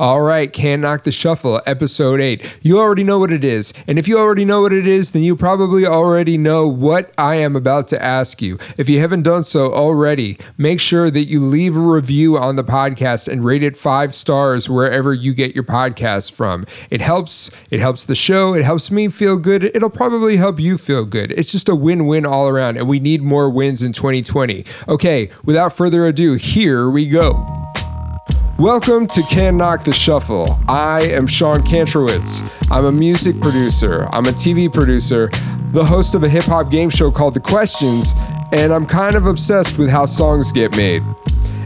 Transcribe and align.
All 0.00 0.22
right, 0.22 0.52
Can't 0.52 0.82
Knock 0.82 1.04
the 1.04 1.12
Shuffle, 1.12 1.62
episode 1.66 2.20
8. 2.20 2.58
You 2.62 2.80
already 2.80 3.04
know 3.04 3.20
what 3.20 3.30
it 3.30 3.44
is. 3.44 3.72
And 3.86 3.96
if 3.96 4.08
you 4.08 4.18
already 4.18 4.44
know 4.44 4.62
what 4.62 4.72
it 4.72 4.88
is, 4.88 5.12
then 5.12 5.22
you 5.22 5.36
probably 5.36 5.86
already 5.86 6.36
know 6.36 6.66
what 6.66 7.14
I 7.16 7.36
am 7.36 7.54
about 7.54 7.86
to 7.88 8.02
ask 8.02 8.42
you. 8.42 8.58
If 8.76 8.88
you 8.88 8.98
haven't 8.98 9.22
done 9.22 9.44
so 9.44 9.72
already, 9.72 10.36
make 10.58 10.80
sure 10.80 11.12
that 11.12 11.26
you 11.26 11.38
leave 11.38 11.76
a 11.76 11.80
review 11.80 12.36
on 12.36 12.56
the 12.56 12.64
podcast 12.64 13.28
and 13.28 13.44
rate 13.44 13.62
it 13.62 13.76
5 13.76 14.16
stars 14.16 14.68
wherever 14.68 15.14
you 15.14 15.32
get 15.32 15.54
your 15.54 15.62
podcast 15.62 16.32
from. 16.32 16.66
It 16.90 17.00
helps, 17.00 17.52
it 17.70 17.78
helps 17.78 18.04
the 18.04 18.16
show, 18.16 18.52
it 18.52 18.64
helps 18.64 18.90
me 18.90 19.06
feel 19.06 19.38
good. 19.38 19.62
It'll 19.76 19.90
probably 19.90 20.38
help 20.38 20.58
you 20.58 20.76
feel 20.76 21.04
good. 21.04 21.30
It's 21.30 21.52
just 21.52 21.68
a 21.68 21.74
win-win 21.76 22.26
all 22.26 22.48
around 22.48 22.78
and 22.78 22.88
we 22.88 22.98
need 22.98 23.22
more 23.22 23.48
wins 23.48 23.80
in 23.84 23.92
2020. 23.92 24.66
Okay, 24.88 25.30
without 25.44 25.72
further 25.72 26.04
ado, 26.04 26.34
here 26.34 26.90
we 26.90 27.08
go. 27.08 27.64
Welcome 28.58 29.08
to 29.08 29.22
Can 29.22 29.56
Knock 29.56 29.82
the 29.82 29.92
Shuffle. 29.92 30.60
I 30.68 31.00
am 31.02 31.26
Sean 31.26 31.62
Kantrowitz. 31.62 32.40
I'm 32.70 32.84
a 32.84 32.92
music 32.92 33.40
producer, 33.40 34.08
I'm 34.12 34.26
a 34.26 34.30
TV 34.30 34.72
producer, 34.72 35.28
the 35.72 35.84
host 35.84 36.14
of 36.14 36.22
a 36.22 36.28
hip 36.28 36.44
hop 36.44 36.70
game 36.70 36.88
show 36.88 37.10
called 37.10 37.34
The 37.34 37.40
Questions, 37.40 38.14
and 38.52 38.72
I'm 38.72 38.86
kind 38.86 39.16
of 39.16 39.26
obsessed 39.26 39.76
with 39.76 39.90
how 39.90 40.06
songs 40.06 40.52
get 40.52 40.76
made. 40.76 41.02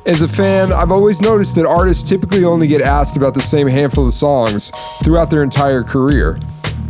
As 0.07 0.23
a 0.23 0.29
fan, 0.29 0.73
I've 0.73 0.91
always 0.91 1.21
noticed 1.21 1.57
that 1.57 1.67
artists 1.67 2.09
typically 2.09 2.45
only 2.45 2.67
get 2.67 2.81
asked 2.81 3.19
about 3.19 3.35
the 3.35 3.43
same 3.43 3.69
handful 3.69 4.07
of 4.07 4.15
songs 4.15 4.73
throughout 5.05 5.29
their 5.29 5.43
entire 5.43 5.83
career. 5.83 6.41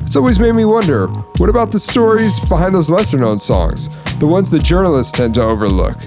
It's 0.03 0.15
always 0.15 0.39
made 0.39 0.53
me 0.53 0.65
wonder 0.65 1.09
what 1.39 1.51
about 1.51 1.73
the 1.73 1.81
stories 1.81 2.39
behind 2.49 2.73
those 2.73 2.89
lesser 2.89 3.19
known 3.19 3.39
songs, 3.39 3.89
the 4.21 4.29
ones 4.29 4.49
that 4.51 4.63
journalists 4.63 5.11
tend 5.11 5.35
to 5.35 5.43
overlook? 5.43 5.99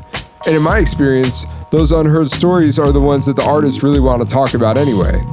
And 0.46 0.56
in 0.56 0.62
my 0.62 0.80
experience, 0.80 1.46
those 1.72 1.94
unheard 1.94 2.30
stories 2.30 2.78
are 2.78 2.92
the 2.92 3.00
ones 3.00 3.26
that 3.26 3.38
the 3.38 3.44
artists 3.44 3.82
really 3.82 4.02
want 4.02 4.22
to 4.22 4.32
talk 4.32 4.54
about 4.54 4.78
anyway. 4.78 5.24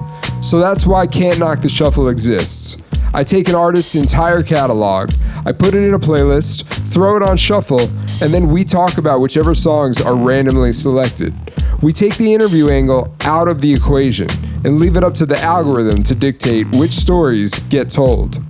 So 0.40 0.60
that's 0.60 0.86
why 0.86 1.06
Can't 1.08 1.40
Knock 1.40 1.62
the 1.62 1.68
Shuffle 1.68 2.08
exists. 2.08 2.76
I 3.12 3.24
take 3.24 3.48
an 3.48 3.56
artist's 3.56 3.96
entire 3.96 4.44
catalog, 4.44 5.10
I 5.44 5.50
put 5.50 5.74
it 5.74 5.82
in 5.82 5.94
a 5.94 5.98
playlist, 5.98 6.64
throw 6.92 7.16
it 7.16 7.22
on 7.22 7.36
shuffle, 7.36 7.90
and 8.22 8.32
then 8.32 8.48
we 8.48 8.64
talk 8.64 8.98
about 8.98 9.20
whichever 9.20 9.54
songs 9.54 10.00
are 10.00 10.14
randomly 10.14 10.72
selected. 10.72 11.34
We 11.82 11.92
take 11.92 12.16
the 12.16 12.32
interview 12.32 12.68
angle 12.68 13.14
out 13.22 13.48
of 13.48 13.60
the 13.60 13.72
equation 13.72 14.28
and 14.64 14.78
leave 14.78 14.96
it 14.96 15.02
up 15.02 15.14
to 15.14 15.26
the 15.26 15.38
algorithm 15.40 16.02
to 16.04 16.14
dictate 16.14 16.68
which 16.72 16.92
stories 16.92 17.58
get 17.70 17.90
told. 17.90 18.40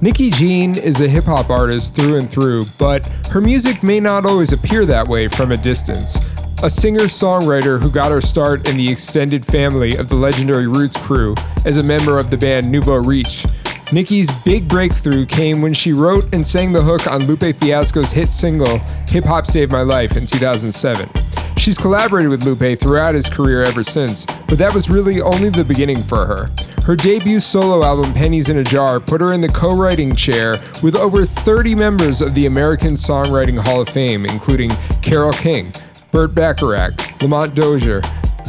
Nikki 0.00 0.30
Jean 0.30 0.76
is 0.76 1.00
a 1.00 1.08
hip 1.08 1.24
hop 1.24 1.50
artist 1.50 1.94
through 1.94 2.16
and 2.16 2.28
through, 2.28 2.64
but 2.78 3.06
her 3.30 3.40
music 3.40 3.82
may 3.82 4.00
not 4.00 4.24
always 4.24 4.52
appear 4.52 4.86
that 4.86 5.06
way 5.06 5.28
from 5.28 5.52
a 5.52 5.56
distance. 5.56 6.18
A 6.64 6.70
singer 6.70 7.06
songwriter 7.06 7.80
who 7.80 7.90
got 7.90 8.12
her 8.12 8.20
start 8.20 8.68
in 8.68 8.76
the 8.76 8.88
extended 8.88 9.44
family 9.44 9.96
of 9.96 10.08
the 10.08 10.14
legendary 10.14 10.68
Roots 10.68 10.96
crew 10.96 11.34
as 11.64 11.76
a 11.76 11.82
member 11.82 12.20
of 12.20 12.30
the 12.30 12.36
band 12.36 12.70
Nouveau 12.70 12.98
Riche. 12.98 13.44
Nikki's 13.90 14.30
big 14.44 14.68
breakthrough 14.68 15.26
came 15.26 15.60
when 15.60 15.74
she 15.74 15.92
wrote 15.92 16.32
and 16.32 16.46
sang 16.46 16.72
the 16.72 16.80
hook 16.80 17.08
on 17.08 17.26
Lupe 17.26 17.56
Fiasco's 17.56 18.12
hit 18.12 18.32
single 18.32 18.78
Hip 19.08 19.24
Hop 19.24 19.44
Saved 19.44 19.72
My 19.72 19.82
Life 19.82 20.16
in 20.16 20.24
2007. 20.24 21.10
She's 21.56 21.76
collaborated 21.76 22.30
with 22.30 22.44
Lupe 22.44 22.78
throughout 22.78 23.16
his 23.16 23.28
career 23.28 23.64
ever 23.64 23.82
since, 23.82 24.24
but 24.46 24.56
that 24.58 24.72
was 24.72 24.88
really 24.88 25.20
only 25.20 25.50
the 25.50 25.64
beginning 25.64 26.04
for 26.04 26.26
her. 26.26 26.48
Her 26.84 26.94
debut 26.94 27.40
solo 27.40 27.84
album, 27.84 28.14
Pennies 28.14 28.48
in 28.48 28.58
a 28.58 28.64
Jar, 28.64 29.00
put 29.00 29.20
her 29.20 29.32
in 29.32 29.40
the 29.40 29.48
co 29.48 29.74
writing 29.74 30.14
chair 30.14 30.60
with 30.80 30.94
over 30.94 31.26
30 31.26 31.74
members 31.74 32.22
of 32.22 32.36
the 32.36 32.46
American 32.46 32.94
Songwriting 32.94 33.58
Hall 33.58 33.80
of 33.80 33.88
Fame, 33.88 34.24
including 34.26 34.70
Carole 35.02 35.32
King, 35.32 35.72
Burt 36.12 36.34
Bacharach, 36.34 37.20
Lamont 37.22 37.54
Dozier, 37.54 38.02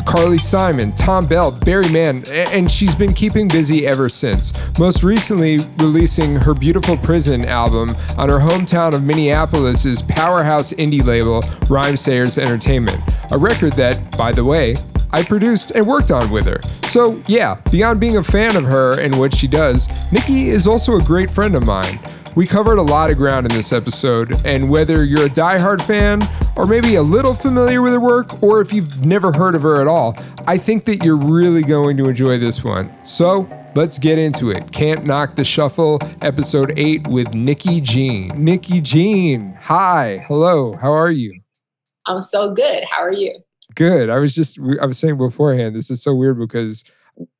Carly 0.06 0.38
Simon, 0.38 0.92
Thom 0.92 1.26
Bell, 1.26 1.50
Barry 1.50 1.90
Mann, 1.90 2.24
and 2.30 2.70
she's 2.70 2.94
been 2.94 3.14
keeping 3.14 3.48
busy 3.48 3.88
ever 3.88 4.10
since. 4.10 4.54
Most 4.78 5.02
recently, 5.02 5.60
releasing 5.78 6.36
her 6.36 6.54
Beautiful 6.54 6.98
Prison 6.98 7.46
album 7.46 7.96
on 8.18 8.30
her 8.30 8.40
hometown 8.40 8.94
of 8.94 9.04
Minneapolis' 9.04 10.02
powerhouse 10.02 10.74
indie 10.74 11.04
label, 11.04 11.42
Rhymesayers 11.70 12.38
Entertainment, 12.38 13.02
a 13.32 13.38
record 13.38 13.74
that, 13.74 14.16
by 14.18 14.34
the 14.34 14.44
way, 14.44 14.76
I 15.12 15.24
produced 15.24 15.72
and 15.72 15.88
worked 15.88 16.12
on 16.12 16.32
with 16.32 16.48
her. 16.48 16.60
So, 16.84 17.24
yeah, 17.28 17.62
beyond 17.72 18.00
being 18.00 18.18
a 18.18 18.24
fan 18.24 18.56
of 18.56 18.66
her 18.66 19.00
and 19.00 19.18
what 19.18 19.34
she 19.34 19.48
does, 19.48 19.88
Nikki 20.12 20.50
is 20.50 20.68
also 20.68 20.98
a 20.98 21.02
great 21.02 21.32
friend 21.32 21.56
of 21.56 21.64
mine. 21.64 22.00
We 22.36 22.48
covered 22.48 22.80
a 22.80 22.82
lot 22.82 23.12
of 23.12 23.18
ground 23.18 23.46
in 23.46 23.56
this 23.56 23.72
episode, 23.72 24.44
and 24.44 24.68
whether 24.68 25.04
you're 25.04 25.28
a 25.28 25.30
die-hard 25.30 25.84
fan 25.84 26.20
or 26.56 26.66
maybe 26.66 26.96
a 26.96 27.04
little 27.04 27.36
familiar 27.36 27.80
with 27.80 27.94
her 27.94 28.00
work, 28.00 28.42
or 28.42 28.60
if 28.60 28.74
you've 28.74 29.06
never 29.06 29.32
heard 29.32 29.54
of 29.54 29.62
her 29.62 29.80
at 29.80 29.86
all, 29.86 30.18
I 30.48 30.58
think 30.58 30.86
that 30.86 31.04
you're 31.04 31.16
really 31.16 31.62
going 31.62 31.96
to 31.98 32.10
enjoy 32.10 32.40
this 32.40 32.64
one. 32.64 32.92
So, 33.06 33.48
let's 33.76 34.00
get 34.00 34.18
into 34.18 34.50
it. 34.50 34.72
Can't 34.72 35.06
Knock 35.06 35.36
the 35.36 35.44
Shuffle, 35.44 36.00
episode 36.22 36.74
8 36.76 37.06
with 37.08 37.36
Nikki 37.36 37.80
Jean. 37.80 38.44
Nikki 38.44 38.82
Jean, 38.82 39.56
hi, 39.62 40.26
hello, 40.28 40.74
how 40.78 40.92
are 40.92 41.12
you? 41.12 41.40
I'm 42.08 42.22
so 42.22 42.52
good. 42.52 42.84
How 42.86 43.04
are 43.04 43.14
you? 43.14 43.42
Good. 43.76 44.10
I 44.10 44.18
was 44.18 44.34
just, 44.34 44.60
I 44.82 44.88
was 44.88 44.98
saying 44.98 45.18
beforehand, 45.18 45.76
this 45.76 45.92
is 45.92 46.02
so 46.02 46.16
weird 46.16 46.40
because 46.40 46.84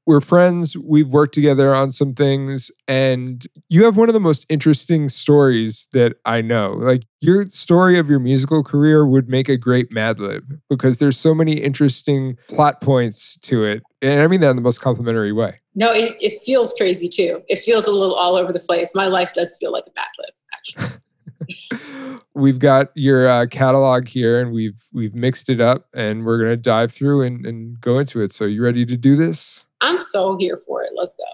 we're 0.06 0.22
friends. 0.22 0.78
We've 0.78 1.08
worked 1.08 1.34
together 1.34 1.74
on 1.74 1.92
some 1.92 2.14
things, 2.14 2.72
and 2.88 3.46
you 3.70 3.86
have 3.86 3.96
one 3.96 4.10
of 4.10 4.14
the 4.14 4.20
most 4.20 4.46
interesting 4.50 5.10
stories 5.10 5.88
that 5.94 6.16
I 6.26 6.42
know. 6.42 6.74
Like 6.74 7.04
your 7.22 7.50
story 7.50 7.98
of 7.98 8.10
your 8.10 8.20
musical 8.20 8.64
career 8.64 9.06
would 9.06 9.30
make 9.30 9.48
a 9.48 9.58
great 9.58 9.92
Mad 9.92 10.20
Lib 10.20 10.60
because 10.70 10.98
there's 10.98 11.18
so 11.18 11.34
many 11.34 11.54
interesting 11.54 12.38
plot 12.50 12.82
points 12.82 13.38
to 13.44 13.64
it, 13.64 13.84
and 14.02 14.22
I 14.22 14.28
mean 14.28 14.42
that 14.42 14.50
in 14.50 14.56
the 14.56 14.62
most 14.62 14.80
complimentary 14.80 15.32
way. 15.32 15.60
No, 15.76 15.92
it, 15.92 16.16
it 16.20 16.42
feels 16.44 16.74
crazy 16.78 17.10
too. 17.10 17.42
It 17.48 17.60
feels 17.60 17.88
a 17.88 17.92
little 17.92 18.16
all 18.16 18.36
over 18.36 18.52
the 18.52 18.60
place. 18.60 18.94
My 18.94 19.08
life 19.08 19.34
does 19.34 19.56
feel 19.60 19.72
like 19.72 19.86
a 19.88 19.92
Mad 19.96 20.08
Lib, 20.20 20.34
actually. 20.54 21.00
we've 22.34 22.60
got 22.60 22.92
your 22.96 23.28
uh, 23.28 23.46
catalog 23.48 24.08
here 24.08 24.42
and 24.42 24.52
we've 24.52 24.82
we've 24.94 25.14
mixed 25.14 25.50
it 25.50 25.60
up 25.60 25.88
and 25.94 26.26
we're 26.26 26.38
gonna 26.38 26.58
dive 26.58 26.92
through 26.92 27.22
and, 27.22 27.46
and 27.46 27.80
go 27.82 28.00
into 28.00 28.22
it 28.22 28.34
so 28.34 28.46
you 28.46 28.64
ready 28.64 28.86
to 28.86 28.98
do 28.98 29.16
this 29.16 29.63
I'm 29.84 30.00
so 30.00 30.36
here 30.38 30.58
for 30.66 30.82
it. 30.82 30.92
Let's 30.96 31.14
go. 31.14 31.26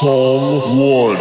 Song 0.00 0.78
one 0.78 1.16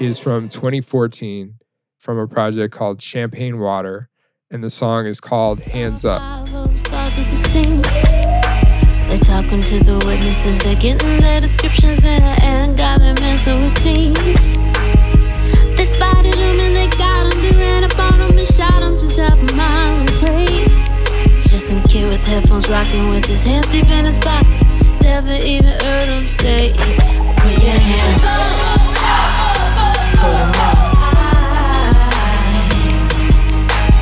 is 0.00 0.16
from 0.16 0.48
2014 0.48 1.54
from 1.98 2.20
a 2.20 2.28
project 2.28 2.72
called 2.72 3.02
Champagne 3.02 3.58
Water, 3.58 4.10
and 4.48 4.62
the 4.62 4.70
song 4.70 5.06
is 5.06 5.20
called 5.20 5.58
Hands 5.58 6.04
Up. 6.04 6.46
They're 6.46 6.68
talking 9.18 9.60
to 9.60 9.82
the 9.82 10.00
witnesses, 10.06 10.62
they're 10.62 10.76
getting 10.76 11.18
their 11.18 11.40
descriptions 11.40 12.04
and, 12.04 12.22
and 12.44 12.78
got 12.78 13.00
them 13.00 13.16
in, 13.18 13.36
so 13.36 13.58
it 13.58 13.70
seems. 13.70 14.14
They 15.76 15.84
spotted 15.84 16.34
them 16.34 16.60
and 16.60 16.76
they 16.76 16.86
got 16.96 17.28
them, 17.28 17.42
they 17.42 17.50
ran 17.58 17.82
up 17.82 17.98
on 17.98 18.20
them 18.20 18.38
and 18.38 18.46
shot 18.46 18.78
them 18.78 18.96
just 18.96 19.18
half 19.18 19.36
a 19.36 19.52
mile 19.56 20.06
away. 20.20 20.68
Just 21.48 21.66
some 21.66 21.82
kid 21.88 22.06
with 22.06 22.24
headphones 22.24 22.68
rocking 22.68 23.08
with 23.08 23.24
his 23.24 23.42
hands 23.42 23.66
deep 23.68 23.90
in 23.90 24.04
his 24.04 24.16
pockets 24.18 24.67
never 25.08 25.32
even 25.42 25.64
heard 25.64 26.08
him 26.08 26.28
say 26.28 26.72
Put 26.72 27.54
your 27.64 27.80
hands 27.88 28.24
up. 28.28 28.44
Put 30.20 30.32
them 30.36 30.52
up. 30.68 30.78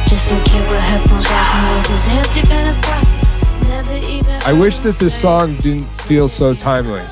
Just 0.09 0.25
some 0.29 0.43
kid 0.43 0.69
with 0.69 0.81
headphones 0.81 1.27
rocking 1.31 1.65
with 1.77 1.87
his 1.87 2.05
hands 2.07 2.29
deep 2.35 2.51
in 2.51 2.67
his 2.67 2.77
pockets. 2.79 3.31
Never 3.69 3.97
even 4.07 4.35
I 4.43 4.53
wish 4.53 4.81
that 4.81 4.97
this 4.97 5.15
song 5.15 5.55
didn't 5.57 5.87
feel 6.09 6.29
so 6.29 6.55
timely. 6.55 7.03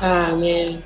Ah, 0.00 0.36
man. 0.36 0.82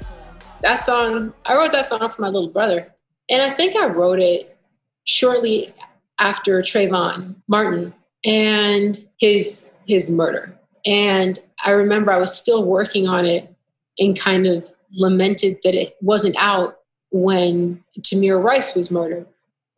That 0.62 0.76
song, 0.76 1.34
I 1.44 1.54
wrote 1.54 1.72
that 1.72 1.84
song 1.84 2.08
for 2.08 2.22
my 2.22 2.28
little 2.28 2.48
brother. 2.48 2.94
And 3.28 3.42
I 3.42 3.50
think 3.50 3.76
I 3.76 3.88
wrote 3.88 4.20
it 4.20 4.56
shortly 5.04 5.74
after 6.18 6.62
Trayvon 6.62 7.34
Martin 7.46 7.92
and 8.24 9.06
his 9.18 9.70
his 9.86 10.10
murder. 10.10 10.56
And 10.86 11.38
I 11.62 11.70
remember 11.70 12.12
I 12.12 12.18
was 12.18 12.36
still 12.36 12.64
working 12.64 13.08
on 13.08 13.24
it 13.24 13.54
and 13.98 14.18
kind 14.18 14.46
of 14.46 14.68
lamented 14.92 15.58
that 15.62 15.74
it 15.74 15.96
wasn't 16.00 16.36
out 16.38 16.78
when 17.10 17.82
Tamir 18.00 18.42
Rice 18.42 18.74
was 18.74 18.90
murdered. 18.90 19.26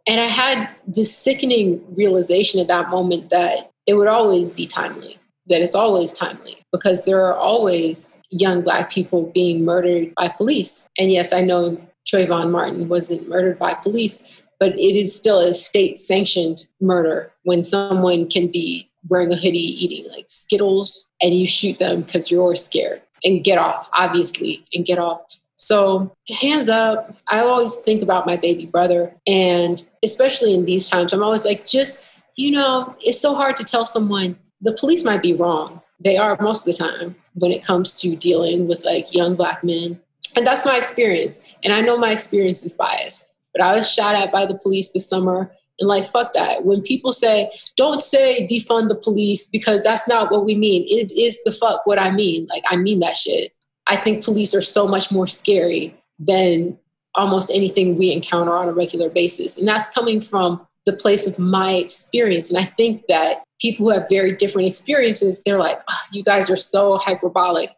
And 0.07 0.21
I 0.21 0.27
had 0.27 0.69
this 0.87 1.17
sickening 1.17 1.83
realization 1.95 2.61
at 2.61 2.69
that 2.69 2.91
moment 2.91 3.31
that 3.31 3.71
it 3.87 3.95
would 3.95 4.09
always 4.09 4.51
be 4.51 4.67
timely, 4.67 5.19
that 5.47 5.61
it's 5.61 5.75
always 5.75 6.13
timely, 6.13 6.59
because 6.73 7.05
there 7.05 7.25
are 7.25 7.35
always 7.35 8.17
young 8.31 8.63
Black 8.63 8.91
people 8.91 9.31
being 9.35 9.65
murdered 9.65 10.15
by 10.15 10.29
police. 10.29 10.89
And 10.99 11.11
yes, 11.11 11.33
I 11.33 11.41
know 11.41 11.81
Trayvon 12.07 12.51
Martin 12.51 12.89
wasn't 12.89 13.29
murdered 13.29 13.59
by 13.59 13.75
police, 13.75 14.43
but 14.61 14.79
it 14.79 14.97
is 14.97 15.15
still 15.15 15.41
a 15.41 15.53
state 15.53 15.99
sanctioned 15.99 16.67
murder 16.81 17.33
when 17.45 17.63
someone 17.63 18.29
can 18.29 18.49
be 18.49 18.91
wearing 19.09 19.33
a 19.33 19.37
hoodie, 19.37 19.59
eating 19.59 20.11
like 20.11 20.27
Skittles, 20.29 21.09
and 21.21 21.35
you 21.35 21.47
shoot 21.47 21.79
them 21.79 22.03
because 22.03 22.31
you're 22.31 22.57
scared 22.57 23.03
and 23.25 23.45
get 23.45 23.59
off, 23.59 23.89
obviously, 23.93 24.65
and 24.75 24.85
get 24.85 24.99
off. 24.99 25.39
So, 25.57 26.15
hands 26.29 26.69
up, 26.69 27.17
I 27.29 27.41
always 27.41 27.77
think 27.77 28.03
about 28.03 28.27
my 28.27 28.37
baby 28.37 28.67
brother. 28.67 29.15
And 29.27 29.85
especially 30.03 30.53
in 30.53 30.65
these 30.65 30.89
times, 30.89 31.13
I'm 31.13 31.23
always 31.23 31.45
like, 31.45 31.67
just, 31.67 32.07
you 32.37 32.51
know, 32.51 32.97
it's 33.01 33.21
so 33.21 33.35
hard 33.35 33.57
to 33.57 33.65
tell 33.65 33.85
someone 33.85 34.37
the 34.61 34.73
police 34.73 35.05
might 35.05 35.23
be 35.23 35.35
wrong, 35.35 35.81
they 36.01 36.17
are 36.17 36.37
most 36.41 36.67
of 36.67 36.77
the 36.77 36.85
time 36.85 37.15
when 37.35 37.53
it 37.53 37.65
comes 37.65 37.99
to 38.01 38.17
dealing 38.17 38.67
with 38.67 38.85
like 38.85 39.15
young 39.15 39.37
black 39.37 39.63
men. 39.63 40.01
And 40.37 40.47
that's 40.47 40.65
my 40.65 40.77
experience. 40.77 41.55
And 41.63 41.73
I 41.73 41.81
know 41.81 41.97
my 41.97 42.11
experience 42.11 42.65
is 42.65 42.73
biased, 42.73 43.27
but 43.53 43.63
I 43.63 43.77
was 43.77 43.91
shot 43.91 44.15
at 44.15 44.33
by 44.33 44.47
the 44.47 44.59
police 44.59 44.91
this 44.91 45.09
summer. 45.09 45.53
And 45.81 45.89
like, 45.89 46.07
fuck 46.07 46.33
that. 46.35 46.65
When 46.65 46.83
people 46.83 47.13
say, 47.13 47.51
don't 47.77 48.01
say 48.01 48.47
defund 48.47 48.89
the 48.89 48.95
police 48.95 49.45
because 49.45 49.83
that's 49.83 50.07
not 50.07 50.31
what 50.31 50.45
we 50.45 50.55
mean, 50.55 50.85
it 50.87 51.13
is 51.13 51.39
the 51.45 51.53
fuck 51.53 51.87
what 51.87 51.99
I 51.99 52.11
mean. 52.11 52.47
Like, 52.47 52.63
I 52.71 52.77
mean 52.77 53.01
that 53.01 53.17
shit. 53.17 53.53
I 53.87 53.97
think 53.97 54.25
police 54.25 54.55
are 54.55 54.63
so 54.63 54.87
much 54.87 55.11
more 55.11 55.27
scary 55.27 55.95
than 56.19 56.79
almost 57.15 57.51
anything 57.53 57.97
we 57.97 58.13
encounter 58.13 58.53
on 58.53 58.69
a 58.69 58.73
regular 58.73 59.11
basis. 59.11 59.59
And 59.59 59.67
that's 59.67 59.89
coming 59.89 60.21
from 60.21 60.67
the 60.87 60.93
place 60.93 61.27
of 61.27 61.39
my 61.39 61.73
experience. 61.75 62.51
And 62.51 62.59
I 62.59 62.65
think 62.65 63.07
that 63.09 63.43
people 63.61 63.87
who 63.87 63.93
have 63.93 64.09
very 64.09 64.35
different 64.37 64.69
experiences, 64.69 65.43
they're 65.43 65.59
like, 65.59 65.81
oh, 65.89 66.01
you 66.13 66.23
guys 66.23 66.51
are 66.51 66.57
so 66.57 66.99
hyperbolic. 66.99 67.71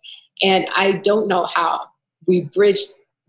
And 0.43 0.66
I 0.75 0.93
don't 0.93 1.28
know 1.28 1.46
how 1.46 1.87
we 2.26 2.43
bridge 2.43 2.81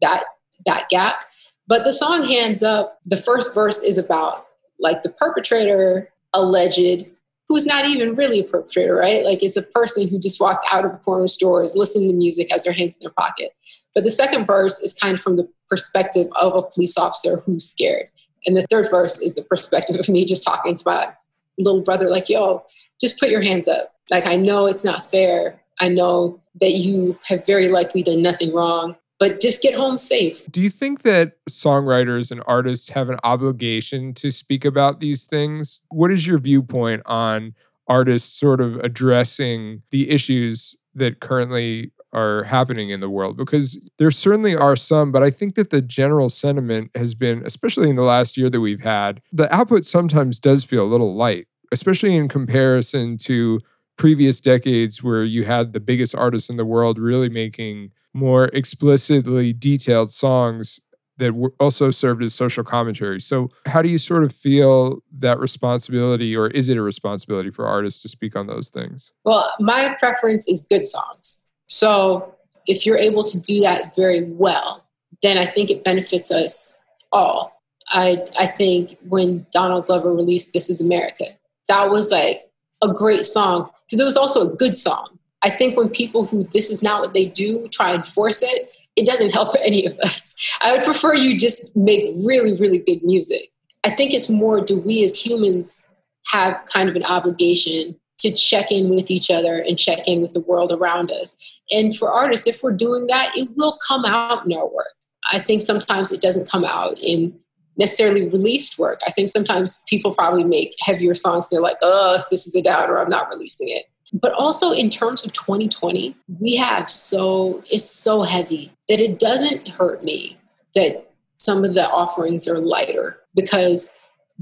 that 0.01 0.23
that 0.65 0.89
gap. 0.89 1.23
But 1.67 1.83
the 1.83 1.93
song 1.93 2.25
Hands 2.25 2.61
Up, 2.63 2.97
the 3.05 3.17
first 3.17 3.53
verse 3.53 3.81
is 3.81 3.97
about 3.97 4.46
like 4.79 5.03
the 5.03 5.09
perpetrator 5.09 6.09
alleged 6.33 7.07
who's 7.47 7.65
not 7.65 7.85
even 7.85 8.15
really 8.15 8.41
a 8.41 8.43
perpetrator, 8.43 8.95
right? 8.95 9.23
Like 9.23 9.41
it's 9.41 9.55
a 9.55 9.61
person 9.61 10.07
who 10.07 10.19
just 10.19 10.41
walked 10.41 10.65
out 10.69 10.83
of 10.83 10.93
a 10.93 10.97
corner 10.97 11.27
store, 11.27 11.63
is 11.63 11.75
listening 11.75 12.09
to 12.09 12.15
music, 12.15 12.51
has 12.51 12.63
their 12.63 12.73
hands 12.73 12.97
in 12.97 13.01
their 13.01 13.11
pocket. 13.11 13.55
But 13.95 14.03
the 14.03 14.11
second 14.11 14.45
verse 14.45 14.79
is 14.79 14.93
kind 14.93 15.13
of 15.13 15.21
from 15.21 15.37
the 15.37 15.47
perspective 15.69 16.27
of 16.39 16.55
a 16.55 16.61
police 16.61 16.97
officer 16.97 17.41
who's 17.45 17.63
scared. 17.63 18.09
And 18.45 18.55
the 18.55 18.65
third 18.69 18.89
verse 18.89 19.19
is 19.21 19.35
the 19.35 19.43
perspective 19.43 19.97
of 19.97 20.09
me 20.09 20.25
just 20.25 20.43
talking 20.43 20.75
to 20.75 20.83
my 20.85 21.09
little 21.57 21.81
brother, 21.81 22.09
like, 22.09 22.29
yo, 22.29 22.63
just 22.99 23.19
put 23.19 23.29
your 23.29 23.41
hands 23.41 23.67
up. 23.67 23.93
Like, 24.11 24.27
I 24.27 24.35
know 24.35 24.67
it's 24.67 24.83
not 24.83 25.09
fair. 25.09 25.61
I 25.79 25.89
know 25.89 26.41
that 26.61 26.71
you 26.71 27.17
have 27.27 27.45
very 27.45 27.69
likely 27.69 28.03
done 28.03 28.21
nothing 28.21 28.53
wrong, 28.53 28.95
but 29.19 29.39
just 29.39 29.61
get 29.61 29.73
home 29.73 29.97
safe. 29.97 30.43
Do 30.51 30.61
you 30.61 30.69
think 30.69 31.01
that 31.01 31.37
songwriters 31.49 32.31
and 32.31 32.41
artists 32.45 32.89
have 32.89 33.09
an 33.09 33.19
obligation 33.23 34.13
to 34.15 34.31
speak 34.31 34.65
about 34.65 34.99
these 34.99 35.25
things? 35.25 35.83
What 35.89 36.11
is 36.11 36.27
your 36.27 36.39
viewpoint 36.39 37.03
on 37.05 37.55
artists 37.87 38.37
sort 38.37 38.61
of 38.61 38.75
addressing 38.77 39.81
the 39.91 40.09
issues 40.09 40.75
that 40.93 41.19
currently 41.19 41.91
are 42.13 42.43
happening 42.43 42.89
in 42.89 42.99
the 42.99 43.09
world 43.09 43.37
because 43.37 43.79
there 43.97 44.11
certainly 44.11 44.55
are 44.55 44.75
some, 44.75 45.11
but 45.11 45.23
I 45.23 45.29
think 45.29 45.55
that 45.55 45.69
the 45.69 45.81
general 45.81 46.29
sentiment 46.29 46.91
has 46.95 47.13
been, 47.13 47.43
especially 47.45 47.89
in 47.89 47.95
the 47.95 48.01
last 48.03 48.37
year 48.37 48.49
that 48.49 48.61
we've 48.61 48.81
had, 48.81 49.21
the 49.31 49.53
output 49.53 49.85
sometimes 49.85 50.39
does 50.39 50.63
feel 50.63 50.83
a 50.83 50.87
little 50.87 51.15
light, 51.15 51.47
especially 51.71 52.15
in 52.15 52.27
comparison 52.27 53.17
to 53.17 53.59
previous 53.97 54.39
decades 54.39 55.03
where 55.03 55.23
you 55.23 55.43
had 55.43 55.73
the 55.73 55.79
biggest 55.79 56.15
artists 56.15 56.49
in 56.49 56.57
the 56.57 56.65
world 56.65 56.99
really 56.99 57.29
making 57.29 57.91
more 58.13 58.45
explicitly 58.45 59.53
detailed 59.53 60.11
songs 60.11 60.79
that 61.17 61.33
also 61.59 61.89
served 61.89 62.21
as 62.21 62.33
social 62.33 62.63
commentary. 62.63 63.19
So, 63.19 63.49
how 63.65 63.81
do 63.81 63.89
you 63.89 63.97
sort 63.97 64.23
of 64.23 64.31
feel 64.31 64.99
that 65.17 65.39
responsibility, 65.39 66.35
or 66.35 66.47
is 66.47 66.69
it 66.69 66.77
a 66.77 66.81
responsibility 66.81 67.49
for 67.49 67.65
artists 67.65 68.01
to 68.03 68.09
speak 68.09 68.35
on 68.35 68.47
those 68.47 68.69
things? 68.69 69.11
Well, 69.25 69.51
my 69.59 69.95
preference 69.99 70.47
is 70.47 70.65
good 70.69 70.85
songs. 70.85 71.43
So 71.67 72.35
if 72.65 72.85
you're 72.85 72.97
able 72.97 73.23
to 73.25 73.39
do 73.39 73.61
that 73.61 73.95
very 73.95 74.23
well, 74.23 74.85
then 75.21 75.37
I 75.37 75.45
think 75.45 75.69
it 75.69 75.83
benefits 75.83 76.31
us 76.31 76.75
all. 77.11 77.61
I, 77.89 78.17
I 78.37 78.47
think 78.47 78.97
when 79.07 79.45
Donald 79.51 79.85
Glover 79.85 80.13
released 80.13 80.53
This 80.53 80.69
Is 80.69 80.81
America, 80.81 81.25
that 81.67 81.89
was 81.89 82.11
like 82.11 82.49
a 82.81 82.93
great 82.93 83.25
song 83.25 83.69
because 83.87 83.99
it 83.99 84.05
was 84.05 84.17
also 84.17 84.51
a 84.51 84.55
good 84.55 84.77
song. 84.77 85.17
I 85.43 85.49
think 85.49 85.77
when 85.77 85.89
people 85.89 86.25
who 86.25 86.43
this 86.43 86.69
is 86.69 86.81
not 86.81 87.01
what 87.01 87.13
they 87.13 87.25
do 87.25 87.67
try 87.69 87.91
and 87.91 88.05
force 88.05 88.41
it, 88.41 88.75
it 88.95 89.05
doesn't 89.05 89.29
help 89.33 89.55
any 89.61 89.85
of 89.85 89.97
us. 89.99 90.35
I 90.61 90.71
would 90.71 90.83
prefer 90.83 91.13
you 91.13 91.37
just 91.37 91.75
make 91.75 92.13
really, 92.17 92.53
really 92.53 92.79
good 92.79 93.03
music. 93.03 93.51
I 93.83 93.89
think 93.89 94.13
it's 94.13 94.29
more 94.29 94.59
do 94.59 94.79
we 94.79 95.03
as 95.03 95.19
humans 95.19 95.83
have 96.27 96.59
kind 96.65 96.89
of 96.89 96.95
an 96.95 97.05
obligation 97.05 97.97
to 98.17 98.31
check 98.31 98.71
in 98.71 98.89
with 98.89 99.11
each 99.11 99.29
other 99.29 99.59
and 99.59 99.77
check 99.77 100.07
in 100.07 100.21
with 100.21 100.33
the 100.33 100.39
world 100.41 100.71
around 100.71 101.11
us. 101.11 101.37
And 101.71 101.95
for 101.95 102.11
artists, 102.11 102.47
if 102.47 102.63
we're 102.63 102.71
doing 102.71 103.07
that, 103.07 103.31
it 103.35 103.49
will 103.55 103.77
come 103.87 104.05
out 104.05 104.45
in 104.45 104.57
our 104.57 104.67
work. 104.67 104.93
I 105.31 105.39
think 105.39 105.61
sometimes 105.61 106.11
it 106.11 106.21
doesn't 106.21 106.49
come 106.49 106.65
out 106.65 106.97
in 106.99 107.37
necessarily 107.77 108.27
released 108.29 108.79
work. 108.79 108.99
I 109.05 109.11
think 109.11 109.29
sometimes 109.29 109.83
people 109.87 110.13
probably 110.13 110.43
make 110.43 110.75
heavier 110.79 111.15
songs. 111.15 111.49
They're 111.49 111.61
like, 111.61 111.77
oh, 111.81 112.21
this 112.31 112.47
is 112.47 112.55
a 112.55 112.61
downer, 112.61 112.99
I'm 112.99 113.09
not 113.09 113.29
releasing 113.29 113.69
it. 113.69 113.85
But 114.13 114.33
also 114.33 114.71
in 114.71 114.89
terms 114.89 115.25
of 115.25 115.33
2020, 115.33 116.15
we 116.39 116.55
have 116.55 116.89
so, 116.89 117.61
it's 117.69 117.89
so 117.89 118.21
heavy 118.23 118.71
that 118.87 118.99
it 118.99 119.19
doesn't 119.19 119.67
hurt 119.67 120.03
me 120.03 120.37
that 120.75 121.11
some 121.37 121.63
of 121.65 121.73
the 121.73 121.89
offerings 121.89 122.47
are 122.47 122.57
lighter 122.57 123.19
because 123.35 123.91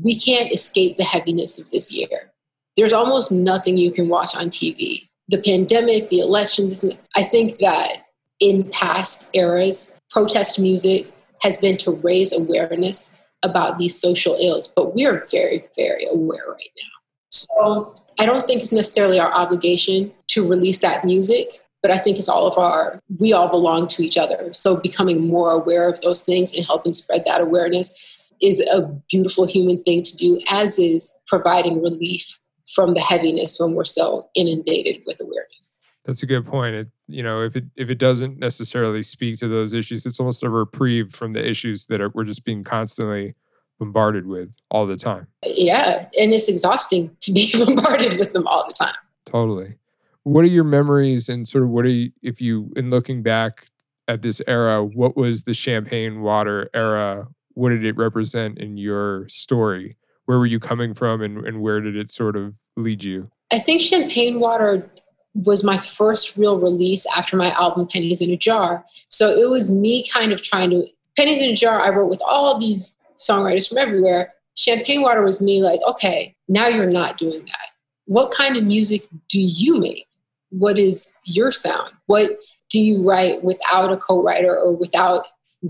we 0.02 0.18
can't 0.18 0.52
escape 0.52 0.98
the 0.98 1.04
heaviness 1.04 1.60
of 1.60 1.70
this 1.72 1.92
year 1.92 2.32
there's 2.76 2.94
almost 2.94 3.32
nothing 3.32 3.78
you 3.78 3.92
can 3.92 4.10
watch 4.10 4.36
on 4.36 4.50
TV. 4.50 5.08
The 5.30 5.42
pandemic, 5.42 6.10
the 6.10 6.20
elections, 6.20 6.84
I 7.16 7.24
think 7.24 7.60
that 7.60 8.08
in 8.40 8.70
past 8.70 9.28
eras, 9.34 9.94
protest 10.10 10.60
music 10.60 11.12
has 11.42 11.58
been 11.58 11.78
to 11.78 11.92
raise 11.92 12.34
awareness 12.34 13.12
about 13.46 13.78
these 13.78 14.00
social 14.00 14.36
ills, 14.40 14.68
but 14.68 14.96
we're 14.96 15.26
very, 15.32 15.66
very 15.76 16.08
aware 16.12 16.46
right 16.48 16.72
now. 16.76 16.92
So 17.30 18.02
I 18.20 18.26
don't 18.26 18.46
think 18.46 18.62
it's 18.62 18.72
necessarily 18.72 19.20
our 19.20 19.32
obligation 19.32 20.12
to 20.30 20.48
release 20.48 20.80
that 20.80 21.06
music, 21.06 21.60
but 21.82 21.92
I 21.92 21.98
think 21.98 22.18
it's 22.18 22.30
all 22.30 22.48
of 22.48 22.58
our, 22.58 23.00
we 23.20 23.34
all 23.34 23.50
belong 23.50 23.88
to 23.88 24.04
each 24.04 24.18
other. 24.18 24.54
So 24.54 24.76
becoming 24.76 25.28
more 25.28 25.52
aware 25.52 25.88
of 25.88 26.02
those 26.02 26.22
things 26.22 26.54
and 26.54 26.66
helping 26.66 26.94
spread 26.94 27.24
that 27.26 27.42
awareness 27.42 28.28
is 28.42 28.60
a 28.62 28.84
beautiful 29.10 29.46
human 29.46 29.84
thing 29.84 30.04
to 30.04 30.16
do, 30.16 30.42
as 30.50 30.80
is 30.80 31.16
providing 31.28 31.82
relief 31.82 32.40
from 32.74 32.94
the 32.94 33.02
heaviness 33.02 33.60
when 33.60 33.74
we're 33.74 33.86
so 33.86 34.30
inundated 34.36 35.02
with 35.06 35.22
awareness. 35.22 35.82
That's 36.06 36.24
a 36.24 36.26
good 36.26 36.46
point. 36.46 36.76
It, 36.76 36.88
you 37.08 37.24
know, 37.24 37.42
if 37.42 37.56
it 37.56 37.66
if 37.76 37.90
it 37.90 37.98
doesn't 37.98 38.38
necessarily 38.38 39.04
speak 39.04 39.40
to 39.40 39.48
those 39.48 39.74
issues, 39.74 40.06
it's 40.06 40.20
almost 40.20 40.44
a 40.44 40.50
reprieve 40.50 41.14
from 41.14 41.34
the 41.34 41.48
issues 41.48 41.88
that 41.88 42.02
are, 42.02 42.10
we're 42.10 42.24
just 42.24 42.46
being 42.46 42.64
constantly 42.64 43.36
bombarded 43.80 44.28
with 44.28 44.56
all 44.70 44.86
the 44.86 44.98
time. 44.98 45.28
Yeah, 45.44 46.08
and 46.20 46.34
it's 46.34 46.48
exhausting 46.48 47.16
to 47.22 47.32
be 47.32 47.52
bombarded 47.66 48.20
with 48.20 48.34
them 48.34 48.48
all 48.48 48.66
the 48.68 48.74
time. 48.74 48.96
Totally. 49.26 49.76
What 50.24 50.46
are 50.46 50.50
your 50.50 50.64
memories 50.64 51.30
and 51.30 51.48
sort 51.48 51.64
of 51.64 51.70
what 51.70 51.86
are 51.86 51.90
you, 51.90 52.12
if 52.22 52.40
you 52.40 52.72
in 52.76 52.90
looking 52.90 53.24
back 53.24 53.68
at 54.08 54.22
this 54.22 54.42
era, 54.48 54.84
what 54.84 55.18
was 55.18 55.44
the 55.44 55.54
champagne 55.54 56.22
water 56.22 56.70
era? 56.74 57.28
What 57.54 57.70
did 57.70 57.84
it 57.84 57.98
represent 57.98 58.60
in 58.60 58.78
your 58.78 59.28
story? 59.28 59.98
where 60.26 60.40
were 60.40 60.46
you 60.46 60.60
coming 60.60 60.94
from 60.94 61.22
and, 61.22 61.46
and 61.46 61.62
where 61.62 61.80
did 61.80 61.96
it 61.96 62.12
sort 62.12 62.36
of 62.36 62.58
lead 62.76 63.04
you? 63.04 63.30
I 63.52 63.60
think 63.60 63.82
Champagne 63.82 64.40
Water 64.40 64.90
was 65.36 65.64
my 65.64 65.78
first 65.78 66.38
real 66.38 66.60
release 66.60 67.06
after 67.16 67.36
my 67.36 67.52
album 67.52 67.88
Pennies 67.88 68.22
in 68.22 68.32
a 68.32 68.38
Jar. 68.38 68.86
So 69.10 69.30
it 69.30 69.50
was 69.50 69.70
me 69.70 70.08
kind 70.08 70.32
of 70.32 70.42
trying 70.42 70.70
to 70.72 70.88
Pennies 71.18 71.42
in 71.42 71.52
a 71.52 71.56
Jar 71.56 71.82
I 71.82 71.90
wrote 71.90 72.10
with 72.10 72.22
all 72.26 72.58
these 72.58 72.98
songwriters 73.18 73.68
from 73.68 73.78
everywhere. 73.78 74.34
Champagne 74.56 75.02
Water 75.02 75.22
was 75.22 75.42
me 75.42 75.62
like, 75.62 75.80
okay, 75.88 76.36
now 76.48 76.68
you're 76.68 76.90
not 76.90 77.18
doing 77.18 77.40
that. 77.46 77.76
What 78.06 78.32
kind 78.32 78.58
of 78.58 78.64
music 78.64 79.04
do 79.30 79.40
you 79.40 79.80
make? 79.80 80.08
What 80.50 80.80
is 80.80 81.14
your 81.24 81.52
sound? 81.52 81.92
What 82.06 82.40
do 82.70 82.80
you 82.80 83.08
write 83.08 83.44
without 83.44 83.92
a 83.92 83.98
co-writer 83.98 84.58
or 84.58 84.76
without 84.76 85.28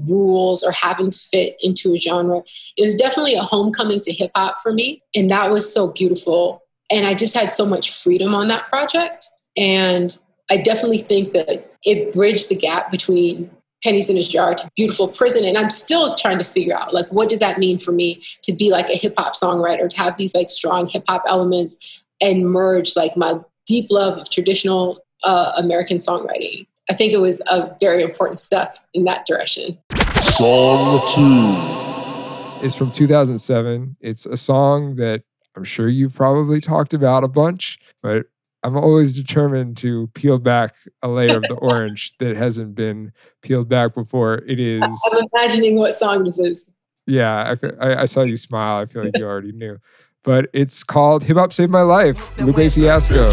rules 0.08 0.64
or 0.64 0.72
having 0.72 1.10
to 1.10 1.18
fit 1.18 1.58
into 1.62 1.94
a 1.94 1.98
genre. 1.98 2.42
It 2.78 2.84
was 2.84 2.96
definitely 2.96 3.36
a 3.36 3.42
homecoming 3.42 4.02
to 4.02 4.12
hip 4.12 4.32
hop 4.36 4.60
for 4.62 4.72
me. 4.72 5.02
And 5.16 5.30
that 5.30 5.52
was 5.52 5.72
so 5.72 5.88
beautiful. 5.88 6.64
And 6.92 7.08
I 7.08 7.14
just 7.14 7.34
had 7.34 7.50
so 7.50 7.66
much 7.66 7.92
freedom 7.92 8.36
on 8.36 8.48
that 8.50 8.68
project. 8.70 9.30
And 9.58 10.18
I 10.50 10.58
definitely 10.58 11.00
think 11.00 11.34
that 11.34 11.72
it 11.84 12.14
bridged 12.14 12.50
the 12.50 12.56
gap 12.56 12.92
between 12.92 13.50
pennies 13.84 14.10
in 14.10 14.18
a 14.18 14.24
jar 14.24 14.56
to 14.56 14.68
beautiful 14.76 15.08
prison 15.08 15.46
and 15.46 15.60
i'm 15.60 15.70
still 15.70 16.16
trying 16.16 16.40
to 16.40 16.44
figure 16.44 16.76
out 16.76 16.92
like 16.92 17.06
what 17.10 17.30
does 17.30 17.38
that 17.38 17.60
mean 17.60 17.78
for 17.78 17.92
me 17.92 18.20
to 18.42 18.52
be 18.52 18.72
like 18.72 18.90
a 18.90 18.98
hip-hop 18.98 19.36
songwriter 19.36 19.88
to 19.88 19.98
have 19.98 20.16
these 20.16 20.34
like 20.34 20.50
strong 20.50 20.88
hip-hop 20.88 21.24
elements 21.28 22.04
and 22.20 22.50
merge 22.50 22.96
like 22.96 23.16
my 23.16 23.40
deep 23.68 23.86
love 23.92 24.18
of 24.18 24.28
traditional 24.32 25.00
uh, 25.24 25.52
american 25.58 25.98
songwriting 25.98 26.66
I 26.90 26.94
think 26.94 27.14
it 27.14 27.18
was 27.18 27.42
a 27.48 27.76
very 27.80 28.04
important 28.04 28.40
step 28.40 28.78
in 28.94 29.06
that 29.06 29.26
direction. 29.26 29.80
Song 30.20 31.02
two 31.16 32.66
is 32.66 32.76
from 32.76 32.92
2007. 32.92 33.98
It's 34.02 34.26
a 34.26 34.38
song 34.38 34.96
that 34.98 35.24
I'm 35.56 35.64
sure 35.64 35.90
you've 35.90 36.14
probably 36.14 36.62
talked 36.62 36.94
about 36.94 37.24
a 37.24 37.28
bunch, 37.28 37.80
but 38.04 38.28
I'm 38.66 38.76
always 38.76 39.14
determined 39.14 39.78
to 39.78 40.08
peel 40.16 40.40
back 40.40 40.76
a 41.04 41.08
layer 41.08 41.38
of 41.38 41.44
the 41.44 41.54
orange 41.54 42.16
that 42.18 42.36
hasn't 42.36 42.74
been 42.74 43.12
peeled 43.44 43.70
back 43.70 43.94
before. 43.94 44.40
It 44.48 44.60
is. 44.60 44.82
I'm 44.82 45.28
imagining 45.32 45.76
what 45.78 45.94
song 45.94 46.24
this 46.24 46.40
is. 46.40 46.72
Yeah, 47.06 47.54
I, 47.80 48.02
I 48.02 48.06
saw 48.06 48.24
you 48.24 48.38
smile. 48.38 48.82
I 48.82 48.88
feel 48.88 49.04
like 49.04 49.12
you 49.18 49.24
already 49.24 49.52
knew. 49.52 49.78
But 50.24 50.50
it's 50.52 50.84
called 50.84 51.24
Hip 51.26 51.38
Hop 51.38 51.54
Saved 51.54 51.72
My 51.72 51.84
Life, 51.84 52.36
Lupe 52.40 52.72
Fiasco. 52.72 53.30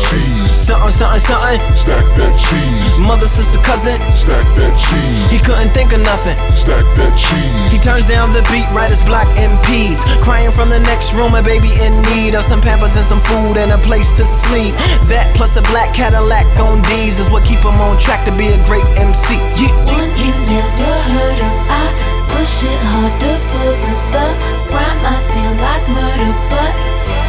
Something, 0.63 0.91
something, 0.91 1.21
something. 1.21 1.61
Stack 1.75 2.07
that 2.21 2.35
cheese. 2.39 3.01
Mother, 3.01 3.27
sister, 3.27 3.59
cousin. 3.63 3.99
Stack 4.15 4.47
that 4.57 4.75
cheese. 4.79 5.31
He 5.33 5.39
couldn't 5.43 5.75
think 5.75 5.93
of 5.93 6.01
nothing. 6.01 6.39
Stack 6.55 6.85
that 7.01 7.13
cheese. 7.19 7.73
He 7.73 7.79
turns 7.79 8.07
down 8.07 8.33
the 8.33 8.43
beat 8.53 8.69
writers 8.71 9.03
block 9.03 9.23
black 9.23 9.39
impedes. 9.39 10.03
Crying 10.25 10.51
from 10.51 10.69
the 10.71 10.81
next 10.81 11.13
room, 11.13 11.35
a 11.35 11.43
baby 11.43 11.73
in 11.81 11.93
need 12.15 12.35
of 12.35 12.43
some 12.43 12.61
pampers 12.61 12.97
and 12.97 13.05
some 13.05 13.21
food 13.21 13.57
and 13.57 13.71
a 13.73 13.79
place 13.79 14.13
to 14.13 14.25
sleep. 14.27 14.75
That 15.07 15.31
plus 15.37 15.57
a 15.57 15.63
black 15.71 15.95
Cadillac 15.95 16.47
on 16.59 16.83
D's 16.89 17.19
is 17.19 17.29
what 17.31 17.45
keep 17.45 17.61
him 17.61 17.79
on 17.81 17.99
track 17.99 18.25
to 18.27 18.33
be 18.33 18.49
a 18.49 18.59
great 18.65 18.87
MC. 18.97 19.37
Yeah, 19.61 19.71
One 19.91 20.11
you 20.17 20.33
never 20.49 20.93
heard 21.13 21.39
of. 21.45 21.55
I 21.71 21.85
push 22.33 22.65
it 22.65 22.81
harder 22.93 23.37
for 23.51 23.71
the 23.83 23.93
the 24.15 24.27
rhyme. 24.73 25.03
I 25.05 25.17
feel 25.31 25.55
like 25.61 25.85
murder, 25.93 26.33
but 26.51 26.73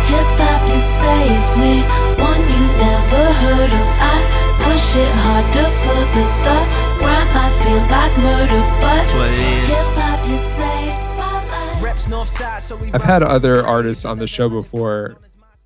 hip 0.09 0.29
hop 0.39 0.61
you 0.71 0.81
saved 1.01 1.53
me. 1.59 1.73
One 2.15 2.41
you 2.47 2.52
never 2.77 3.23
heard 3.43 3.71
of. 3.71 3.87
I 3.99 4.15
push 4.63 4.95
it 4.95 5.11
harder 5.23 5.69
for 5.83 6.01
the 6.15 6.23
the 6.45 6.57
rhyme. 7.03 7.29
I 7.35 7.47
feel 7.63 7.83
like 7.93 8.13
murder, 8.19 8.61
but 8.81 8.95
That's 8.95 9.13
what 9.13 9.29
it 9.31 9.39
is. 9.39 9.67
hip 9.69 9.97
hop 9.97 10.27
you 10.27 10.35
saved 10.35 11.03
my 11.17 11.71
life. 11.73 11.83
Reps 11.83 12.07
north 12.07 12.29
side, 12.29 12.61
so 12.61 12.75
we 12.75 12.91
I've 12.93 13.03
had 13.03 13.23
other 13.23 13.65
artists 13.65 14.05
on 14.05 14.17
the 14.19 14.27
show 14.27 14.49
before. 14.49 15.17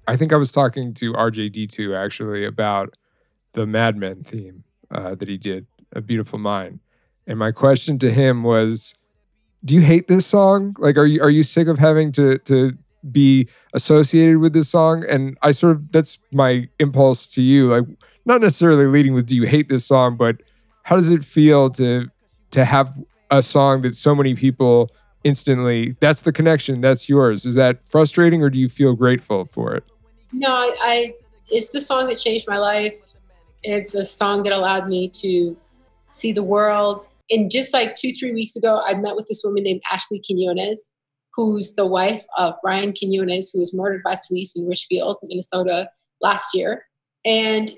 I 0.08 0.16
think 0.16 0.32
I 0.32 0.38
was 0.38 0.52
talking 0.52 0.94
to 0.96 1.14
RJD2 1.14 1.96
actually 1.96 2.46
about 2.46 2.96
the 3.54 3.66
Mad 3.66 3.98
Men 3.98 4.24
theme 4.24 4.64
uh, 4.90 5.16
that 5.16 5.28
he 5.28 5.38
did, 5.38 5.68
A 5.94 6.00
Beautiful 6.02 6.40
Mine. 6.40 6.80
And 7.26 7.38
my 7.38 7.52
question 7.52 8.00
to 8.00 8.10
him 8.12 8.44
was, 8.44 8.96
do 9.66 9.76
you 9.76 9.82
hate 9.82 10.08
this 10.08 10.26
song? 10.26 10.76
Like, 10.80 10.96
are 10.96 11.06
you 11.06 11.22
are 11.22 11.30
you 11.30 11.44
sick 11.44 11.68
of 11.68 11.78
having 11.80 12.14
to 12.14 12.38
to 12.38 12.72
be 13.12 13.48
associated 13.74 14.38
with 14.38 14.54
this 14.54 14.70
song? 14.70 15.04
And 15.08 15.38
I 15.42 15.52
sort 15.52 15.76
of 15.76 15.92
that's 15.92 16.20
my 16.32 16.68
impulse 16.80 17.28
to 17.28 17.42
you, 17.42 17.68
like 17.68 17.84
not 18.26 18.42
necessarily 18.42 18.86
leading 18.86 19.14
with 19.14 19.26
do 19.26 19.36
you 19.36 19.44
hate 19.44 19.70
this 19.70 19.86
song, 19.86 20.18
but 20.18 20.38
how 20.84 20.96
does 20.96 21.10
it 21.10 21.24
feel 21.24 21.70
to 21.72 22.10
to 22.52 22.66
have 22.66 22.98
a 23.30 23.42
song 23.42 23.82
that 23.82 23.96
so 23.96 24.16
many 24.16 24.36
people 24.36 24.90
instantly 25.24 25.94
that's 26.00 26.22
the 26.22 26.32
connection 26.32 26.80
that's 26.80 27.10
yours 27.10 27.46
is 27.46 27.56
that 27.56 27.84
frustrating 27.84 28.42
or 28.42 28.50
do 28.50 28.62
you 28.62 28.70
feel 28.70 28.94
grateful 28.94 29.44
for 29.46 29.74
it 29.76 29.84
No, 30.32 30.48
I, 30.50 30.76
I 30.80 31.14
it's 31.50 31.72
the 31.72 31.82
song 31.82 32.08
that 32.08 32.18
changed 32.18 32.48
my 32.48 32.58
life. 32.58 32.98
It's 33.64 33.96
a 33.96 34.06
song 34.06 34.44
that 34.44 34.54
allowed 34.54 34.88
me 34.88 35.10
to 35.22 35.56
see 36.12 36.32
the 36.32 36.44
world. 36.44 37.08
And 37.30 37.52
just 37.52 37.74
like 37.74 37.96
two, 37.96 38.12
three 38.12 38.34
weeks 38.34 38.56
ago, 38.56 38.82
I 38.86 38.96
met 38.96 39.16
with 39.16 39.28
this 39.28 39.42
woman 39.44 39.64
named 39.64 39.82
Ashley 39.92 40.22
Quinones, 40.26 40.88
who's 41.38 41.76
the 41.76 41.86
wife 41.86 42.26
of 42.38 42.56
Brian 42.62 42.94
Quinones, 42.94 43.52
who 43.52 43.60
was 43.60 43.74
murdered 43.74 44.04
by 44.04 44.20
police 44.28 44.58
in 44.58 44.68
Richfield, 44.68 45.18
Minnesota 45.24 45.90
last 46.20 46.54
year. 46.54 46.86
And 47.24 47.72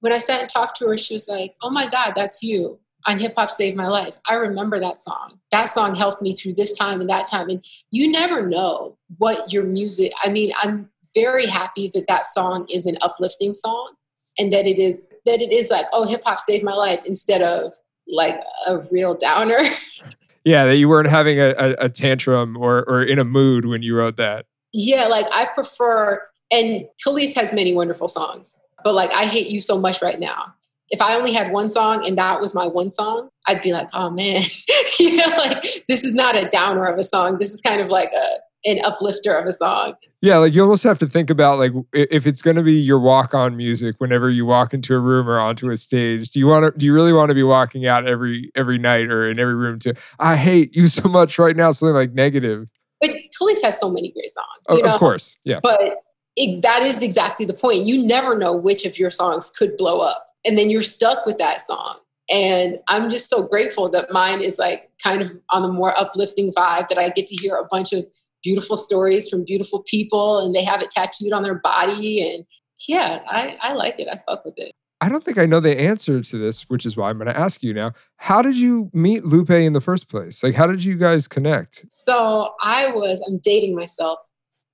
when 0.00 0.12
I 0.12 0.18
sat 0.18 0.40
and 0.40 0.48
talked 0.48 0.78
to 0.78 0.86
her, 0.86 0.98
she 0.98 1.14
was 1.14 1.28
like, 1.28 1.54
Oh 1.62 1.70
my 1.70 1.88
God, 1.88 2.14
that's 2.16 2.42
you 2.42 2.80
on 3.06 3.18
Hip 3.18 3.34
Hop 3.36 3.50
Saved 3.50 3.76
My 3.76 3.86
Life. 3.88 4.16
I 4.28 4.34
remember 4.34 4.80
that 4.80 4.98
song. 4.98 5.38
That 5.50 5.66
song 5.66 5.94
helped 5.94 6.22
me 6.22 6.34
through 6.34 6.54
this 6.54 6.76
time 6.76 7.00
and 7.00 7.10
that 7.10 7.28
time. 7.28 7.48
And 7.48 7.64
you 7.90 8.10
never 8.10 8.46
know 8.46 8.96
what 9.18 9.52
your 9.52 9.64
music, 9.64 10.12
I 10.24 10.30
mean, 10.30 10.52
I'm 10.62 10.88
very 11.14 11.46
happy 11.46 11.90
that 11.94 12.06
that 12.08 12.26
song 12.26 12.66
is 12.70 12.86
an 12.86 12.96
uplifting 13.02 13.52
song 13.52 13.92
and 14.38 14.52
that 14.52 14.66
it 14.66 14.78
is 14.78 15.06
that 15.26 15.40
it 15.40 15.52
is 15.52 15.70
like 15.70 15.86
oh 15.92 16.06
hip 16.06 16.22
hop 16.24 16.40
saved 16.40 16.64
my 16.64 16.72
life 16.72 17.02
instead 17.04 17.42
of 17.42 17.72
like 18.08 18.36
a 18.66 18.78
real 18.90 19.14
downer 19.14 19.58
yeah 20.44 20.64
that 20.64 20.76
you 20.76 20.88
weren't 20.88 21.08
having 21.08 21.38
a, 21.38 21.54
a, 21.58 21.70
a 21.84 21.88
tantrum 21.88 22.56
or 22.56 22.84
or 22.88 23.02
in 23.02 23.18
a 23.18 23.24
mood 23.24 23.66
when 23.66 23.82
you 23.82 23.96
wrote 23.96 24.16
that. 24.16 24.46
Yeah 24.72 25.06
like 25.06 25.26
i 25.32 25.44
prefer 25.46 26.22
and 26.50 26.86
Kelis 27.04 27.34
has 27.34 27.52
many 27.52 27.74
wonderful 27.74 28.08
songs 28.08 28.58
but 28.84 28.94
like 28.94 29.10
i 29.12 29.26
hate 29.26 29.48
you 29.48 29.60
so 29.60 29.78
much 29.78 30.02
right 30.02 30.18
now. 30.18 30.54
If 30.90 31.00
i 31.00 31.14
only 31.14 31.32
had 31.32 31.52
one 31.52 31.68
song 31.68 32.06
and 32.06 32.16
that 32.18 32.40
was 32.40 32.54
my 32.54 32.66
one 32.66 32.90
song 32.90 33.28
i'd 33.46 33.62
be 33.62 33.72
like 33.72 33.88
oh 33.92 34.10
man. 34.10 34.42
You 34.98 35.16
know 35.16 35.36
like 35.36 35.84
this 35.88 36.04
is 36.04 36.14
not 36.14 36.36
a 36.36 36.48
downer 36.48 36.84
of 36.84 36.96
a 36.98 37.02
song. 37.02 37.38
This 37.38 37.52
is 37.52 37.60
kind 37.60 37.80
of 37.80 37.88
like 37.88 38.12
a 38.12 38.38
an 38.64 38.78
uplifter 38.84 39.32
of 39.32 39.46
a 39.46 39.52
song 39.52 39.94
yeah 40.20 40.36
like 40.36 40.54
you 40.54 40.62
almost 40.62 40.84
have 40.84 40.98
to 40.98 41.06
think 41.06 41.30
about 41.30 41.58
like 41.58 41.72
if 41.92 42.26
it's 42.26 42.42
going 42.42 42.56
to 42.56 42.62
be 42.62 42.74
your 42.74 42.98
walk 42.98 43.34
on 43.34 43.56
music 43.56 43.96
whenever 43.98 44.30
you 44.30 44.46
walk 44.46 44.72
into 44.72 44.94
a 44.94 44.98
room 44.98 45.28
or 45.28 45.38
onto 45.38 45.70
a 45.70 45.76
stage 45.76 46.30
do 46.30 46.38
you 46.38 46.46
want 46.46 46.64
to 46.64 46.78
do 46.78 46.86
you 46.86 46.94
really 46.94 47.12
want 47.12 47.28
to 47.28 47.34
be 47.34 47.42
walking 47.42 47.86
out 47.86 48.06
every 48.06 48.50
every 48.54 48.78
night 48.78 49.10
or 49.10 49.28
in 49.28 49.38
every 49.38 49.54
room 49.54 49.78
to 49.78 49.94
i 50.18 50.36
hate 50.36 50.74
you 50.76 50.86
so 50.86 51.08
much 51.08 51.38
right 51.38 51.56
now 51.56 51.70
something 51.72 51.94
like 51.94 52.12
negative 52.12 52.68
but 53.00 53.10
Kelis 53.10 53.62
has 53.64 53.80
so 53.80 53.90
many 53.90 54.12
great 54.12 54.30
songs 54.30 54.46
Oh, 54.68 54.76
you 54.76 54.82
know 54.82 54.94
of 54.94 55.00
course 55.00 55.36
yeah 55.44 55.60
but 55.62 55.96
it, 56.36 56.62
that 56.62 56.82
is 56.82 57.02
exactly 57.02 57.46
the 57.46 57.54
point. 57.54 57.84
You 57.86 58.04
never 58.04 58.36
know 58.36 58.54
which 58.56 58.84
of 58.84 58.98
your 58.98 59.10
songs 59.10 59.50
could 59.50 59.76
blow 59.76 60.00
up, 60.00 60.26
and 60.44 60.56
then 60.56 60.70
you're 60.70 60.82
stuck 60.82 61.26
with 61.26 61.38
that 61.38 61.60
song. 61.60 61.96
And 62.30 62.78
I'm 62.88 63.10
just 63.10 63.28
so 63.28 63.42
grateful 63.42 63.90
that 63.90 64.10
mine 64.10 64.40
is 64.40 64.58
like 64.58 64.90
kind 65.02 65.22
of 65.22 65.32
on 65.50 65.62
the 65.62 65.68
more 65.68 65.98
uplifting 65.98 66.52
vibe 66.52 66.88
that 66.88 66.96
I 66.96 67.10
get 67.10 67.26
to 67.26 67.36
hear 67.36 67.56
a 67.56 67.66
bunch 67.70 67.92
of 67.92 68.06
beautiful 68.42 68.76
stories 68.76 69.28
from 69.28 69.44
beautiful 69.44 69.82
people, 69.82 70.38
and 70.38 70.54
they 70.54 70.64
have 70.64 70.82
it 70.82 70.90
tattooed 70.90 71.32
on 71.32 71.42
their 71.42 71.56
body. 71.56 72.28
And 72.28 72.44
yeah, 72.88 73.20
I, 73.28 73.56
I 73.60 73.72
like 73.74 73.98
it. 73.98 74.08
I 74.10 74.20
fuck 74.26 74.44
with 74.44 74.58
it. 74.58 74.72
I 75.00 75.08
don't 75.08 75.24
think 75.24 75.36
I 75.36 75.46
know 75.46 75.58
the 75.58 75.80
answer 75.80 76.22
to 76.22 76.38
this, 76.38 76.70
which 76.70 76.86
is 76.86 76.96
why 76.96 77.10
I'm 77.10 77.18
going 77.18 77.26
to 77.26 77.36
ask 77.36 77.62
you 77.62 77.74
now. 77.74 77.92
How 78.18 78.40
did 78.40 78.56
you 78.56 78.88
meet 78.92 79.24
Lupe 79.24 79.50
in 79.50 79.72
the 79.72 79.80
first 79.80 80.08
place? 80.08 80.44
Like, 80.44 80.54
how 80.54 80.68
did 80.68 80.84
you 80.84 80.96
guys 80.96 81.26
connect? 81.26 81.84
So 81.88 82.54
I 82.62 82.92
was, 82.92 83.20
I'm 83.26 83.38
dating 83.38 83.74
myself. 83.74 84.20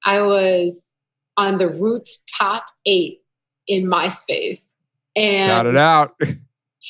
I 0.04 0.20
was 0.20 0.92
on 1.38 1.56
the 1.56 1.68
Roots 1.68 2.25
top 2.38 2.66
eight 2.84 3.22
in 3.66 3.87
MySpace. 3.87 4.72
And 5.16 5.48
Shout 5.48 5.66
it 5.66 5.76
out. 5.78 6.20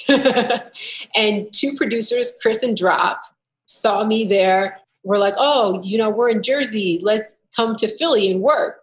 and 1.14 1.52
two 1.52 1.74
producers, 1.76 2.32
Chris 2.42 2.62
and 2.62 2.76
Drop, 2.76 3.20
saw 3.66 4.04
me 4.04 4.26
there. 4.26 4.80
We're 5.04 5.18
like, 5.18 5.34
oh, 5.36 5.80
you 5.82 5.98
know, 5.98 6.10
we're 6.10 6.28
in 6.28 6.42
Jersey. 6.42 7.00
Let's 7.02 7.40
come 7.54 7.76
to 7.76 7.88
Philly 7.88 8.30
and 8.30 8.40
work. 8.40 8.80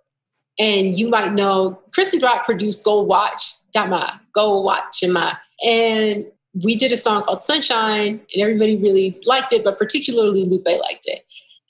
And 0.58 0.98
you 0.98 1.10
might 1.10 1.34
know 1.34 1.80
Chris 1.92 2.14
and 2.14 2.22
Drop 2.22 2.46
produced 2.46 2.84
Gold 2.84 3.08
Watch, 3.08 3.42
Dama, 3.74 4.22
Gold 4.34 4.66
Watch, 4.66 4.98
Shema. 5.00 5.34
And 5.66 6.26
we 6.64 6.76
did 6.76 6.92
a 6.92 6.98
song 6.98 7.24
called 7.24 7.42
Sunshine, 7.42 8.22
and 8.34 8.42
everybody 8.42 8.78
really 8.78 9.20
liked 9.26 9.52
it, 9.52 9.64
but 9.64 9.78
particularly 9.78 10.46
Lupe 10.46 10.66
liked 10.66 11.06
it. 11.06 11.26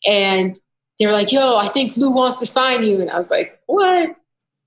And 0.05 0.59
they 0.99 1.07
were 1.07 1.11
like, 1.11 1.31
yo, 1.31 1.57
I 1.57 1.67
think 1.67 1.97
Lou 1.97 2.11
wants 2.11 2.37
to 2.39 2.45
sign 2.45 2.83
you. 2.83 3.01
And 3.01 3.09
I 3.09 3.17
was 3.17 3.31
like, 3.31 3.59
what? 3.65 4.15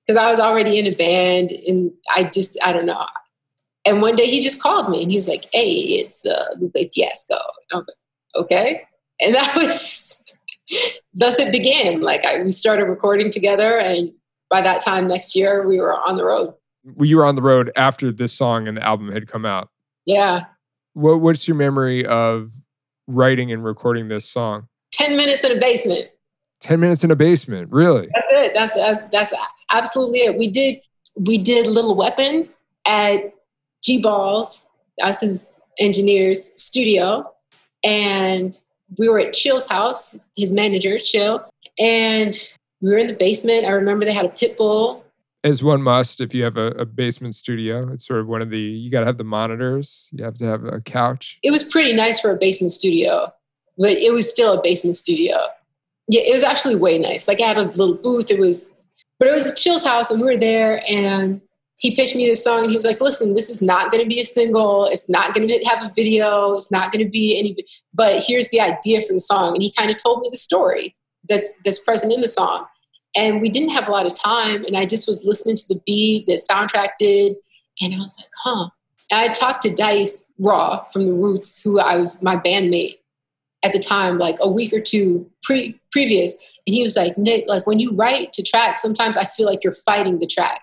Because 0.07 0.17
I 0.17 0.29
was 0.31 0.41
already 0.41 0.79
in 0.79 0.87
a 0.87 0.95
band 0.95 1.53
and 1.67 1.93
I 2.15 2.25
just, 2.25 2.59
I 2.63 2.73
don't 2.73 2.87
know. 2.87 3.07
And 3.85 4.03
one 4.03 4.17
day 4.17 4.27
he 4.27 4.41
just 4.41 4.61
called 4.61 4.91
me 4.91 5.03
and 5.03 5.11
he 5.11 5.17
was 5.17 5.29
like, 5.29 5.47
hey, 5.53 5.73
it's 5.73 6.27
uh, 6.27 6.55
Lupe 6.59 6.93
Fiasco. 6.93 7.35
And 7.35 7.73
I 7.73 7.77
was 7.77 7.89
like, 7.89 8.43
okay. 8.45 8.83
And 9.21 9.35
that 9.35 9.57
was, 9.57 10.23
thus 11.15 11.39
it 11.39 11.53
began. 11.53 12.01
Like 12.01 12.25
I, 12.25 12.43
we 12.43 12.51
started 12.51 12.85
recording 12.85 13.31
together 13.31 13.79
and 13.79 14.13
by 14.51 14.63
that 14.63 14.81
time 14.81 15.07
next 15.07 15.37
year, 15.37 15.67
we 15.67 15.79
were 15.79 15.93
on 15.93 16.17
the 16.17 16.25
road. 16.25 16.55
You 17.01 17.19
were 17.19 17.27
on 17.27 17.35
the 17.35 17.43
road 17.43 17.71
after 17.77 18.11
this 18.13 18.33
song 18.33 18.67
and 18.67 18.77
the 18.77 18.83
album 18.83 19.13
had 19.13 19.27
come 19.27 19.45
out. 19.45 19.69
Yeah. 20.07 20.45
What, 20.95 21.21
what's 21.21 21.47
your 21.47 21.57
memory 21.57 22.07
of 22.07 22.53
writing 23.07 23.53
and 23.53 23.63
recording 23.63 24.09
this 24.09 24.31
song? 24.31 24.69
10 24.93 25.17
minutes 25.17 25.45
in 25.45 25.53
a 25.53 25.61
basement. 25.61 26.09
10 26.61 26.81
minutes 26.81 27.05
in 27.05 27.11
a 27.11 27.17
basement, 27.17 27.71
really? 27.71 28.09
That's 28.13 28.27
it. 28.31 28.53
That's 28.55 28.75
that's, 28.75 29.11
that's 29.11 29.33
absolutely 29.71 30.21
it. 30.21 30.37
We 30.37 30.49
did 30.49 30.81
we 31.15 31.39
did 31.39 31.67
Little 31.67 31.97
Weapon 31.97 32.49
at 32.87 33.33
G 33.83 34.01
Balls, 34.01 34.67
us 35.03 35.23
as 35.23 35.59
engineer's 35.79 36.51
studio, 36.61 37.31
and 37.85 38.59
we 38.97 39.09
were 39.09 39.19
at 39.19 39.33
Chill's 39.33 39.67
house, 39.67 40.17
his 40.37 40.53
manager, 40.53 40.99
Chill, 40.99 41.49
and 41.79 42.35
we 42.81 42.91
were 42.91 42.99
in 42.99 43.09
the 43.09 43.15
basement. 43.15 43.67
I 43.67 43.71
remember 43.71 44.05
they 44.05 44.13
had 44.13 44.25
a 44.25 44.31
pit 44.31 44.57
bull. 44.57 45.05
As 45.45 45.63
one 45.63 45.83
must 45.83 46.21
if 46.21 46.35
you 46.35 46.45
have 46.45 46.57
a, 46.57 46.69
a 46.73 46.85
basement 46.85 47.35
studio. 47.35 47.93
It's 47.93 48.07
sort 48.07 48.21
of 48.21 48.27
one 48.27 48.43
of 48.43 48.51
the, 48.51 48.59
you 48.59 48.91
got 48.91 49.01
to 49.01 49.07
have 49.07 49.19
the 49.19 49.25
monitors, 49.25 50.09
you 50.13 50.25
have 50.25 50.37
to 50.39 50.45
have 50.45 50.65
a 50.65 50.81
couch. 50.81 51.39
It 51.43 51.51
was 51.51 51.63
pretty 51.63 51.93
nice 51.95 52.21
for 52.21 52.31
a 52.31 52.37
basement 52.37 52.73
studio, 52.73 53.33
but 53.77 53.93
it 53.93 54.13
was 54.13 54.29
still 54.29 54.59
a 54.59 54.63
basement 54.63 54.97
studio. 54.97 55.37
Yeah, 56.09 56.23
it 56.23 56.33
was 56.33 56.43
actually 56.43 56.77
way 56.77 56.99
nice. 56.99 57.29
Like 57.29 57.41
I 57.41 57.47
had 57.47 57.59
a 57.59 57.65
little 57.65 57.95
booth. 57.95 58.31
It 58.31 58.39
was, 58.39 58.71
but 59.19 59.29
it 59.29 59.35
was 59.35 59.47
a 59.47 59.55
Chill's 59.55 59.85
house, 59.85 60.11
and 60.11 60.21
we 60.21 60.27
were 60.27 60.39
there, 60.39 60.83
and 60.89 61.41
he 61.79 61.95
pitched 61.95 62.17
me 62.17 62.27
this 62.27 62.43
song 62.43 62.61
and 62.61 62.71
he 62.71 62.77
was 62.77 62.85
like 62.85 63.01
listen 63.01 63.35
this 63.35 63.49
is 63.49 63.63
not 63.63 63.91
going 63.91 64.03
to 64.03 64.09
be 64.09 64.21
a 64.21 64.25
single. 64.25 64.87
It's 64.87 65.09
not 65.09 65.35
going 65.35 65.49
to 65.49 65.65
have 65.65 65.83
a 65.83 65.93
video. 65.95 66.55
It's 66.55 66.71
not 66.71 66.93
going 66.93 67.05
to 67.05 67.11
be 67.11 67.39
any 67.39 67.57
but 67.95 68.23
here's 68.27 68.49
the 68.49 68.61
idea 68.61 69.01
for 69.03 69.13
the 69.13 69.21
song. 69.21 69.55
And 69.55 69.63
he 69.63 69.73
kind 69.73 69.91
of 69.91 69.97
told 69.97 70.21
me 70.21 70.29
the 70.31 70.37
story 70.37 70.97
that's 71.29 71.53
that's 71.65 71.79
present 71.79 72.13
in 72.13 72.21
the 72.21 72.29
song. 72.29 72.67
And 73.17 73.41
we 73.41 73.49
didn't 73.49 73.71
have 73.71 73.89
a 73.89 73.93
lot 73.93 74.07
of 74.07 74.15
time 74.15 74.65
and 74.65 74.77
i 74.77 74.85
just 74.85 75.09
was 75.09 75.25
listening 75.25 75.57
to 75.57 75.65
the 75.69 75.81
beat 75.87 76.27
that 76.27 76.41
Soundtrakk 76.51 76.91
did 76.99 77.35
and 77.81 77.95
i 77.95 77.97
was 77.97 78.17
like 78.19 78.31
huh. 78.45 78.69
And 79.11 79.21
i 79.21 79.33
talked 79.33 79.63
to 79.63 79.71
dice 79.71 80.31
raw 80.39 80.85
from 80.93 81.07
the 81.07 81.15
roots 81.15 81.63
who 81.63 81.81
i 81.81 81.97
was 81.97 82.23
my 82.23 82.37
bandmate 82.37 82.99
at 83.65 83.73
the 83.73 83.79
time 83.79 84.19
like 84.19 84.37
a 84.41 84.51
week 84.51 84.73
or 84.73 84.81
two 84.81 85.29
pre 85.43 85.81
previous 85.91 86.35
and 86.67 86.75
he 86.75 86.83
was 86.83 86.97
like 86.97 87.17
nick 87.17 87.45
like 87.49 87.67
when 87.67 87.81
you 87.81 87.93
write 87.93 88.33
to 88.35 88.43
track 88.43 88.79
sometimes 88.79 89.17
i 89.17 89.25
feel 89.25 89.47
like 89.47 89.65
you're 89.65 89.73
fighting 89.73 90.19
the 90.19 90.27
track 90.27 90.61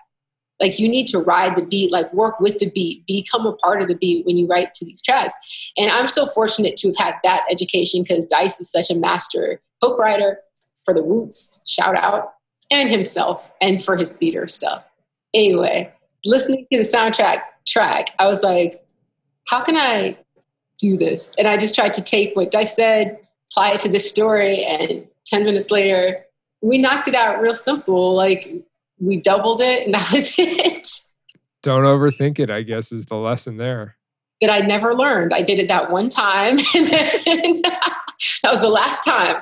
Like 0.60 0.78
you 0.78 0.88
need 0.88 1.06
to 1.08 1.18
ride 1.18 1.56
the 1.56 1.64
beat, 1.64 1.92
like 1.92 2.12
work 2.14 2.40
with 2.40 2.58
the 2.58 2.70
beat, 2.70 3.06
become 3.06 3.46
a 3.46 3.52
part 3.56 3.82
of 3.82 3.88
the 3.88 3.94
beat 3.94 4.24
when 4.24 4.36
you 4.36 4.46
write 4.46 4.72
to 4.74 4.84
these 4.84 5.02
tracks. 5.02 5.34
And 5.76 5.90
I'm 5.90 6.08
so 6.08 6.26
fortunate 6.26 6.76
to 6.78 6.88
have 6.88 6.96
had 6.96 7.14
that 7.24 7.44
education 7.50 8.02
because 8.02 8.26
Dice 8.26 8.60
is 8.60 8.70
such 8.70 8.90
a 8.90 8.94
master 8.94 9.60
hook 9.82 9.98
writer 9.98 10.40
for 10.84 10.94
the 10.94 11.02
Roots, 11.02 11.62
shout 11.66 11.96
out, 11.96 12.34
and 12.70 12.90
himself, 12.90 13.44
and 13.60 13.84
for 13.84 13.96
his 13.96 14.10
theater 14.10 14.48
stuff. 14.48 14.84
Anyway, 15.34 15.92
listening 16.24 16.66
to 16.72 16.78
the 16.78 16.84
Soundtrakk 16.84 17.42
track, 17.66 18.14
I 18.18 18.26
was 18.26 18.42
like, 18.42 18.84
how 19.48 19.62
can 19.62 19.76
I 19.76 20.16
do 20.78 20.96
this? 20.96 21.32
And 21.38 21.46
I 21.46 21.56
just 21.56 21.74
tried 21.74 21.92
to 21.94 22.02
take 22.02 22.34
what 22.34 22.50
Dice 22.50 22.74
said, 22.74 23.18
apply 23.50 23.72
it 23.72 23.80
to 23.80 23.88
this 23.88 24.08
story, 24.08 24.64
and 24.64 25.06
10 25.26 25.44
minutes 25.44 25.70
later, 25.70 26.24
we 26.62 26.78
knocked 26.78 27.08
it 27.08 27.14
out 27.14 27.40
real 27.40 27.54
simple. 27.54 28.14
Like 28.14 28.52
we 28.98 29.20
doubled 29.20 29.60
it, 29.60 29.84
and 29.84 29.94
that 29.94 30.12
was 30.12 30.34
it. 30.38 30.88
Don't 31.62 31.84
overthink 31.84 32.38
it, 32.38 32.50
I 32.50 32.62
guess, 32.62 32.92
is 32.92 33.06
the 33.06 33.16
lesson 33.16 33.56
there. 33.56 33.96
That 34.40 34.50
I 34.50 34.60
never 34.60 34.94
learned. 34.94 35.32
I 35.32 35.42
did 35.42 35.58
it 35.58 35.68
that 35.68 35.90
one 35.90 36.08
time, 36.08 36.58
and 36.74 36.86
then 36.88 37.62
that 37.62 38.50
was 38.50 38.60
the 38.60 38.68
last 38.68 39.04
time. 39.04 39.40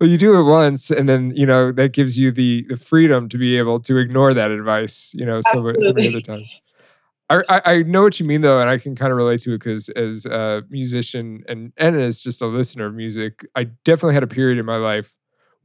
Well, 0.00 0.10
you 0.10 0.18
do 0.18 0.38
it 0.38 0.44
once, 0.44 0.90
and 0.90 1.08
then 1.08 1.32
you 1.34 1.46
know 1.46 1.72
that 1.72 1.92
gives 1.92 2.18
you 2.18 2.32
the 2.32 2.64
the 2.68 2.76
freedom 2.76 3.28
to 3.28 3.38
be 3.38 3.58
able 3.58 3.80
to 3.80 3.98
ignore 3.98 4.34
that 4.34 4.50
advice. 4.50 5.10
You 5.14 5.26
know, 5.26 5.40
so, 5.52 5.72
so 5.80 5.92
many 5.92 6.08
other 6.08 6.20
times. 6.20 6.60
I, 7.28 7.42
I, 7.48 7.60
I 7.64 7.82
know 7.82 8.02
what 8.02 8.20
you 8.20 8.26
mean 8.26 8.40
though, 8.40 8.60
and 8.60 8.70
I 8.70 8.78
can 8.78 8.94
kind 8.94 9.10
of 9.10 9.16
relate 9.16 9.40
to 9.42 9.54
it 9.54 9.58
because 9.58 9.88
as 9.90 10.26
a 10.26 10.62
musician 10.70 11.44
and 11.48 11.72
and 11.76 11.96
as 11.96 12.20
just 12.20 12.40
a 12.40 12.46
listener 12.46 12.86
of 12.86 12.94
music, 12.94 13.44
I 13.54 13.64
definitely 13.84 14.14
had 14.14 14.22
a 14.22 14.28
period 14.28 14.58
in 14.58 14.66
my 14.66 14.76
life 14.76 15.14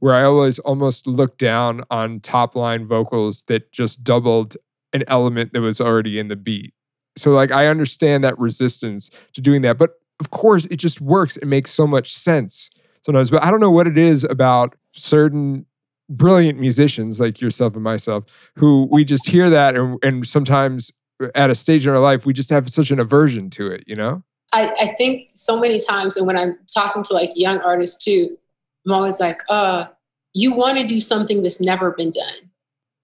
where 0.02 0.16
I 0.16 0.24
always 0.24 0.58
almost 0.58 1.06
looked 1.06 1.38
down 1.38 1.84
on 1.88 2.18
top 2.18 2.56
line 2.56 2.88
vocals 2.88 3.44
that 3.44 3.70
just 3.70 4.02
doubled 4.02 4.56
an 4.92 5.04
element 5.06 5.52
that 5.52 5.60
was 5.60 5.80
already 5.80 6.18
in 6.18 6.26
the 6.26 6.34
beat. 6.34 6.74
So 7.16 7.30
like 7.30 7.52
I 7.52 7.68
understand 7.68 8.24
that 8.24 8.36
resistance 8.36 9.10
to 9.34 9.40
doing 9.40 9.62
that, 9.62 9.78
but 9.78 9.90
of 10.18 10.30
course 10.30 10.66
it 10.66 10.78
just 10.78 11.00
works. 11.00 11.36
It 11.36 11.46
makes 11.46 11.70
so 11.70 11.86
much 11.86 12.12
sense 12.12 12.68
sometimes. 13.02 13.30
But 13.30 13.44
I 13.44 13.52
don't 13.52 13.60
know 13.60 13.70
what 13.70 13.86
it 13.86 13.96
is 13.96 14.24
about 14.24 14.74
certain 14.90 15.66
brilliant 16.10 16.58
musicians 16.58 17.20
like 17.20 17.40
yourself 17.40 17.74
and 17.74 17.84
myself 17.84 18.50
who 18.56 18.88
we 18.90 19.04
just 19.04 19.28
hear 19.28 19.48
that 19.50 19.76
and, 19.76 20.00
and 20.02 20.26
sometimes 20.26 20.90
at 21.36 21.48
a 21.48 21.54
stage 21.54 21.86
in 21.86 21.92
our 21.92 22.00
life 22.00 22.26
we 22.26 22.32
just 22.32 22.50
have 22.50 22.68
such 22.68 22.90
an 22.90 22.98
aversion 22.98 23.50
to 23.50 23.68
it, 23.68 23.84
you 23.86 23.94
know? 23.94 24.24
I, 24.52 24.74
I 24.80 24.86
think 24.98 25.30
so 25.34 25.60
many 25.60 25.78
times 25.78 26.16
and 26.16 26.26
when 26.26 26.36
I'm 26.36 26.58
talking 26.74 27.04
to 27.04 27.14
like 27.14 27.30
young 27.36 27.60
artists 27.60 28.04
too, 28.04 28.36
I'm 28.86 28.92
always 28.92 29.20
like, 29.20 29.40
uh, 29.48 29.86
you 30.34 30.52
want 30.52 30.78
to 30.78 30.86
do 30.86 30.98
something 30.98 31.42
that's 31.42 31.60
never 31.60 31.92
been 31.92 32.10
done. 32.10 32.50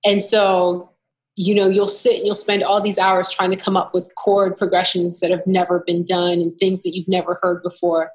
And 0.05 0.23
so, 0.23 0.91
you 1.37 1.55
know, 1.55 1.69
you'll 1.69 1.89
sit 1.89 2.17
and 2.17 2.27
you'll 2.27 2.37
spend 2.37 2.63
all 2.63 2.81
these 2.81 2.99
hours 2.99 3.31
trying 3.31 3.51
to 3.51 3.57
come 3.57 3.77
up 3.77 3.95
with 3.95 4.13
chord 4.17 4.57
progressions 4.57 5.21
that 5.21 5.31
have 5.31 5.47
never 5.47 5.81
been 5.87 6.05
done 6.05 6.41
and 6.41 6.57
things 6.59 6.83
that 6.83 6.95
you've 6.95 7.09
never 7.09 7.39
heard 7.43 7.63
before. 7.63 8.11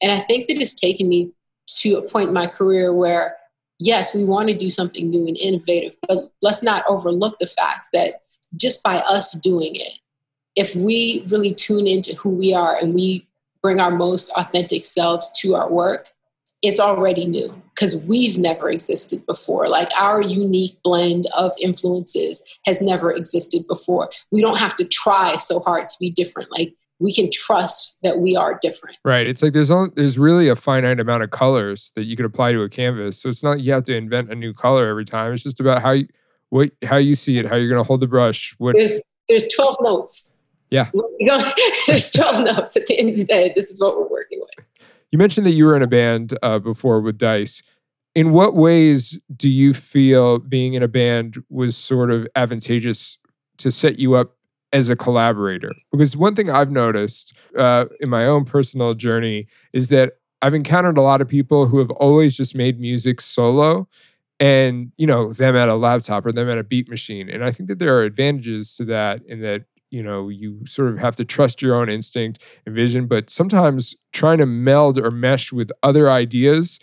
And 0.00 0.10
I 0.10 0.20
think 0.20 0.46
that 0.46 0.58
it's 0.58 0.72
taken 0.72 1.08
me 1.08 1.32
to 1.80 1.96
a 1.96 2.02
point 2.02 2.28
in 2.28 2.34
my 2.34 2.46
career 2.46 2.92
where, 2.94 3.36
yes, 3.78 4.14
we 4.14 4.24
want 4.24 4.48
to 4.48 4.56
do 4.56 4.70
something 4.70 5.10
new 5.10 5.26
and 5.26 5.36
innovative, 5.36 5.96
but 6.08 6.32
let's 6.40 6.62
not 6.62 6.84
overlook 6.88 7.38
the 7.38 7.46
fact 7.46 7.88
that 7.92 8.22
just 8.56 8.82
by 8.82 8.98
us 8.98 9.32
doing 9.40 9.76
it, 9.76 9.92
if 10.54 10.74
we 10.74 11.24
really 11.28 11.54
tune 11.54 11.86
into 11.86 12.14
who 12.16 12.30
we 12.30 12.54
are 12.54 12.76
and 12.76 12.94
we 12.94 13.26
bring 13.62 13.80
our 13.80 13.90
most 13.90 14.30
authentic 14.36 14.84
selves 14.84 15.30
to 15.40 15.54
our 15.54 15.70
work, 15.70 16.11
it's 16.62 16.78
already 16.78 17.26
new 17.26 17.62
because 17.74 17.96
we've 18.04 18.38
never 18.38 18.70
existed 18.70 19.26
before. 19.26 19.68
Like 19.68 19.88
our 19.98 20.22
unique 20.22 20.76
blend 20.84 21.26
of 21.34 21.52
influences 21.60 22.42
has 22.64 22.80
never 22.80 23.12
existed 23.12 23.66
before. 23.66 24.10
We 24.30 24.40
don't 24.40 24.58
have 24.58 24.76
to 24.76 24.84
try 24.84 25.36
so 25.36 25.60
hard 25.60 25.88
to 25.88 25.94
be 25.98 26.10
different. 26.10 26.50
Like 26.52 26.74
we 27.00 27.12
can 27.12 27.30
trust 27.32 27.96
that 28.02 28.18
we 28.18 28.36
are 28.36 28.58
different. 28.62 28.96
Right. 29.04 29.26
It's 29.26 29.42
like 29.42 29.52
there's 29.52 29.70
only, 29.70 29.90
there's 29.96 30.18
really 30.18 30.48
a 30.48 30.56
finite 30.56 31.00
amount 31.00 31.24
of 31.24 31.30
colors 31.30 31.90
that 31.96 32.04
you 32.04 32.14
could 32.14 32.26
apply 32.26 32.52
to 32.52 32.62
a 32.62 32.68
canvas. 32.68 33.20
So 33.20 33.28
it's 33.28 33.42
not 33.42 33.60
you 33.60 33.72
have 33.72 33.84
to 33.84 33.96
invent 33.96 34.30
a 34.30 34.36
new 34.36 34.54
color 34.54 34.86
every 34.86 35.04
time. 35.04 35.32
It's 35.32 35.42
just 35.42 35.58
about 35.58 35.82
how 35.82 35.92
you 35.92 36.06
what 36.50 36.70
how 36.84 36.98
you 36.98 37.14
see 37.14 37.38
it, 37.38 37.46
how 37.46 37.56
you're 37.56 37.68
going 37.68 37.82
to 37.82 37.86
hold 37.86 38.00
the 38.00 38.06
brush. 38.06 38.54
What 38.58 38.76
there's 38.76 39.00
there's 39.28 39.48
12 39.48 39.76
notes. 39.80 40.34
Yeah. 40.70 40.90
there's 41.86 42.10
12 42.12 42.44
notes 42.56 42.76
at 42.76 42.86
the 42.86 42.98
end 42.98 43.10
of 43.10 43.16
the 43.16 43.24
day. 43.24 43.52
This 43.54 43.70
is 43.70 43.80
what 43.80 43.96
we're 43.96 44.08
working 44.08 44.40
with. 44.40 44.66
You 45.12 45.18
mentioned 45.18 45.46
that 45.46 45.52
you 45.52 45.66
were 45.66 45.76
in 45.76 45.82
a 45.82 45.86
band 45.86 46.36
uh, 46.42 46.58
before 46.58 47.00
with 47.02 47.18
Dice. 47.18 47.62
In 48.14 48.32
what 48.32 48.54
ways 48.54 49.20
do 49.34 49.48
you 49.48 49.74
feel 49.74 50.38
being 50.38 50.72
in 50.74 50.82
a 50.82 50.88
band 50.88 51.42
was 51.50 51.76
sort 51.76 52.10
of 52.10 52.26
advantageous 52.34 53.18
to 53.58 53.70
set 53.70 53.98
you 53.98 54.14
up 54.14 54.36
as 54.72 54.88
a 54.88 54.96
collaborator? 54.96 55.72
Because 55.92 56.16
one 56.16 56.34
thing 56.34 56.50
I've 56.50 56.70
noticed 56.70 57.34
uh, 57.56 57.86
in 58.00 58.08
my 58.08 58.26
own 58.26 58.46
personal 58.46 58.94
journey 58.94 59.46
is 59.74 59.90
that 59.90 60.14
I've 60.40 60.54
encountered 60.54 60.96
a 60.96 61.02
lot 61.02 61.20
of 61.20 61.28
people 61.28 61.66
who 61.66 61.78
have 61.78 61.90
always 61.90 62.34
just 62.34 62.54
made 62.54 62.80
music 62.80 63.20
solo 63.20 63.88
and 64.40 64.90
you 64.96 65.06
know 65.06 65.32
them 65.32 65.54
at 65.54 65.68
a 65.68 65.76
laptop 65.76 66.26
or 66.26 66.32
them 66.32 66.48
at 66.48 66.58
a 66.58 66.64
beat 66.64 66.88
machine 66.88 67.28
and 67.28 67.44
i 67.44 67.52
think 67.52 67.68
that 67.68 67.78
there 67.78 67.96
are 67.96 68.02
advantages 68.02 68.74
to 68.74 68.84
that 68.84 69.20
in 69.28 69.40
that 69.40 69.64
you 69.92 70.02
know 70.02 70.28
you 70.28 70.66
sort 70.66 70.88
of 70.88 70.98
have 70.98 71.14
to 71.16 71.24
trust 71.24 71.62
your 71.62 71.74
own 71.74 71.88
instinct 71.88 72.42
and 72.66 72.74
vision 72.74 73.06
but 73.06 73.30
sometimes 73.30 73.94
trying 74.12 74.38
to 74.38 74.46
meld 74.46 74.98
or 74.98 75.10
mesh 75.10 75.52
with 75.52 75.70
other 75.82 76.10
ideas 76.10 76.80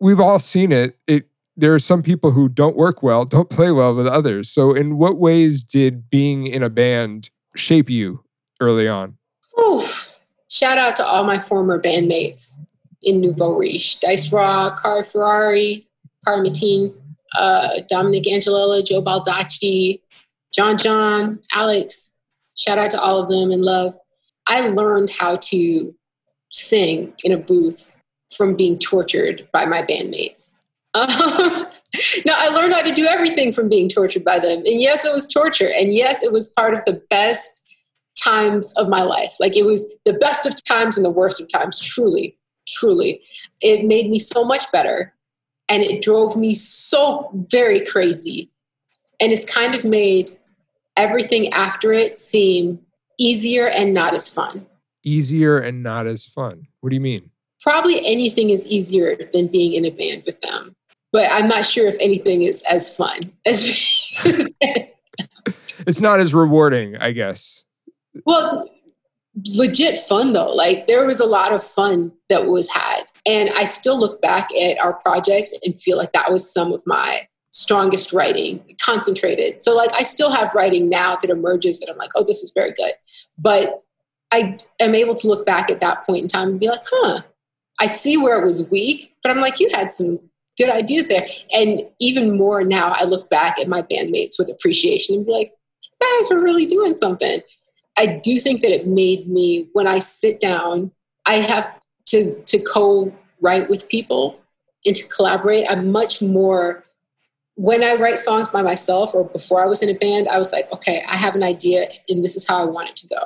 we've 0.00 0.20
all 0.20 0.38
seen 0.38 0.72
it. 0.72 0.98
It 1.06 1.28
there 1.56 1.74
are 1.74 1.80
some 1.80 2.02
people 2.02 2.30
who 2.30 2.48
don't 2.48 2.76
work 2.76 3.02
well 3.02 3.24
don't 3.36 3.50
play 3.50 3.72
well 3.72 3.94
with 3.94 4.06
others. 4.06 4.50
So 4.50 4.72
in 4.72 4.96
what 4.96 5.18
ways 5.18 5.64
did 5.64 6.10
being 6.10 6.46
in 6.46 6.62
a 6.62 6.70
band 6.70 7.30
shape 7.56 7.90
you 7.90 8.24
early 8.60 8.88
on? 8.88 9.16
Oof. 9.58 10.12
shout 10.48 10.78
out 10.78 10.94
to 10.96 11.04
all 11.04 11.24
my 11.24 11.38
former 11.38 11.80
bandmates 11.80 12.54
in 13.02 13.20
nouveau 13.20 13.56
riche 13.56 13.98
dice 13.98 14.32
raw 14.32 14.74
car 14.74 15.04
ferrari 15.04 15.86
car 16.24 16.38
mateen 16.38 16.94
uh, 17.36 17.80
dominic 17.88 18.24
angelella 18.24 18.86
joe 18.86 19.02
baldacci 19.02 20.00
john 20.54 20.78
john 20.78 21.40
alex 21.54 22.12
Shout 22.58 22.76
out 22.76 22.90
to 22.90 23.00
all 23.00 23.18
of 23.20 23.28
them 23.28 23.52
and 23.52 23.62
love. 23.62 23.96
I 24.46 24.68
learned 24.68 25.10
how 25.10 25.36
to 25.36 25.94
sing 26.50 27.14
in 27.22 27.32
a 27.32 27.38
booth 27.38 27.94
from 28.34 28.56
being 28.56 28.78
tortured 28.78 29.48
by 29.52 29.64
my 29.64 29.82
bandmates. 29.82 30.52
Uh, 30.94 31.66
no, 32.26 32.34
I 32.36 32.48
learned 32.48 32.72
how 32.72 32.82
to 32.82 32.92
do 32.92 33.06
everything 33.06 33.52
from 33.52 33.68
being 33.68 33.88
tortured 33.88 34.24
by 34.24 34.38
them. 34.38 34.58
And 34.58 34.80
yes, 34.80 35.04
it 35.04 35.12
was 35.12 35.26
torture. 35.26 35.70
And 35.70 35.94
yes, 35.94 36.22
it 36.22 36.32
was 36.32 36.48
part 36.48 36.74
of 36.74 36.84
the 36.86 37.00
best 37.08 37.62
times 38.22 38.72
of 38.72 38.88
my 38.88 39.02
life. 39.02 39.34
Like 39.38 39.56
it 39.56 39.64
was 39.64 39.86
the 40.04 40.14
best 40.14 40.46
of 40.46 40.62
times 40.64 40.96
and 40.96 41.04
the 41.04 41.10
worst 41.10 41.40
of 41.40 41.48
times, 41.48 41.78
truly, 41.78 42.36
truly. 42.66 43.22
It 43.60 43.84
made 43.84 44.10
me 44.10 44.18
so 44.18 44.44
much 44.44 44.70
better. 44.72 45.14
And 45.68 45.82
it 45.82 46.02
drove 46.02 46.36
me 46.36 46.54
so 46.54 47.30
very 47.50 47.84
crazy. 47.84 48.50
And 49.20 49.30
it's 49.30 49.44
kind 49.44 49.74
of 49.74 49.84
made 49.84 50.37
everything 50.98 51.52
after 51.52 51.92
it 51.92 52.18
seem 52.18 52.80
easier 53.18 53.68
and 53.68 53.94
not 53.94 54.14
as 54.14 54.28
fun. 54.28 54.66
Easier 55.04 55.58
and 55.58 55.82
not 55.82 56.06
as 56.06 56.26
fun. 56.26 56.66
What 56.80 56.90
do 56.90 56.96
you 56.96 57.00
mean? 57.00 57.30
Probably 57.62 58.04
anything 58.06 58.50
is 58.50 58.66
easier 58.66 59.16
than 59.32 59.48
being 59.48 59.72
in 59.72 59.84
a 59.84 59.90
band 59.90 60.24
with 60.26 60.40
them. 60.40 60.74
But 61.12 61.30
I'm 61.32 61.48
not 61.48 61.64
sure 61.64 61.86
if 61.86 61.96
anything 62.00 62.42
is 62.42 62.62
as 62.68 62.94
fun 62.94 63.20
as 63.46 63.80
It's 65.86 66.00
not 66.00 66.20
as 66.20 66.34
rewarding, 66.34 66.96
I 66.96 67.12
guess. 67.12 67.64
Well, 68.26 68.68
legit 69.54 70.00
fun 70.00 70.32
though. 70.32 70.52
Like 70.52 70.86
there 70.86 71.06
was 71.06 71.20
a 71.20 71.24
lot 71.24 71.52
of 71.52 71.64
fun 71.64 72.12
that 72.28 72.46
was 72.46 72.68
had. 72.68 73.04
And 73.24 73.50
I 73.50 73.64
still 73.64 73.98
look 73.98 74.20
back 74.20 74.48
at 74.54 74.78
our 74.78 74.94
projects 74.94 75.54
and 75.64 75.80
feel 75.80 75.96
like 75.96 76.12
that 76.12 76.30
was 76.30 76.52
some 76.52 76.72
of 76.72 76.82
my 76.84 77.26
strongest 77.50 78.12
writing, 78.12 78.76
concentrated. 78.80 79.62
So 79.62 79.74
like 79.74 79.90
I 79.92 80.02
still 80.02 80.30
have 80.30 80.54
writing 80.54 80.88
now 80.88 81.16
that 81.16 81.30
emerges 81.30 81.80
that 81.80 81.90
I'm 81.90 81.96
like, 81.96 82.10
oh, 82.14 82.24
this 82.24 82.42
is 82.42 82.52
very 82.54 82.72
good. 82.72 82.92
But 83.38 83.80
I 84.30 84.54
am 84.80 84.94
able 84.94 85.14
to 85.14 85.28
look 85.28 85.46
back 85.46 85.70
at 85.70 85.80
that 85.80 86.04
point 86.04 86.22
in 86.22 86.28
time 86.28 86.48
and 86.48 86.60
be 86.60 86.68
like, 86.68 86.82
huh, 86.90 87.22
I 87.80 87.86
see 87.86 88.16
where 88.16 88.40
it 88.40 88.44
was 88.44 88.68
weak, 88.70 89.14
but 89.22 89.30
I'm 89.30 89.40
like, 89.40 89.60
you 89.60 89.68
had 89.72 89.92
some 89.92 90.18
good 90.58 90.76
ideas 90.76 91.06
there. 91.06 91.26
And 91.52 91.86
even 92.00 92.36
more 92.36 92.64
now, 92.64 92.88
I 92.88 93.04
look 93.04 93.30
back 93.30 93.58
at 93.58 93.68
my 93.68 93.82
bandmates 93.82 94.38
with 94.38 94.50
appreciation 94.50 95.14
and 95.14 95.26
be 95.26 95.32
like, 95.32 95.52
guys, 96.00 96.28
we're 96.30 96.42
really 96.42 96.66
doing 96.66 96.96
something. 96.96 97.40
I 97.96 98.20
do 98.22 98.38
think 98.38 98.60
that 98.62 98.72
it 98.72 98.86
made 98.86 99.28
me, 99.28 99.68
when 99.72 99.86
I 99.86 100.00
sit 100.00 100.40
down, 100.40 100.92
I 101.24 101.34
have 101.34 101.78
to 102.06 102.34
to 102.46 102.58
co-write 102.58 103.68
with 103.68 103.88
people 103.88 104.40
and 104.84 104.96
to 104.96 105.06
collaborate. 105.08 105.70
I'm 105.70 105.92
much 105.92 106.22
more 106.22 106.84
when 107.58 107.82
I 107.82 107.94
write 107.94 108.20
songs 108.20 108.48
by 108.48 108.62
myself 108.62 109.16
or 109.16 109.24
before 109.24 109.60
I 109.60 109.66
was 109.66 109.82
in 109.82 109.88
a 109.88 109.98
band, 109.98 110.28
I 110.28 110.38
was 110.38 110.52
like, 110.52 110.72
okay, 110.72 111.04
I 111.08 111.16
have 111.16 111.34
an 111.34 111.42
idea 111.42 111.88
and 112.08 112.22
this 112.22 112.36
is 112.36 112.46
how 112.46 112.62
I 112.62 112.64
want 112.64 112.88
it 112.88 112.94
to 112.96 113.08
go. 113.08 113.18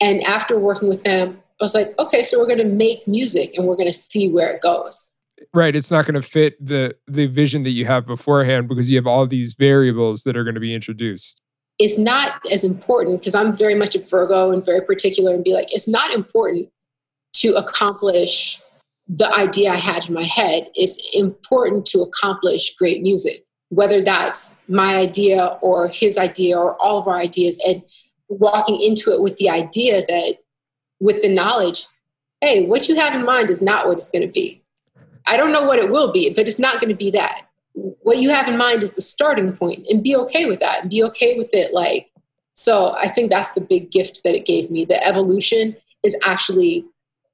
And 0.00 0.20
after 0.24 0.58
working 0.58 0.88
with 0.88 1.04
them, 1.04 1.40
I 1.60 1.64
was 1.64 1.76
like, 1.76 1.96
okay, 1.96 2.24
so 2.24 2.40
we're 2.40 2.48
going 2.48 2.58
to 2.58 2.64
make 2.64 3.06
music 3.06 3.54
and 3.54 3.68
we're 3.68 3.76
going 3.76 3.86
to 3.86 3.92
see 3.92 4.32
where 4.32 4.50
it 4.50 4.62
goes. 4.62 5.14
Right, 5.54 5.76
it's 5.76 5.92
not 5.92 6.06
going 6.06 6.20
to 6.20 6.22
fit 6.22 6.56
the 6.64 6.96
the 7.06 7.26
vision 7.26 7.62
that 7.62 7.70
you 7.70 7.86
have 7.86 8.04
beforehand 8.04 8.66
because 8.66 8.90
you 8.90 8.96
have 8.96 9.06
all 9.06 9.28
these 9.28 9.54
variables 9.54 10.24
that 10.24 10.36
are 10.36 10.42
going 10.42 10.56
to 10.56 10.60
be 10.60 10.74
introduced. 10.74 11.40
it's 11.78 11.98
not 11.98 12.40
as 12.50 12.64
important 12.64 13.20
because 13.20 13.34
I'm 13.34 13.54
very 13.54 13.74
much 13.74 13.94
a 13.94 14.00
Virgo 14.00 14.50
and 14.50 14.64
very 14.64 14.82
particular 14.82 15.34
and 15.34 15.44
be 15.44 15.54
like, 15.54 15.72
it's 15.72 15.88
not 15.88 16.12
important 16.12 16.68
to 17.34 17.54
accomplish 17.54 18.58
the 19.08 19.32
idea 19.32 19.70
I 19.70 19.76
had 19.76 20.06
in 20.08 20.14
my 20.14 20.24
head. 20.24 20.66
It's 20.74 20.98
important 21.14 21.86
to 21.86 22.02
accomplish 22.02 22.74
great 22.74 23.00
music, 23.00 23.44
whether 23.70 24.02
that's 24.02 24.56
my 24.68 24.96
idea 24.96 25.58
or 25.60 25.88
his 25.88 26.16
idea 26.16 26.58
or 26.58 26.80
all 26.80 26.98
of 26.98 27.08
our 27.08 27.18
ideas, 27.18 27.58
and 27.66 27.82
walking 28.28 28.80
into 28.80 29.12
it 29.12 29.20
with 29.20 29.36
the 29.36 29.50
idea 29.50 30.04
that, 30.06 30.36
with 31.00 31.22
the 31.22 31.28
knowledge, 31.28 31.86
hey, 32.40 32.66
what 32.66 32.88
you 32.88 32.94
have 32.94 33.14
in 33.14 33.24
mind 33.24 33.50
is 33.50 33.60
not 33.60 33.86
what 33.86 33.98
it's 33.98 34.10
going 34.10 34.26
to 34.26 34.32
be. 34.32 34.62
I 35.26 35.36
don't 35.36 35.52
know 35.52 35.64
what 35.64 35.78
it 35.78 35.90
will 35.90 36.12
be, 36.12 36.32
but 36.32 36.48
it's 36.48 36.58
not 36.58 36.80
going 36.80 36.88
to 36.88 36.96
be 36.96 37.10
that. 37.10 37.42
What 37.74 38.18
you 38.18 38.30
have 38.30 38.48
in 38.48 38.56
mind 38.56 38.82
is 38.82 38.92
the 38.92 39.02
starting 39.02 39.54
point, 39.54 39.86
and 39.88 40.02
be 40.02 40.16
okay 40.16 40.46
with 40.46 40.60
that, 40.60 40.82
and 40.82 40.90
be 40.90 41.04
okay 41.04 41.36
with 41.36 41.50
it. 41.52 41.74
Like, 41.74 42.10
so 42.54 42.96
I 42.96 43.08
think 43.08 43.30
that's 43.30 43.52
the 43.52 43.60
big 43.60 43.90
gift 43.90 44.22
that 44.24 44.34
it 44.34 44.46
gave 44.46 44.70
me. 44.70 44.84
The 44.84 45.04
evolution 45.06 45.76
is 46.02 46.16
actually 46.24 46.84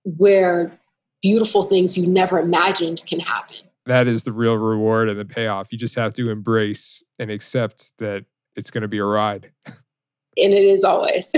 where 0.04 0.78
beautiful 1.22 1.62
things 1.62 1.96
you 1.96 2.06
never 2.06 2.38
imagined 2.38 3.02
can 3.06 3.20
happen. 3.20 3.56
That 3.86 4.06
is 4.06 4.24
the 4.24 4.32
real 4.32 4.56
reward 4.56 5.08
and 5.08 5.18
the 5.18 5.24
payoff. 5.24 5.70
You 5.70 5.78
just 5.78 5.94
have 5.96 6.14
to 6.14 6.30
embrace 6.30 7.02
and 7.18 7.30
accept 7.30 7.92
that 7.98 8.24
it's 8.56 8.70
going 8.70 8.82
to 8.82 8.88
be 8.88 8.98
a 8.98 9.04
ride. 9.04 9.52
And 9.66 10.52
it 10.52 10.64
is 10.64 10.84
always. 10.84 11.30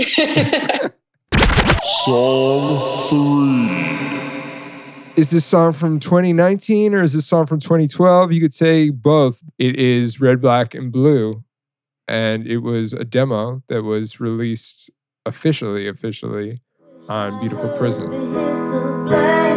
Song 2.05 3.07
three. 3.09 3.97
Is 5.17 5.31
this 5.31 5.45
song 5.45 5.71
from 5.71 5.99
2019 5.99 6.93
or 6.93 7.01
is 7.01 7.13
this 7.13 7.25
song 7.25 7.47
from 7.47 7.59
2012? 7.59 8.31
You 8.31 8.39
could 8.39 8.53
say 8.53 8.91
both. 8.91 9.43
It 9.57 9.75
is 9.75 10.21
Red, 10.21 10.41
Black, 10.41 10.75
and 10.75 10.91
Blue. 10.91 11.43
And 12.07 12.45
it 12.45 12.59
was 12.59 12.93
a 12.93 13.03
demo 13.03 13.63
that 13.67 13.81
was 13.81 14.19
released 14.19 14.91
officially, 15.25 15.87
officially 15.87 16.61
on 17.09 17.39
Beautiful 17.39 17.75
Prison. 17.77 19.56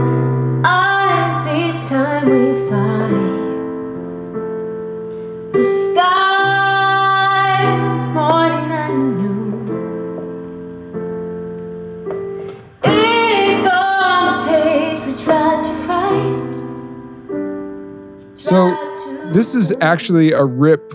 is 19.61 19.75
actually 19.81 20.31
a 20.31 20.43
rip 20.43 20.91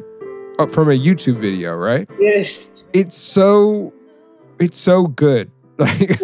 from 0.70 0.88
a 0.88 0.98
YouTube 0.98 1.40
video, 1.40 1.74
right? 1.74 2.08
yes. 2.18 2.70
it's 2.92 3.16
so 3.16 3.92
it's 4.58 4.78
so 4.78 5.06
good 5.06 5.50
like 5.78 6.18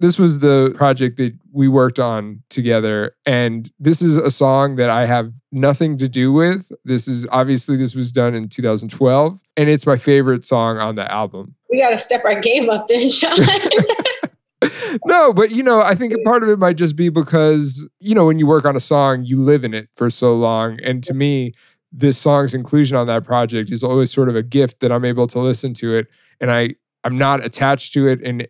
this 0.00 0.18
was 0.18 0.40
the 0.40 0.72
project 0.74 1.16
that 1.16 1.32
we 1.52 1.68
worked 1.68 2.00
on 2.00 2.42
together 2.50 3.14
and 3.26 3.70
this 3.78 4.02
is 4.02 4.16
a 4.16 4.30
song 4.30 4.74
that 4.74 4.90
i 4.90 5.06
have 5.06 5.32
nothing 5.52 5.96
to 5.96 6.08
do 6.08 6.32
with 6.32 6.72
this 6.84 7.06
is 7.06 7.26
obviously 7.30 7.76
this 7.76 7.94
was 7.94 8.10
done 8.10 8.34
in 8.34 8.48
2012 8.48 9.40
and 9.56 9.68
it's 9.68 9.86
my 9.86 9.96
favorite 9.96 10.44
song 10.44 10.78
on 10.78 10.96
the 10.96 11.10
album 11.12 11.54
We 11.70 11.80
got 11.80 11.90
to 11.90 11.98
step 12.00 12.24
our 12.24 12.40
game 12.40 12.68
up 12.70 12.88
then, 12.88 13.08
Sean. 13.08 13.38
no 15.06 15.32
but 15.32 15.50
you 15.50 15.62
know 15.62 15.80
i 15.82 15.94
think 15.94 16.12
a 16.12 16.18
part 16.24 16.42
of 16.42 16.48
it 16.48 16.58
might 16.58 16.76
just 16.76 16.96
be 16.96 17.08
because 17.08 17.88
you 18.00 18.14
know 18.14 18.26
when 18.26 18.38
you 18.38 18.46
work 18.46 18.64
on 18.64 18.76
a 18.76 18.80
song 18.80 19.24
you 19.24 19.42
live 19.42 19.64
in 19.64 19.74
it 19.74 19.88
for 19.96 20.10
so 20.10 20.34
long. 20.34 20.78
And 20.82 21.02
to 21.04 21.14
me 21.14 21.52
this 21.90 22.18
song's 22.18 22.54
inclusion 22.54 22.96
on 22.96 23.06
that 23.06 23.24
project 23.24 23.70
is 23.70 23.82
always 23.82 24.12
sort 24.12 24.28
of 24.28 24.36
a 24.36 24.42
gift 24.42 24.80
that 24.80 24.92
i'm 24.92 25.04
able 25.04 25.26
to 25.26 25.38
listen 25.38 25.72
to 25.74 25.94
it 25.94 26.06
and 26.40 26.50
i 26.50 26.74
i'm 27.04 27.16
not 27.16 27.44
attached 27.44 27.92
to 27.94 28.06
it 28.06 28.20
and, 28.22 28.46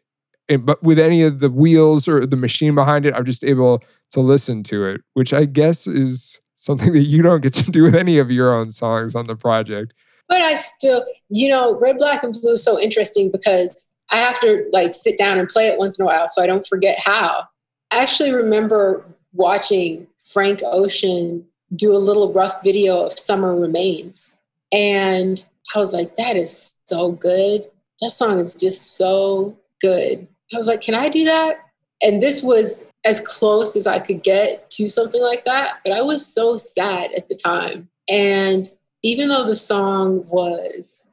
and 0.48 0.66
but 0.66 0.82
with 0.82 0.98
any 0.98 1.22
of 1.22 1.38
the 1.38 1.48
wheels 1.48 2.08
or 2.08 2.26
the 2.26 2.36
machine 2.36 2.74
behind 2.74 3.06
it 3.06 3.14
i'm 3.14 3.24
just 3.24 3.44
able 3.44 3.82
to 4.10 4.20
listen 4.20 4.64
to 4.64 4.84
it 4.86 5.02
which 5.14 5.32
i 5.32 5.44
guess 5.44 5.86
is 5.86 6.40
something 6.58 6.92
that 6.92 7.04
you 7.04 7.22
don't 7.22 7.40
get 7.40 7.54
to 7.54 7.70
do 7.70 7.82
with 7.82 7.94
any 7.94 8.18
of 8.18 8.30
your 8.30 8.54
own 8.54 8.70
songs 8.70 9.14
on 9.14 9.26
the 9.26 9.36
project. 9.36 9.94
But 10.28 10.42
I 10.42 10.56
still, 10.56 11.06
you 11.30 11.48
know, 11.48 11.78
red, 11.78 11.96
black, 11.96 12.22
and 12.22 12.34
blue 12.34 12.52
is 12.52 12.62
so 12.62 12.78
interesting 12.78 13.30
because 13.32 13.87
I 14.10 14.16
have 14.16 14.40
to 14.40 14.68
like 14.72 14.94
sit 14.94 15.18
down 15.18 15.38
and 15.38 15.48
play 15.48 15.66
it 15.68 15.78
once 15.78 15.98
in 15.98 16.02
a 16.02 16.06
while 16.06 16.28
so 16.28 16.42
I 16.42 16.46
don't 16.46 16.66
forget 16.66 16.98
how. 16.98 17.44
I 17.90 17.98
actually 17.98 18.32
remember 18.32 19.04
watching 19.32 20.06
Frank 20.32 20.60
Ocean 20.64 21.44
do 21.74 21.94
a 21.94 21.98
little 21.98 22.32
rough 22.32 22.62
video 22.62 23.00
of 23.00 23.18
Summer 23.18 23.54
Remains. 23.54 24.34
And 24.72 25.44
I 25.74 25.78
was 25.78 25.92
like, 25.92 26.16
that 26.16 26.36
is 26.36 26.76
so 26.84 27.12
good. 27.12 27.70
That 28.00 28.10
song 28.10 28.38
is 28.38 28.54
just 28.54 28.96
so 28.96 29.56
good. 29.80 30.26
I 30.52 30.56
was 30.56 30.66
like, 30.66 30.80
can 30.80 30.94
I 30.94 31.08
do 31.08 31.24
that? 31.24 31.58
And 32.02 32.22
this 32.22 32.42
was 32.42 32.84
as 33.04 33.20
close 33.20 33.76
as 33.76 33.86
I 33.86 33.98
could 33.98 34.22
get 34.22 34.70
to 34.70 34.88
something 34.88 35.22
like 35.22 35.44
that. 35.44 35.80
But 35.84 35.92
I 35.92 36.02
was 36.02 36.26
so 36.26 36.56
sad 36.56 37.12
at 37.12 37.28
the 37.28 37.34
time. 37.34 37.88
And 38.08 38.70
even 39.02 39.28
though 39.28 39.44
the 39.44 39.54
song 39.54 40.26
was, 40.28 41.06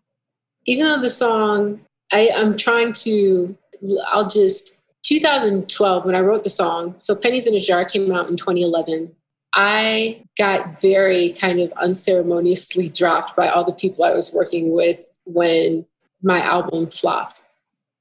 even 0.65 0.85
though 0.85 1.01
the 1.01 1.09
song, 1.09 1.81
I, 2.11 2.29
I'm 2.35 2.57
trying 2.57 2.93
to, 2.93 3.57
I'll 4.07 4.27
just, 4.27 4.79
2012, 5.03 6.05
when 6.05 6.15
I 6.15 6.21
wrote 6.21 6.43
the 6.43 6.49
song, 6.49 6.95
so 7.01 7.15
Pennies 7.15 7.47
in 7.47 7.55
a 7.55 7.59
Jar 7.59 7.85
came 7.85 8.11
out 8.11 8.29
in 8.29 8.37
2011. 8.37 9.15
I 9.53 10.23
got 10.37 10.81
very 10.81 11.31
kind 11.31 11.59
of 11.59 11.71
unceremoniously 11.73 12.89
dropped 12.93 13.35
by 13.35 13.49
all 13.49 13.63
the 13.63 13.73
people 13.73 14.03
I 14.03 14.11
was 14.11 14.33
working 14.33 14.73
with 14.73 15.07
when 15.25 15.85
my 16.21 16.41
album 16.41 16.87
flopped. 16.89 17.43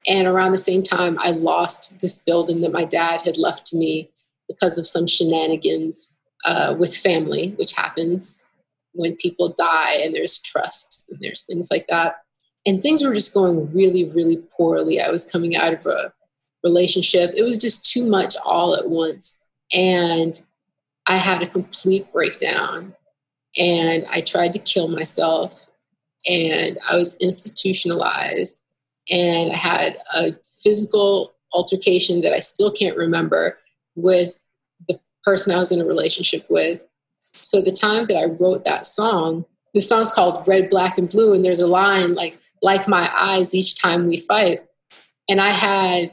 And 0.06 0.26
around 0.26 0.52
the 0.52 0.58
same 0.58 0.82
time, 0.82 1.18
I 1.20 1.30
lost 1.30 2.00
this 2.00 2.18
building 2.18 2.60
that 2.60 2.72
my 2.72 2.84
dad 2.84 3.22
had 3.22 3.38
left 3.38 3.66
to 3.68 3.76
me 3.76 4.10
because 4.48 4.76
of 4.76 4.86
some 4.86 5.06
shenanigans 5.06 6.18
uh, 6.44 6.74
with 6.78 6.96
family, 6.96 7.54
which 7.58 7.72
happens 7.72 8.44
when 8.92 9.16
people 9.16 9.54
die 9.56 9.94
and 9.94 10.14
there's 10.14 10.38
trusts 10.38 11.08
and 11.10 11.18
there's 11.20 11.42
things 11.42 11.70
like 11.70 11.86
that. 11.88 12.23
And 12.66 12.81
things 12.81 13.03
were 13.03 13.14
just 13.14 13.35
going 13.35 13.72
really, 13.72 14.09
really 14.11 14.42
poorly. 14.57 15.00
I 15.00 15.11
was 15.11 15.24
coming 15.24 15.55
out 15.55 15.74
of 15.74 15.87
a 15.87 16.12
relationship. 16.62 17.33
It 17.37 17.42
was 17.42 17.59
just 17.59 17.90
too 17.90 18.05
much 18.05 18.35
all 18.44 18.74
at 18.74 18.88
once. 18.88 19.44
And 19.72 20.40
I 21.07 21.16
had 21.16 21.42
a 21.42 21.46
complete 21.46 22.11
breakdown. 22.12 22.94
And 23.57 24.07
I 24.11 24.22
tried 24.22 24.53
to 24.55 24.59
kill 24.59 24.88
myself. 24.88 25.66
And 26.27 26.79
I 26.88 26.96
was 26.96 27.16
institutionalized. 27.18 28.62
And 29.11 29.53
I 29.53 29.57
had 29.57 29.98
a 30.14 30.33
physical 30.62 31.35
altercation 31.53 32.22
that 32.22 32.33
I 32.33 32.38
still 32.38 32.72
can't 32.72 32.96
remember 32.96 33.59
with 33.94 34.38
the 34.88 34.98
person 35.22 35.55
I 35.55 35.59
was 35.59 35.70
in 35.70 35.81
a 35.81 35.85
relationship 35.85 36.46
with. 36.48 36.83
So 37.42 37.59
at 37.59 37.66
the 37.66 37.70
time 37.70 38.07
that 38.07 38.16
I 38.16 38.24
wrote 38.24 38.64
that 38.64 38.87
song, 38.87 39.44
the 39.74 39.81
song's 39.81 40.12
called 40.12 40.48
Red, 40.48 40.70
Black, 40.70 40.96
and 40.96 41.11
Blue, 41.11 41.35
and 41.35 41.44
there's 41.44 41.61
a 41.61 41.66
line 41.66 42.14
like, 42.14 42.38
like 42.64 42.88
my 42.88 43.11
eyes 43.14 43.55
each 43.55 43.79
time 43.81 44.09
we 44.09 44.16
fight. 44.16 44.64
And 45.29 45.38
I 45.38 45.50
had 45.50 46.12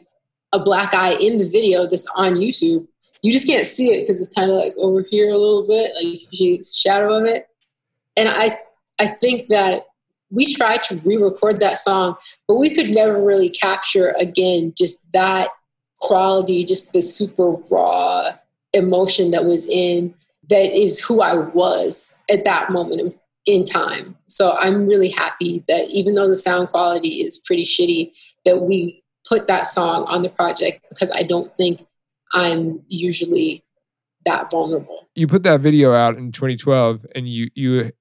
a 0.52 0.60
black 0.60 0.94
eye 0.94 1.14
in 1.14 1.38
the 1.38 1.48
video 1.48 1.88
that's 1.88 2.06
on 2.14 2.34
YouTube. 2.34 2.86
You 3.24 3.32
just 3.32 3.48
can't 3.48 3.66
see 3.66 3.92
it 3.92 4.02
because 4.02 4.22
it's 4.22 4.36
kind 4.36 4.52
of 4.52 4.58
like 4.58 4.74
over 4.78 5.06
here 5.10 5.30
a 5.30 5.38
little 5.38 5.66
bit, 5.66 5.94
like 5.96 6.28
you 6.32 6.62
shadow 6.62 7.14
of 7.14 7.24
it. 7.24 7.48
And 8.18 8.28
I 8.28 8.60
I 9.00 9.08
think 9.08 9.48
that 9.48 9.86
we 10.30 10.54
tried 10.54 10.84
to 10.84 10.96
re-record 10.98 11.62
that 11.62 11.78
song, 11.78 12.16
but 12.48 12.58
we 12.58 12.74
could 12.76 12.90
never 12.90 13.24
really 13.24 13.50
capture 13.50 14.14
again 14.20 14.74
just 14.78 15.10
that 15.14 15.50
quality, 16.00 16.66
just 16.66 16.92
the 16.92 17.02
super 17.02 17.52
raw 17.52 18.32
emotion 18.74 19.32
that 19.32 19.46
was 19.46 19.66
in 19.68 20.14
that 20.50 20.78
is 20.78 21.00
who 21.00 21.22
I 21.22 21.36
was 21.38 22.14
at 22.30 22.44
that 22.44 22.72
moment 22.72 23.16
in, 23.46 23.64
time. 23.64 24.18
So 24.28 24.56
I'm 24.58 24.88
really 24.88 25.10
happy 25.10 25.64
that 25.68 25.90
even 25.90 26.16
though 26.16 26.28
the 26.28 26.36
sound 26.36 26.70
quality 26.70 27.22
is 27.22 27.38
pretty 27.38 27.64
shitty, 27.64 28.12
that 28.46 28.62
we 28.62 29.04
put 29.28 29.48
that 29.48 29.68
song 29.68 30.06
on 30.06 30.22
the 30.22 30.30
project 30.30 30.86
because 30.90 31.12
I 31.12 31.24
don't 31.24 31.56
think 31.56 31.86
I'm 32.34 32.82
usually 32.88 33.64
that 34.26 34.52
vulnerable. 34.52 35.08
you 35.16 35.28
put 35.28 35.44
that 35.44 35.62
video 35.62 35.94
out 35.94 36.18
in 36.18 36.32
2012 36.32 37.06
and 37.16 37.28
you 37.28 37.50
you 37.56 37.92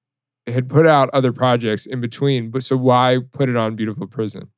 had 0.47 0.69
put 0.69 0.85
out 0.87 1.09
other 1.13 1.31
projects 1.33 1.85
in 1.85 1.99
between 2.01 2.49
but 2.51 2.63
so 2.63 2.77
why 2.77 3.17
put 3.31 3.49
it 3.49 3.55
on 3.55 3.75
beautiful 3.75 4.07
prison 4.07 4.49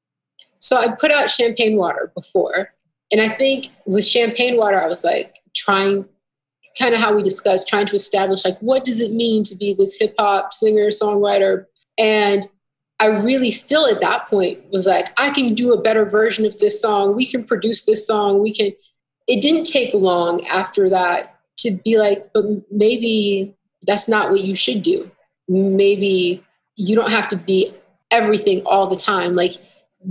So 0.60 0.78
I 0.78 0.90
put 0.96 1.12
out 1.12 1.30
Champagne 1.30 1.78
Water 1.78 2.12
before. 2.16 2.74
And 3.12 3.22
I 3.22 3.28
think 3.28 3.68
with 3.86 4.06
Champagne 4.06 4.58
Water, 4.58 4.82
I 4.82 4.88
was 4.88 5.04
like 5.04 5.36
trying, 5.54 6.06
kind 6.78 6.94
of 6.96 7.00
how 7.00 7.16
we 7.16 7.22
discussed, 7.22 7.68
trying 7.68 7.86
to 7.88 7.96
establish 7.96 8.44
like, 8.44 8.58
what 8.60 8.84
does 8.84 9.00
it 9.00 9.12
mean 9.12 9.44
to 9.44 9.56
be 9.56 9.74
this 9.74 9.98
hip 10.00 10.16
hop 10.18 10.52
singer, 10.52 10.88
songwriter, 10.88 11.66
And 11.98 12.48
I 13.00 13.08
really 13.08 13.52
still 13.52 13.86
at 13.88 14.02
that 14.02 14.28
point 14.28 14.64
was 14.72 14.86
like, 14.86 15.14
I 15.18 15.30
can 15.30 15.48
do 15.48 15.74
a 15.74 15.82
better 15.82 16.06
version 16.06 16.46
of 16.46 16.58
this 16.60 16.82
song. 16.82 17.16
We 17.16 17.26
can 17.26 17.44
produce 17.44 17.84
this 17.84 18.08
song. 18.08 18.42
We 18.42 18.54
can. 18.54 18.72
It 19.28 19.42
didn't 19.42 19.66
take 19.66 19.94
long 19.94 20.46
after 20.48 20.90
that 20.90 21.40
to 21.58 21.72
be 21.84 21.98
like, 21.98 22.30
but 22.34 22.46
maybe 22.72 23.56
that's 23.86 24.08
not 24.08 24.30
what 24.30 24.42
you 24.42 24.56
should 24.56 24.82
do. 24.82 25.10
Maybe 25.48 26.44
you 26.76 26.96
don't 26.96 27.12
have 27.12 27.28
to 27.30 27.38
be 27.38 27.74
everything 28.12 28.62
all 28.66 28.88
the 28.88 28.96
time. 28.96 29.34
Like 29.34 29.54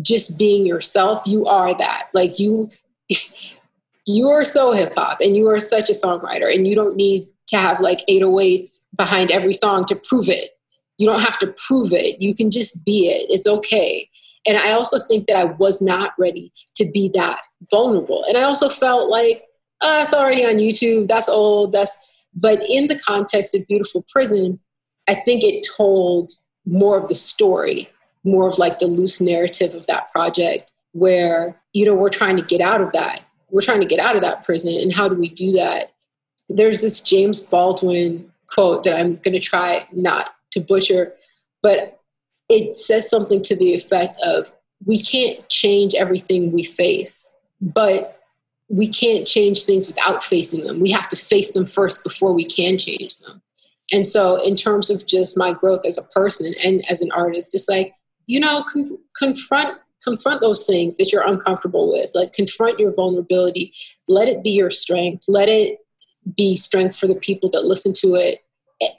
just 0.00 0.38
being 0.38 0.66
yourself, 0.66 1.22
you 1.26 1.46
are 1.46 1.76
that. 1.76 2.08
Like 2.14 2.38
you, 2.38 2.70
you 4.06 4.28
are 4.28 4.44
so 4.44 4.72
hip 4.72 4.92
hop 4.96 5.20
and 5.20 5.36
you 5.36 5.48
are 5.48 5.60
such 5.60 5.88
a 5.88 5.92
songwriter 5.92 6.52
and 6.52 6.66
you 6.66 6.74
don't 6.74 6.96
need 6.96 7.28
to 7.48 7.56
have 7.56 7.80
like 7.80 8.04
808s 8.08 8.80
behind 8.96 9.30
every 9.30 9.52
song 9.52 9.84
to 9.86 9.96
prove 9.96 10.28
it. 10.28 10.50
You 10.98 11.06
don't 11.06 11.20
have 11.20 11.38
to 11.40 11.54
prove 11.66 11.92
it. 11.92 12.20
You 12.20 12.34
can 12.34 12.50
just 12.50 12.84
be 12.84 13.08
it. 13.08 13.26
It's 13.30 13.46
okay. 13.46 14.08
And 14.46 14.56
I 14.56 14.72
also 14.72 14.98
think 14.98 15.26
that 15.26 15.36
I 15.36 15.44
was 15.44 15.80
not 15.80 16.12
ready 16.18 16.52
to 16.74 16.84
be 16.90 17.10
that 17.14 17.40
vulnerable. 17.70 18.24
And 18.26 18.36
I 18.36 18.42
also 18.42 18.68
felt 18.68 19.08
like, 19.08 19.44
oh, 19.80 20.02
it's 20.02 20.14
already 20.14 20.44
on 20.44 20.54
YouTube. 20.54 21.08
That's 21.08 21.28
old. 21.28 21.72
That's, 21.72 21.96
but 22.34 22.60
in 22.68 22.88
the 22.88 22.98
context 22.98 23.54
of 23.54 23.66
Beautiful 23.68 24.04
Prison, 24.10 24.58
I 25.08 25.14
think 25.14 25.44
it 25.44 25.66
told 25.76 26.32
more 26.66 26.98
of 26.98 27.08
the 27.08 27.14
story, 27.14 27.88
more 28.24 28.48
of 28.48 28.58
like 28.58 28.78
the 28.78 28.86
loose 28.86 29.20
narrative 29.20 29.74
of 29.74 29.86
that 29.86 30.10
project 30.10 30.72
where, 30.92 31.60
you 31.72 31.84
know, 31.84 31.94
we're 31.94 32.10
trying 32.10 32.36
to 32.36 32.42
get 32.42 32.60
out 32.60 32.80
of 32.80 32.92
that. 32.92 33.22
We're 33.52 33.62
trying 33.62 33.80
to 33.80 33.86
get 33.86 34.00
out 34.00 34.16
of 34.16 34.22
that 34.22 34.44
prison. 34.44 34.74
And 34.74 34.92
how 34.92 35.08
do 35.08 35.14
we 35.14 35.28
do 35.28 35.52
that? 35.52 35.92
There's 36.48 36.80
this 36.80 37.00
James 37.00 37.40
Baldwin 37.40 38.30
quote 38.48 38.84
that 38.84 38.98
I'm 38.98 39.16
going 39.16 39.34
to 39.34 39.40
try 39.40 39.86
not 39.92 40.30
to 40.52 40.60
butcher, 40.60 41.14
but 41.62 42.00
it 42.48 42.76
says 42.76 43.08
something 43.08 43.40
to 43.42 43.56
the 43.56 43.74
effect 43.74 44.18
of 44.22 44.52
we 44.84 45.00
can't 45.00 45.48
change 45.48 45.94
everything 45.94 46.50
we 46.50 46.64
face, 46.64 47.32
but 47.60 48.18
we 48.68 48.88
can't 48.88 49.26
change 49.26 49.64
things 49.64 49.86
without 49.86 50.24
facing 50.24 50.64
them. 50.64 50.80
We 50.80 50.90
have 50.90 51.08
to 51.08 51.16
face 51.16 51.52
them 51.52 51.66
first 51.66 52.02
before 52.02 52.32
we 52.32 52.44
can 52.44 52.78
change 52.78 53.18
them. 53.18 53.42
And 53.92 54.04
so, 54.06 54.42
in 54.42 54.56
terms 54.56 54.90
of 54.90 55.06
just 55.06 55.36
my 55.36 55.52
growth 55.52 55.82
as 55.86 55.98
a 55.98 56.08
person 56.08 56.52
and 56.64 56.82
as 56.90 57.02
an 57.02 57.12
artist, 57.12 57.54
it's 57.54 57.68
like 57.68 57.94
you 58.26 58.40
know, 58.40 58.62
con- 58.62 58.98
confront 59.16 59.78
confront 60.04 60.40
those 60.40 60.64
things 60.66 60.96
that 60.96 61.12
you're 61.12 61.26
uncomfortable 61.26 61.90
with. 61.90 62.10
Like 62.14 62.32
confront 62.32 62.78
your 62.78 62.94
vulnerability. 62.94 63.72
Let 64.08 64.28
it 64.28 64.42
be 64.42 64.50
your 64.50 64.70
strength. 64.70 65.24
Let 65.28 65.48
it 65.48 65.78
be 66.36 66.56
strength 66.56 66.96
for 66.96 67.06
the 67.06 67.14
people 67.14 67.50
that 67.50 67.64
listen 67.64 67.92
to 67.94 68.14
it, 68.14 68.44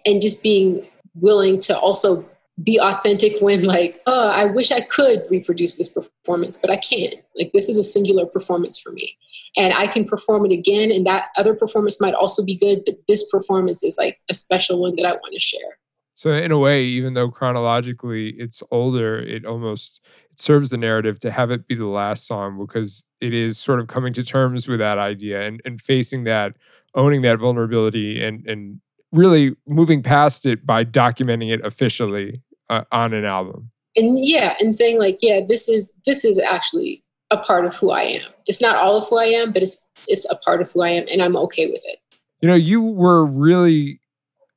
and 0.05 0.21
just 0.21 0.43
being 0.43 0.87
willing 1.15 1.59
to 1.59 1.77
also 1.77 2.25
be 2.63 2.79
authentic 2.79 3.39
when 3.41 3.63
like 3.63 3.99
oh 4.05 4.29
i 4.29 4.45
wish 4.45 4.71
i 4.71 4.79
could 4.79 5.23
reproduce 5.31 5.73
this 5.73 5.87
performance 5.87 6.55
but 6.55 6.69
i 6.69 6.77
can't 6.77 7.15
like 7.35 7.51
this 7.51 7.67
is 7.67 7.79
a 7.79 7.83
singular 7.83 8.27
performance 8.27 8.77
for 8.77 8.91
me 8.91 9.17
and 9.57 9.73
i 9.73 9.87
can 9.87 10.05
perform 10.05 10.45
it 10.45 10.51
again 10.51 10.91
and 10.91 11.03
that 11.03 11.29
other 11.35 11.55
performance 11.55 11.99
might 11.99 12.13
also 12.13 12.45
be 12.45 12.55
good 12.55 12.83
but 12.85 12.95
this 13.07 13.27
performance 13.31 13.83
is 13.83 13.97
like 13.97 14.19
a 14.29 14.35
special 14.35 14.79
one 14.79 14.95
that 14.95 15.05
i 15.05 15.13
want 15.13 15.33
to 15.33 15.39
share 15.39 15.79
so 16.15 16.31
in 16.31 16.51
a 16.51 16.57
way 16.57 16.83
even 16.83 17.13
though 17.13 17.29
chronologically 17.29 18.29
it's 18.37 18.61
older 18.71 19.19
it 19.19 19.45
almost 19.45 20.01
it 20.31 20.39
serves 20.39 20.69
the 20.69 20.77
narrative 20.77 21.19
to 21.19 21.31
have 21.31 21.51
it 21.51 21.67
be 21.67 21.75
the 21.75 21.85
last 21.85 22.27
song 22.27 22.57
because 22.57 23.03
it 23.21 23.33
is 23.33 23.57
sort 23.57 23.79
of 23.79 23.87
coming 23.87 24.13
to 24.13 24.23
terms 24.23 24.67
with 24.67 24.79
that 24.79 24.97
idea 24.97 25.41
and, 25.43 25.61
and 25.65 25.81
facing 25.81 26.23
that 26.25 26.57
owning 26.95 27.21
that 27.21 27.39
vulnerability 27.39 28.23
and 28.23 28.45
and 28.47 28.79
really 29.11 29.55
moving 29.67 30.01
past 30.01 30.45
it 30.45 30.65
by 30.65 30.83
documenting 30.83 31.53
it 31.53 31.63
officially 31.63 32.41
uh, 32.69 32.83
on 32.91 33.13
an 33.13 33.25
album. 33.25 33.69
And 33.95 34.23
yeah 34.25 34.55
and 34.59 34.73
saying 34.73 34.97
like 34.97 35.19
yeah 35.21 35.39
this 35.47 35.69
is 35.69 35.93
this 36.05 36.25
is 36.25 36.39
actually 36.39 37.03
a 37.29 37.37
part 37.37 37.65
of 37.65 37.75
who 37.75 37.91
i 37.91 38.01
am. 38.01 38.29
It's 38.47 38.61
not 38.61 38.75
all 38.75 38.97
of 38.97 39.07
who 39.07 39.17
i 39.17 39.25
am 39.25 39.51
but 39.51 39.61
it's 39.61 39.87
it's 40.07 40.25
a 40.29 40.35
part 40.35 40.61
of 40.61 40.71
who 40.71 40.81
i 40.81 40.89
am 40.89 41.05
and 41.11 41.21
i'm 41.21 41.37
okay 41.37 41.67
with 41.67 41.81
it. 41.85 41.99
You 42.41 42.47
know 42.47 42.55
you 42.55 42.81
were 42.81 43.25
really 43.25 43.99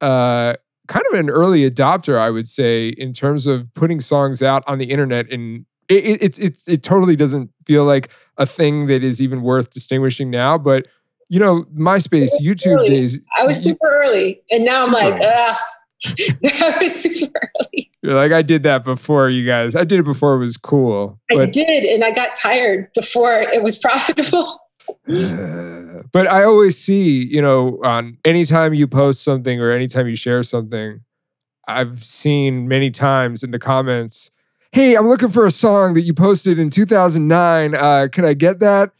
uh 0.01 0.55
kind 0.87 1.05
of 1.12 1.18
an 1.18 1.31
early 1.31 1.68
adopter 1.68 2.18
i 2.18 2.31
would 2.31 2.49
say 2.49 2.88
in 2.88 3.12
terms 3.12 3.46
of 3.46 3.72
putting 3.75 4.01
songs 4.01 4.42
out 4.42 4.62
on 4.66 4.79
the 4.79 4.87
internet 4.87 5.31
and 5.31 5.66
it 5.88 6.22
it, 6.22 6.38
it, 6.38 6.59
it 6.66 6.83
totally 6.83 7.16
doesn't 7.16 7.51
feel 7.66 7.85
like 7.85 8.11
a 8.37 8.46
thing 8.46 8.87
that 8.87 9.05
is 9.05 9.20
even 9.20 9.42
worth 9.42 9.72
distinguishing 9.72 10.31
now 10.31 10.59
but 10.59 10.87
you 11.29 11.40
know, 11.40 11.64
MySpace, 11.77 12.31
YouTube 12.40 12.79
early. 12.79 12.88
days. 12.88 13.20
I 13.38 13.44
was 13.44 13.62
super 13.62 13.87
early, 13.87 14.42
and 14.51 14.64
now 14.64 14.85
I'm 14.85 14.92
like, 14.92 15.20
ugh. 15.20 15.57
I 16.44 16.77
was 16.81 16.94
super 16.94 17.51
early. 17.59 17.90
You're 18.03 18.14
like, 18.14 18.31
I 18.31 18.42
did 18.42 18.62
that 18.64 18.85
before 18.85 19.31
you 19.31 19.46
guys. 19.46 19.75
I 19.75 19.85
did 19.85 20.01
it 20.01 20.05
before 20.05 20.35
it 20.35 20.38
was 20.38 20.57
cool. 20.57 21.18
I 21.31 21.46
did, 21.46 21.85
and 21.85 22.05
I 22.05 22.12
got 22.12 22.37
tired 22.37 22.90
before 22.94 23.40
it 23.40 23.62
was 23.62 23.77
profitable. 23.79 24.61
but 26.12 26.27
I 26.27 26.44
always 26.44 26.79
see, 26.79 27.25
you 27.25 27.42
know, 27.42 27.81
on 27.83 28.18
anytime 28.25 28.75
you 28.75 28.87
post 28.87 29.22
something 29.22 29.61
or 29.61 29.70
anytime 29.70 30.09
you 30.09 30.16
share 30.16 30.42
something, 30.42 31.01
I've 31.68 32.05
seen 32.05 32.68
many 32.68 32.90
times 32.90 33.42
in 33.42 33.51
the 33.51 33.59
comments, 33.59 34.31
"Hey, 34.72 34.94
I'm 34.94 35.09
looking 35.09 35.31
for 35.31 35.46
a 35.46 35.51
song 35.51 35.94
that 35.94 36.03
you 36.03 36.14
posted 36.14 36.59
in 36.59 36.70
2009. 36.70 37.75
Uh, 37.75 38.09
can 38.11 38.25
I 38.25 38.35
get 38.35 38.59
that?" 38.61 38.92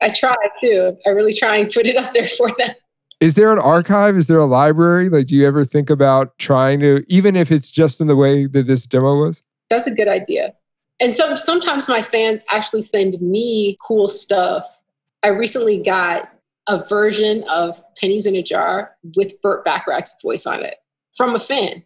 I 0.00 0.10
try 0.10 0.34
too. 0.60 0.96
I 1.06 1.10
really 1.10 1.32
try 1.32 1.56
and 1.56 1.70
put 1.70 1.86
it 1.86 1.96
up 1.96 2.12
there 2.12 2.28
for 2.28 2.50
them. 2.58 2.74
Is 3.20 3.36
there 3.36 3.52
an 3.52 3.60
archive? 3.60 4.16
Is 4.16 4.26
there 4.26 4.38
a 4.38 4.46
library? 4.46 5.08
Like, 5.08 5.26
do 5.26 5.36
you 5.36 5.46
ever 5.46 5.64
think 5.64 5.90
about 5.90 6.36
trying 6.38 6.80
to, 6.80 7.04
even 7.06 7.36
if 7.36 7.52
it's 7.52 7.70
just 7.70 8.00
in 8.00 8.08
the 8.08 8.16
way 8.16 8.46
that 8.46 8.66
this 8.66 8.84
demo 8.84 9.14
was? 9.14 9.44
That's 9.70 9.86
a 9.86 9.94
good 9.94 10.08
idea. 10.08 10.54
And 10.98 11.12
so 11.14 11.36
sometimes 11.36 11.88
my 11.88 12.02
fans 12.02 12.44
actually 12.50 12.82
send 12.82 13.20
me 13.20 13.76
cool 13.86 14.08
stuff. 14.08 14.81
I 15.22 15.28
recently 15.28 15.82
got 15.82 16.28
a 16.68 16.84
version 16.86 17.44
of 17.44 17.80
Pennies 17.96 18.26
in 18.26 18.34
a 18.34 18.42
Jar 18.42 18.92
with 19.16 19.40
Burt 19.40 19.64
Bacharach's 19.64 20.14
voice 20.22 20.46
on 20.46 20.62
it 20.62 20.76
from 21.14 21.34
a 21.34 21.40
fan. 21.40 21.84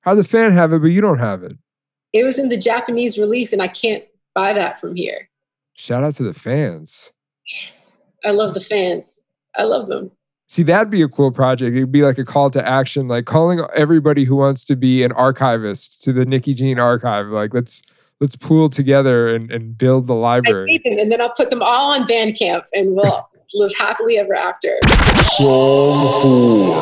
How 0.00 0.14
the 0.14 0.24
fan 0.24 0.52
have 0.52 0.72
it, 0.72 0.80
but 0.80 0.88
you 0.88 1.00
don't 1.00 1.18
have 1.18 1.42
it? 1.42 1.56
It 2.12 2.24
was 2.24 2.38
in 2.38 2.48
the 2.48 2.56
Japanese 2.56 3.18
release, 3.18 3.52
and 3.52 3.62
I 3.62 3.68
can't 3.68 4.04
buy 4.34 4.52
that 4.52 4.80
from 4.80 4.94
here. 4.94 5.28
Shout 5.74 6.04
out 6.04 6.14
to 6.14 6.22
the 6.22 6.34
fans. 6.34 7.12
Yes. 7.60 7.96
I 8.24 8.30
love 8.30 8.54
the 8.54 8.60
fans. 8.60 9.20
I 9.56 9.64
love 9.64 9.88
them. 9.88 10.10
See, 10.48 10.62
that'd 10.62 10.90
be 10.90 11.02
a 11.02 11.08
cool 11.08 11.32
project. 11.32 11.74
It'd 11.74 11.90
be 11.90 12.02
like 12.02 12.18
a 12.18 12.24
call 12.24 12.50
to 12.50 12.68
action, 12.68 13.08
like 13.08 13.24
calling 13.24 13.60
everybody 13.74 14.24
who 14.24 14.36
wants 14.36 14.62
to 14.64 14.76
be 14.76 15.02
an 15.02 15.12
archivist 15.12 16.02
to 16.04 16.12
the 16.12 16.24
Nikki 16.24 16.54
Jean 16.54 16.78
archive. 16.78 17.26
Like, 17.28 17.54
let's 17.54 17.82
let's 18.20 18.36
pool 18.36 18.68
together 18.68 19.34
and, 19.34 19.50
and 19.50 19.76
build 19.76 20.06
the 20.06 20.14
library. 20.14 20.78
Them, 20.84 20.98
and 20.98 21.10
then 21.10 21.20
I'll 21.20 21.34
put 21.34 21.50
them 21.50 21.62
all 21.62 21.92
on 21.92 22.06
Bandcamp 22.06 22.64
and 22.72 22.94
we'll 22.94 23.28
live 23.54 23.72
happily 23.76 24.18
ever 24.18 24.34
after. 24.34 24.78
Song 25.22 26.22
four. 26.22 26.74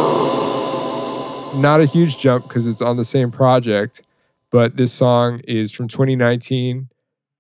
Not 1.61 1.81
a 1.81 1.85
huge 1.85 2.19
jump 2.19 2.49
because 2.49 2.67
it's 2.67 2.81
on 2.81 2.97
the 2.97 3.05
same 3.05 3.31
project, 3.31 4.03
but 4.51 4.77
this 4.77 4.93
song 4.93 5.41
is 5.47 5.71
from 5.71 5.87
2019 5.89 6.89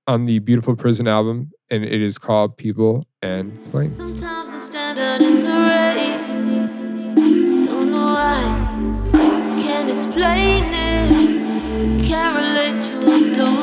on 0.06 0.26
the 0.26 0.38
Beautiful 0.40 0.76
Prison 0.76 1.08
album, 1.08 1.50
and 1.70 1.84
it 1.84 2.02
is 2.02 2.18
called 2.18 2.56
People 2.56 3.06
and 3.22 3.52
Planes. 3.70 3.96
Sometimes 3.96 4.50
I 4.50 4.58
stand 4.58 4.98
out 4.98 5.20
in 5.22 5.40
the 5.40 5.48
rain. 5.48 7.62
Don't 7.62 7.90
know 7.90 8.04
why. 8.04 9.08
Can't 9.60 9.88
explain 9.90 10.64
it. 10.74 12.04
Can't 12.04 12.36
relate 12.36 12.82
to 12.82 12.98
a 12.98 13.18
blue 13.34 13.61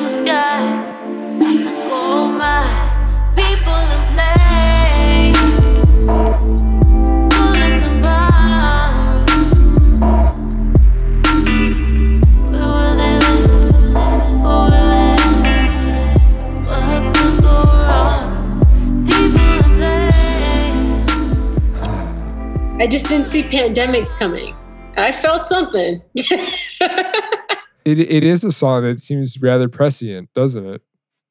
I 22.82 22.88
just 22.88 23.08
didn't 23.08 23.28
see 23.28 23.44
pandemics 23.44 24.18
coming. 24.18 24.56
I 24.98 25.12
felt 25.12 25.44
something. 25.44 26.02
it, 27.86 28.00
it 28.00 28.24
is 28.24 28.44
a 28.44 28.52
song 28.52 28.84
that 28.84 29.02
seems 29.02 29.42
rather 29.42 29.70
prescient, 29.70 30.30
doesn't 30.34 30.66
it? 30.66 30.82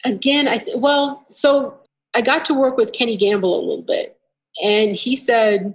Again, 0.04 0.48
I 0.48 0.64
well, 0.76 1.26
so 1.30 1.78
I 2.14 2.20
got 2.20 2.44
to 2.46 2.54
work 2.54 2.76
with 2.76 2.92
Kenny 2.92 3.16
Gamble 3.16 3.54
a 3.54 3.60
little 3.60 3.82
bit, 3.82 4.16
and 4.62 4.94
he 4.94 5.16
said, 5.16 5.74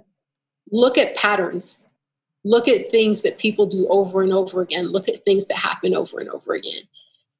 "Look 0.70 0.96
at 0.98 1.16
patterns. 1.16 1.84
Look 2.44 2.68
at 2.68 2.90
things 2.90 3.22
that 3.22 3.38
people 3.38 3.66
do 3.66 3.86
over 3.88 4.22
and 4.22 4.32
over 4.32 4.60
again. 4.60 4.92
Look 4.92 5.08
at 5.08 5.24
things 5.24 5.46
that 5.46 5.56
happen 5.56 5.94
over 5.94 6.18
and 6.20 6.28
over 6.30 6.54
again." 6.54 6.82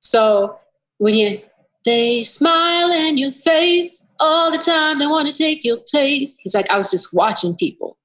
So 0.00 0.58
when 0.98 1.14
you 1.14 1.40
they 1.84 2.22
smile 2.22 2.90
in 2.90 3.18
your 3.18 3.32
face 3.32 4.04
all 4.18 4.50
the 4.50 4.58
time, 4.58 4.98
they 4.98 5.06
want 5.06 5.28
to 5.28 5.34
take 5.34 5.64
your 5.64 5.76
place. 5.90 6.38
He's 6.38 6.54
like, 6.54 6.70
I 6.70 6.76
was 6.76 6.90
just 6.90 7.12
watching 7.12 7.54
people. 7.54 7.98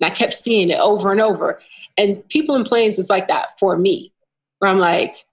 And 0.00 0.10
I 0.10 0.14
kept 0.14 0.34
seeing 0.34 0.70
it 0.70 0.78
over 0.78 1.10
and 1.10 1.20
over. 1.20 1.60
And 1.96 2.26
People 2.28 2.54
in 2.54 2.62
Planes 2.62 2.98
is 2.98 3.10
like 3.10 3.26
that 3.26 3.58
for 3.58 3.76
me, 3.76 4.12
where 4.58 4.70
I'm 4.70 4.78
like, 4.78 5.24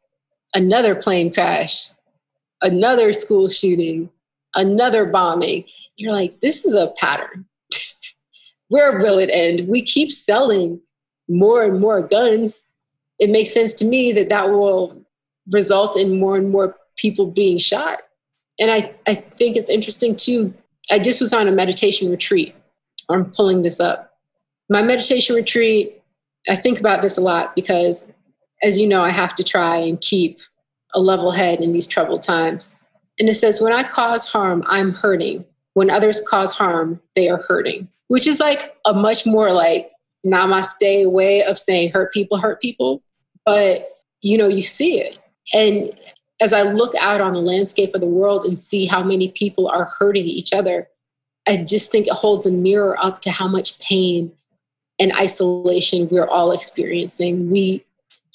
another 0.54 0.96
plane 0.96 1.34
crash, 1.34 1.92
another 2.62 3.14
school 3.14 3.50
shooting, 3.50 4.10
another 4.56 5.06
bombing. 5.06 5.66
You're 5.98 6.14
like, 6.14 6.40
this 6.40 6.66
is 6.66 6.76
a 6.76 6.94
pattern. 6.98 7.46
Where 8.70 8.98
will 8.98 9.20
it 9.20 9.30
end? 9.32 9.68
We 9.68 9.82
keep 9.82 10.12
selling 10.12 10.82
more 11.30 11.64
and 11.64 11.80
more 11.80 12.02
guns. 12.02 12.66
It 13.20 13.30
makes 13.30 13.54
sense 13.54 13.74
to 13.76 13.86
me 13.86 14.12
that 14.14 14.30
that 14.30 14.50
will 14.50 15.06
result 15.52 15.98
in 15.98 16.20
more 16.20 16.38
and 16.38 16.50
more 16.50 16.76
people 16.98 17.28
being 17.28 17.58
shot. 17.58 18.00
And 18.60 18.72
I, 18.72 18.94
I 19.08 19.16
think 19.16 19.56
it's 19.56 19.70
interesting 19.70 20.16
too. 20.16 20.54
I 20.90 21.00
just 21.00 21.22
was 21.22 21.34
on 21.34 21.48
a 21.48 21.52
meditation 21.52 22.10
retreat. 22.10 22.56
I'm 23.10 23.32
pulling 23.32 23.62
this 23.62 23.80
up. 23.80 24.14
My 24.70 24.82
meditation 24.82 25.36
retreat, 25.36 26.02
I 26.50 26.56
think 26.56 26.80
about 26.80 27.02
this 27.02 27.18
a 27.18 27.22
lot 27.22 27.56
because, 27.56 28.12
as 28.64 28.78
you 28.80 28.88
know, 28.88 29.04
I 29.04 29.12
have 29.12 29.36
to 29.36 29.44
try 29.44 29.78
and 29.78 30.00
keep 30.00 30.40
a 30.94 31.00
level 31.00 31.32
head 31.32 31.62
in 31.62 31.74
these 31.74 31.88
troubled 31.88 32.24
times. 32.24 32.76
And 33.20 33.30
it 33.30 33.36
says, 33.36 33.62
when 33.62 33.74
I 33.74 33.84
cause 33.84 34.26
harm, 34.26 34.64
I'm 34.68 34.92
hurting. 34.92 35.46
When 35.74 35.90
others 35.90 36.26
cause 36.28 36.54
harm, 36.54 37.02
they 37.16 37.30
are 37.30 37.44
hurting, 37.48 37.90
which 38.08 38.28
is 38.28 38.40
like 38.40 38.76
a 38.86 38.94
much 38.94 39.26
more 39.26 39.52
like 39.52 39.92
namaste 40.26 41.12
way 41.12 41.44
of 41.44 41.58
saying 41.58 41.92
hurt 41.92 42.14
people 42.14 42.38
hurt 42.38 42.62
people. 42.62 43.04
But, 43.46 43.90
you 44.22 44.38
know, 44.38 44.48
you 44.48 44.62
see 44.62 45.00
it. 45.00 45.20
And 45.54 45.92
as 46.42 46.54
I 46.54 46.64
look 46.64 46.94
out 46.96 47.22
on 47.22 47.34
the 47.34 47.42
landscape 47.42 47.94
of 47.94 48.02
the 48.02 48.08
world 48.08 48.46
and 48.46 48.60
see 48.60 48.86
how 48.86 49.04
many 49.04 49.30
people 49.30 49.68
are 49.68 49.86
hurting 50.00 50.26
each 50.26 50.54
other, 50.54 50.88
I 51.48 51.58
just 51.58 51.92
think 51.92 52.08
it 52.08 52.14
holds 52.14 52.46
a 52.46 52.52
mirror 52.52 52.98
up 53.04 53.22
to 53.22 53.32
how 53.32 53.48
much 53.48 53.80
pain 53.80 54.32
and 55.00 55.14
isolation 55.14 56.08
we're 56.10 56.28
all 56.28 56.52
experiencing. 56.52 57.52
We 57.52 57.86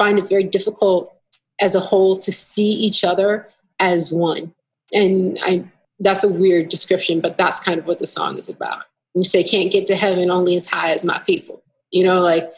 find 0.00 0.18
it 0.18 0.26
very 0.26 0.44
difficult 0.44 1.14
as 1.60 1.74
a 1.74 1.80
whole 1.80 2.16
to 2.16 2.32
see 2.32 2.70
each 2.70 3.04
other 3.04 3.46
as 3.78 4.10
one. 4.10 4.54
And 4.94 5.38
I 5.42 5.66
that's 6.02 6.24
a 6.24 6.32
weird 6.32 6.70
description, 6.70 7.20
but 7.20 7.36
that's 7.36 7.60
kind 7.60 7.78
of 7.78 7.86
what 7.86 7.98
the 7.98 8.06
song 8.06 8.38
is 8.38 8.48
about. 8.48 8.84
You 9.14 9.24
say 9.24 9.44
can't 9.44 9.70
get 9.70 9.86
to 9.88 9.94
heaven 9.94 10.30
only 10.30 10.56
as 10.56 10.64
high 10.64 10.92
as 10.92 11.04
my 11.04 11.18
people. 11.18 11.62
You 11.90 12.04
know, 12.04 12.20
like 12.20 12.50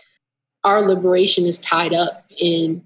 our 0.62 0.82
liberation 0.82 1.44
is 1.44 1.58
tied 1.58 1.92
up 1.92 2.24
in 2.38 2.84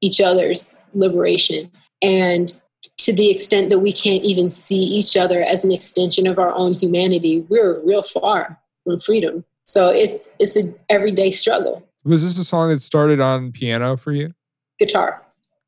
each 0.00 0.20
other's 0.22 0.76
liberation. 0.94 1.70
And 2.00 2.50
to 2.98 3.12
the 3.12 3.30
extent 3.30 3.68
that 3.68 3.80
we 3.80 3.92
can't 3.92 4.24
even 4.24 4.48
see 4.48 4.78
each 4.78 5.16
other 5.18 5.42
as 5.42 5.62
an 5.64 5.72
extension 5.72 6.26
of 6.26 6.38
our 6.38 6.54
own 6.54 6.74
humanity, 6.74 7.44
we're 7.50 7.84
real 7.84 8.02
far 8.02 8.58
from 8.84 9.00
freedom. 9.00 9.44
So 9.64 9.90
it's 9.90 10.30
it's 10.38 10.56
an 10.56 10.74
everyday 10.88 11.30
struggle. 11.30 11.87
Was 12.04 12.22
this 12.22 12.38
a 12.38 12.44
song 12.44 12.70
that 12.70 12.80
started 12.80 13.20
on 13.20 13.52
piano 13.52 13.96
for 13.96 14.12
you? 14.12 14.32
Guitar. 14.78 15.22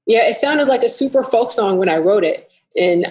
Yeah, 0.06 0.26
it 0.26 0.34
sounded 0.34 0.68
like 0.68 0.82
a 0.82 0.88
super 0.88 1.22
folk 1.22 1.50
song 1.50 1.78
when 1.78 1.88
I 1.88 1.98
wrote 1.98 2.24
it, 2.24 2.52
and 2.76 3.06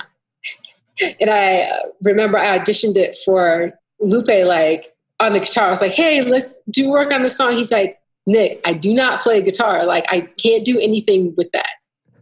and 1.20 1.30
I 1.30 1.62
uh, 1.62 1.80
remember 2.04 2.38
I 2.38 2.58
auditioned 2.58 2.98
it 2.98 3.16
for 3.24 3.74
Lupe 4.00 4.28
like 4.46 4.94
on 5.20 5.34
the 5.34 5.40
guitar. 5.40 5.68
I 5.68 5.70
was 5.70 5.82
like, 5.82 5.94
"Hey, 5.94 6.22
let's 6.22 6.60
do 6.70 6.90
work 6.90 7.12
on 7.12 7.24
the 7.24 7.30
song." 7.30 7.54
He's 7.54 7.72
like, 7.72 8.00
"Nick, 8.26 8.62
I 8.66 8.74
do 8.74 8.94
not 8.94 9.22
play 9.22 9.42
guitar. 9.42 9.86
Like, 9.86 10.06
I 10.10 10.22
can't 10.22 10.66
do 10.66 10.80
anything 10.80 11.34
with 11.38 11.52
that. 11.52 11.70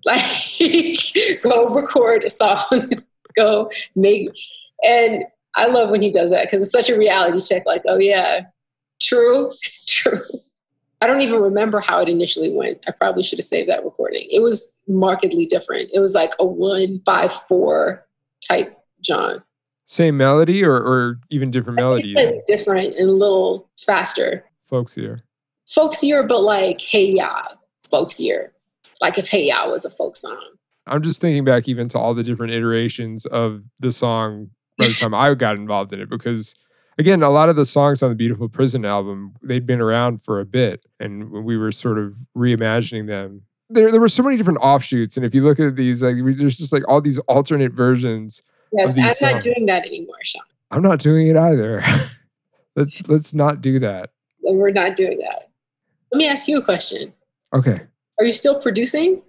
Like, 0.06 0.24
go 1.42 1.74
record 1.74 2.24
a 2.24 2.30
song, 2.30 2.92
go 3.36 3.70
make." 3.96 4.30
And 4.86 5.26
I 5.56 5.66
love 5.68 5.90
when 5.90 6.02
he 6.02 6.12
does 6.12 6.32
that 6.32 6.46
because 6.46 6.62
it's 6.62 6.72
such 6.72 6.90
a 6.90 6.98
reality 6.98 7.42
check. 7.42 7.64
Like, 7.66 7.82
oh 7.88 7.98
yeah, 7.98 8.46
true, 9.02 9.52
true. 9.88 10.22
I 11.02 11.08
don't 11.08 11.22
even 11.22 11.42
remember 11.42 11.80
how 11.80 12.00
it 12.02 12.10
initially 12.10 12.52
went. 12.52 12.84
I 12.88 12.92
probably 12.92 13.24
should 13.24 13.40
have 13.40 13.46
saved 13.46 13.70
that 13.70 13.84
recording. 13.84 14.28
It 14.32 14.42
was 14.42 14.78
markedly 14.88 15.46
different. 15.46 15.90
It 15.94 16.00
was 16.00 16.16
like 16.16 16.34
a 16.40 16.46
one 16.46 17.02
five 17.06 17.32
four 17.32 18.06
type 18.48 18.78
John. 19.02 19.44
Same 19.86 20.18
melody 20.18 20.66
or, 20.66 20.76
or 20.76 21.16
even 21.30 21.52
different 21.52 21.78
melody? 21.78 22.14
Different 22.48 22.96
and 22.96 23.10
a 23.10 23.12
little 23.12 23.70
faster. 23.78 24.44
Folksier. 24.70 25.22
Folksier, 25.68 26.28
but 26.28 26.42
like 26.42 26.82
Hey 26.82 27.12
Ya, 27.12 27.44
folksier. 27.92 28.50
Like 29.00 29.18
if 29.18 29.30
Hey 29.30 29.48
Ya 29.48 29.70
was 29.70 29.86
a 29.86 29.90
folk 29.90 30.16
song. 30.16 30.42
I'm 30.88 31.04
just 31.04 31.22
thinking 31.22 31.44
back 31.44 31.68
even 31.68 31.90
to 31.90 32.00
all 32.00 32.14
the 32.14 32.24
different 32.24 32.54
iterations 32.54 33.26
of 33.26 33.64
the 33.80 33.92
song 33.92 34.50
by 34.78 34.88
the 34.88 34.94
time 35.00 35.14
I 35.14 35.34
got 35.36 35.58
involved 35.58 35.94
in 35.94 36.02
it 36.02 36.10
because 36.10 36.56
again, 36.98 37.24
a 37.24 37.30
lot 37.30 37.50
of 37.50 37.56
the 37.56 37.66
songs 37.66 38.02
on 38.04 38.10
the 38.10 38.16
Beautiful 38.16 38.50
Prison 38.50 38.86
album, 38.86 39.36
they'd 39.42 39.66
been 39.66 39.82
around 39.82 40.22
for 40.22 40.40
a 40.40 40.46
bit 40.46 40.86
and 41.00 41.32
we 41.32 41.58
were 41.58 41.72
sort 41.72 41.98
of 41.98 42.16
reimagining 42.36 43.08
them. 43.08 43.44
There, 43.70 43.92
there 43.92 44.00
were 44.00 44.10
so 44.10 44.24
many 44.24 44.38
different 44.38 44.60
offshoots. 44.62 45.18
And 45.18 45.26
if 45.26 45.36
you 45.36 45.44
look 45.44 45.60
at 45.60 45.76
these, 45.76 46.02
like 46.02 46.16
there's 46.38 46.58
just 46.58 46.72
like 46.72 46.84
all 46.88 47.02
these 47.02 47.18
alternate 47.20 47.74
versions. 47.74 48.42
Yes, 48.72 48.90
of 48.90 48.96
these 48.96 49.06
I'm 49.06 49.14
songs. 49.14 49.34
not 49.34 49.44
doing 49.44 49.66
that 49.68 49.86
anymore, 49.86 50.16
Sean. 50.24 50.44
I'm 50.72 50.82
not 50.82 51.00
doing 51.00 51.28
it 51.28 51.38
either. 51.38 51.84
let's 52.76 53.08
let's 53.10 53.34
not 53.34 53.62
do 53.62 53.80
that. 53.80 54.12
We're 54.42 54.72
not 54.72 54.96
doing 54.96 55.20
that. 55.20 55.50
Let 56.12 56.18
me 56.18 56.28
ask 56.28 56.48
you 56.48 56.58
a 56.58 56.64
question. 56.64 57.14
Okay. 57.54 57.82
Are 58.20 58.26
you 58.26 58.34
still 58.34 58.62
producing? 58.62 59.22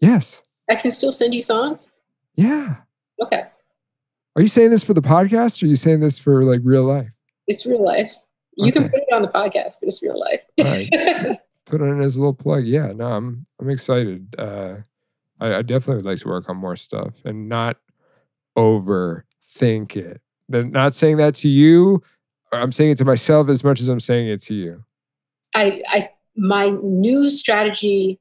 Yes. 0.00 0.42
I 0.70 0.76
can 0.76 0.90
still 0.90 1.12
send 1.12 1.34
you 1.34 1.42
songs? 1.42 1.92
Yeah. 2.34 2.76
Okay. 3.20 3.44
Are 4.36 4.42
you 4.42 4.48
saying 4.48 4.70
this 4.70 4.82
for 4.82 4.94
the 4.94 5.02
podcast 5.02 5.62
or 5.62 5.66
are 5.66 5.68
you 5.68 5.76
saying 5.76 6.00
this 6.00 6.18
for 6.18 6.42
like 6.44 6.60
real 6.64 6.84
life? 6.84 7.12
It's 7.46 7.64
real 7.66 7.84
life. 7.84 8.14
You 8.56 8.72
can 8.72 8.88
put 8.88 9.00
it 9.00 9.12
on 9.12 9.22
the 9.22 9.28
podcast, 9.28 9.76
but 9.80 9.88
it's 9.88 10.02
real 10.02 10.18
life. 10.18 10.40
Right. 10.60 10.88
Put 11.66 11.80
it 11.80 11.84
in 11.84 12.00
as 12.00 12.16
a 12.16 12.20
little 12.20 12.34
plug. 12.34 12.64
Yeah, 12.64 12.92
no, 12.92 13.06
I'm 13.06 13.46
I'm 13.60 13.70
excited. 13.70 14.34
Uh 14.38 14.76
I, 15.40 15.56
I 15.56 15.62
definitely 15.62 15.96
would 15.96 16.04
like 16.04 16.18
to 16.20 16.28
work 16.28 16.48
on 16.48 16.56
more 16.56 16.76
stuff 16.76 17.24
and 17.24 17.48
not 17.48 17.78
overthink 18.56 19.96
it. 19.96 20.20
Then 20.48 20.70
not 20.70 20.94
saying 20.94 21.16
that 21.16 21.34
to 21.36 21.48
you, 21.48 22.02
I'm 22.52 22.70
saying 22.70 22.92
it 22.92 22.98
to 22.98 23.04
myself 23.04 23.48
as 23.48 23.64
much 23.64 23.80
as 23.80 23.88
I'm 23.88 24.00
saying 24.00 24.28
it 24.28 24.42
to 24.42 24.54
you. 24.54 24.84
I, 25.54 25.82
I 25.88 26.10
my 26.36 26.70
new 26.82 27.30
strategy 27.30 28.20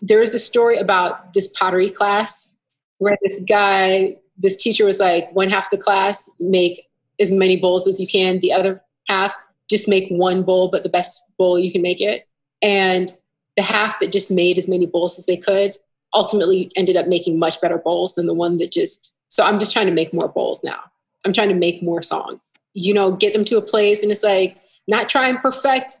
There 0.00 0.22
is 0.22 0.34
a 0.34 0.38
story 0.38 0.78
about 0.78 1.34
this 1.34 1.48
pottery 1.48 1.90
class 1.90 2.50
where 2.98 3.16
this 3.22 3.40
guy 3.48 4.16
this 4.38 4.56
teacher 4.56 4.84
was 4.84 5.00
like 5.00 5.30
one 5.34 5.48
half 5.48 5.64
of 5.64 5.70
the 5.70 5.84
class 5.84 6.30
make 6.40 6.86
as 7.20 7.30
many 7.30 7.56
bowls 7.56 7.86
as 7.86 8.00
you 8.00 8.06
can 8.06 8.38
the 8.40 8.52
other 8.52 8.82
half 9.08 9.34
just 9.68 9.88
make 9.88 10.08
one 10.10 10.42
bowl 10.42 10.68
but 10.68 10.82
the 10.82 10.88
best 10.88 11.24
bowl 11.36 11.58
you 11.58 11.72
can 11.72 11.82
make 11.82 12.00
it 12.00 12.26
and 12.62 13.12
the 13.56 13.62
half 13.62 13.98
that 14.00 14.12
just 14.12 14.30
made 14.30 14.58
as 14.58 14.68
many 14.68 14.86
bowls 14.86 15.18
as 15.18 15.26
they 15.26 15.36
could 15.36 15.76
ultimately 16.14 16.70
ended 16.76 16.96
up 16.96 17.06
making 17.06 17.38
much 17.38 17.60
better 17.60 17.78
bowls 17.78 18.14
than 18.14 18.26
the 18.26 18.34
one 18.34 18.56
that 18.58 18.72
just 18.72 19.14
so 19.28 19.44
i'm 19.44 19.58
just 19.58 19.72
trying 19.72 19.86
to 19.86 19.92
make 19.92 20.14
more 20.14 20.28
bowls 20.28 20.60
now 20.62 20.80
i'm 21.24 21.32
trying 21.32 21.48
to 21.48 21.54
make 21.54 21.82
more 21.82 22.02
songs 22.02 22.54
you 22.74 22.94
know 22.94 23.12
get 23.12 23.32
them 23.32 23.44
to 23.44 23.58
a 23.58 23.62
place 23.62 24.02
and 24.02 24.10
it's 24.10 24.22
like 24.22 24.56
not 24.86 25.08
try 25.08 25.28
and 25.28 25.38
perfect 25.38 25.96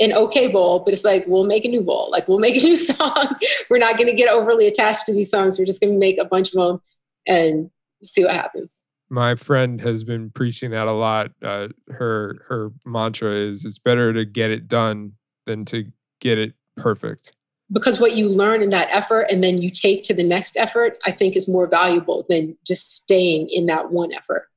an 0.00 0.12
okay 0.12 0.48
bowl, 0.48 0.80
but 0.80 0.92
it's 0.92 1.04
like 1.04 1.24
we'll 1.26 1.44
make 1.44 1.64
a 1.64 1.68
new 1.68 1.80
bowl. 1.80 2.10
Like 2.10 2.26
we'll 2.26 2.38
make 2.38 2.56
a 2.56 2.64
new 2.66 2.76
song. 2.78 3.36
We're 3.70 3.78
not 3.78 3.96
going 3.96 4.08
to 4.08 4.14
get 4.14 4.28
overly 4.28 4.66
attached 4.66 5.06
to 5.06 5.12
these 5.12 5.30
songs. 5.30 5.58
We're 5.58 5.64
just 5.64 5.80
going 5.80 5.92
to 5.92 5.98
make 5.98 6.18
a 6.18 6.24
bunch 6.24 6.48
of 6.48 6.54
them 6.54 6.80
and 7.26 7.70
see 8.02 8.24
what 8.24 8.34
happens. 8.34 8.80
My 9.10 9.34
friend 9.34 9.80
has 9.80 10.04
been 10.04 10.30
preaching 10.30 10.70
that 10.70 10.86
a 10.86 10.92
lot. 10.92 11.32
Uh, 11.42 11.68
her 11.90 12.44
her 12.48 12.70
mantra 12.84 13.34
is 13.34 13.64
it's 13.64 13.78
better 13.78 14.12
to 14.12 14.24
get 14.24 14.50
it 14.50 14.68
done 14.68 15.12
than 15.46 15.64
to 15.66 15.86
get 16.20 16.38
it 16.38 16.54
perfect. 16.76 17.32
Because 17.70 17.98
what 17.98 18.12
you 18.12 18.28
learn 18.28 18.62
in 18.62 18.70
that 18.70 18.88
effort 18.90 19.22
and 19.30 19.42
then 19.42 19.60
you 19.60 19.70
take 19.70 20.02
to 20.04 20.14
the 20.14 20.22
next 20.22 20.56
effort, 20.56 20.98
I 21.06 21.10
think 21.10 21.36
is 21.36 21.48
more 21.48 21.66
valuable 21.66 22.26
than 22.28 22.56
just 22.66 22.94
staying 22.94 23.48
in 23.50 23.66
that 23.66 23.90
one 23.90 24.12
effort. 24.12 24.48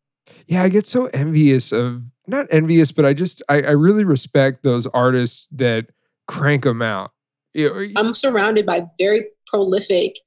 Yeah, 0.47 0.63
I 0.63 0.69
get 0.69 0.85
so 0.85 1.05
envious 1.07 1.71
of 1.71 2.03
not 2.27 2.47
envious, 2.49 2.91
but 2.91 3.05
I 3.05 3.13
just 3.13 3.41
I, 3.49 3.61
I 3.61 3.71
really 3.71 4.03
respect 4.03 4.63
those 4.63 4.87
artists 4.87 5.47
that 5.51 5.87
crank 6.27 6.63
them 6.63 6.81
out. 6.81 7.11
I'm 7.95 8.13
surrounded 8.13 8.65
by 8.65 8.85
very 8.97 9.27
prolific 9.47 10.17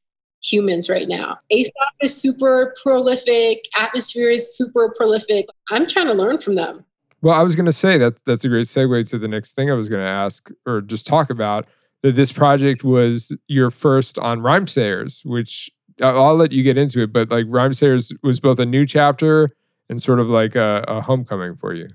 humans 0.42 0.88
right 0.88 1.08
now. 1.08 1.38
ASAP 1.52 1.70
is 2.00 2.16
super 2.16 2.74
prolific, 2.82 3.64
Atmosphere 3.78 4.30
is 4.30 4.56
super 4.56 4.94
prolific. 4.96 5.46
I'm 5.70 5.86
trying 5.86 6.06
to 6.06 6.14
learn 6.14 6.38
from 6.38 6.54
them. 6.54 6.84
Well, 7.20 7.34
I 7.34 7.42
was 7.42 7.56
going 7.56 7.66
to 7.66 7.72
say 7.72 7.98
that 7.98 8.24
that's 8.24 8.44
a 8.44 8.48
great 8.48 8.66
segue 8.66 9.08
to 9.10 9.18
the 9.18 9.28
next 9.28 9.54
thing 9.54 9.70
I 9.70 9.74
was 9.74 9.88
going 9.88 10.02
to 10.02 10.08
ask 10.08 10.50
or 10.66 10.80
just 10.80 11.06
talk 11.06 11.30
about. 11.30 11.68
That 12.02 12.14
this 12.14 12.30
project 12.30 12.84
was 12.84 13.32
your 13.48 13.72
first 13.72 14.18
on 14.18 14.38
Rhymesayers, 14.38 15.26
which 15.26 15.68
I'll 16.00 16.26
I'll 16.26 16.36
let 16.36 16.52
you 16.52 16.62
get 16.62 16.78
into 16.78 17.02
it, 17.02 17.12
but 17.12 17.28
like 17.30 17.46
Rhymesayers 17.46 18.16
was 18.22 18.38
both 18.38 18.60
a 18.60 18.66
new 18.66 18.86
chapter 18.86 19.50
and 19.88 20.00
sort 20.00 20.20
of 20.20 20.28
like 20.28 20.54
a, 20.54 20.84
a 20.86 21.00
homecoming 21.00 21.56
for 21.56 21.74
you. 21.74 21.88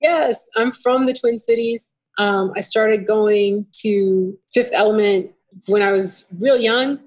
Yes, 0.00 0.48
I'm 0.56 0.72
from 0.72 1.06
the 1.06 1.14
Twin 1.14 1.38
Cities. 1.38 1.94
Um, 2.18 2.52
I 2.56 2.60
started 2.60 3.06
going 3.06 3.66
to 3.80 4.36
Fifth 4.52 4.70
Element 4.72 5.30
when 5.66 5.82
I 5.82 5.92
was 5.92 6.26
real 6.38 6.58
young. 6.58 7.00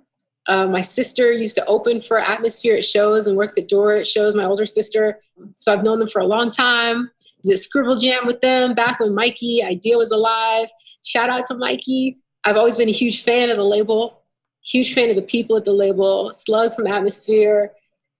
Uh, 0.47 0.65
my 0.67 0.81
sister 0.81 1.31
used 1.31 1.55
to 1.55 1.65
open 1.65 1.99
for 1.99 2.19
Atmosphere 2.19 2.75
at 2.77 2.85
shows 2.85 3.27
and 3.27 3.35
work 3.35 3.55
the 3.55 3.65
door 3.65 3.93
at 3.93 4.07
shows, 4.07 4.33
my 4.35 4.45
older 4.45 4.65
sister. 4.65 5.19
So 5.55 5.73
I've 5.73 5.83
known 5.83 5.99
them 5.99 6.07
for 6.07 6.19
a 6.19 6.25
long 6.25 6.51
time. 6.51 7.11
At 7.51 7.59
Scribble 7.59 7.97
Jam 7.97 8.25
with 8.25 8.41
them 8.41 8.73
back 8.73 8.99
when 8.99 9.13
Mikey 9.13 9.61
Eyedea 9.63 9.97
was 9.97 10.11
alive. 10.11 10.69
Shout 11.03 11.29
out 11.29 11.45
to 11.47 11.55
Mikey. 11.55 12.17
I've 12.45 12.57
always 12.57 12.77
been 12.77 12.89
a 12.89 12.93
huge 12.93 13.23
fan 13.23 13.49
of 13.49 13.57
the 13.57 13.63
label. 13.63 14.21
Huge 14.65 14.93
fan 14.93 15.09
of 15.09 15.15
the 15.15 15.21
people 15.21 15.55
at 15.55 15.63
the 15.63 15.71
label, 15.71 16.31
Slug 16.33 16.75
from 16.75 16.87
Atmosphere, 16.87 17.71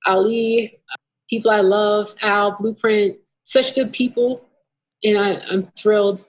Ali, 0.05 0.79
people 1.29 1.51
I 1.51 1.59
love, 1.59 2.15
Al, 2.21 2.55
Blueprint, 2.55 3.17
such 3.43 3.75
good 3.75 3.91
people. 3.91 4.45
And 5.03 5.17
I, 5.17 5.41
I'm 5.49 5.63
thrilled 5.63 6.23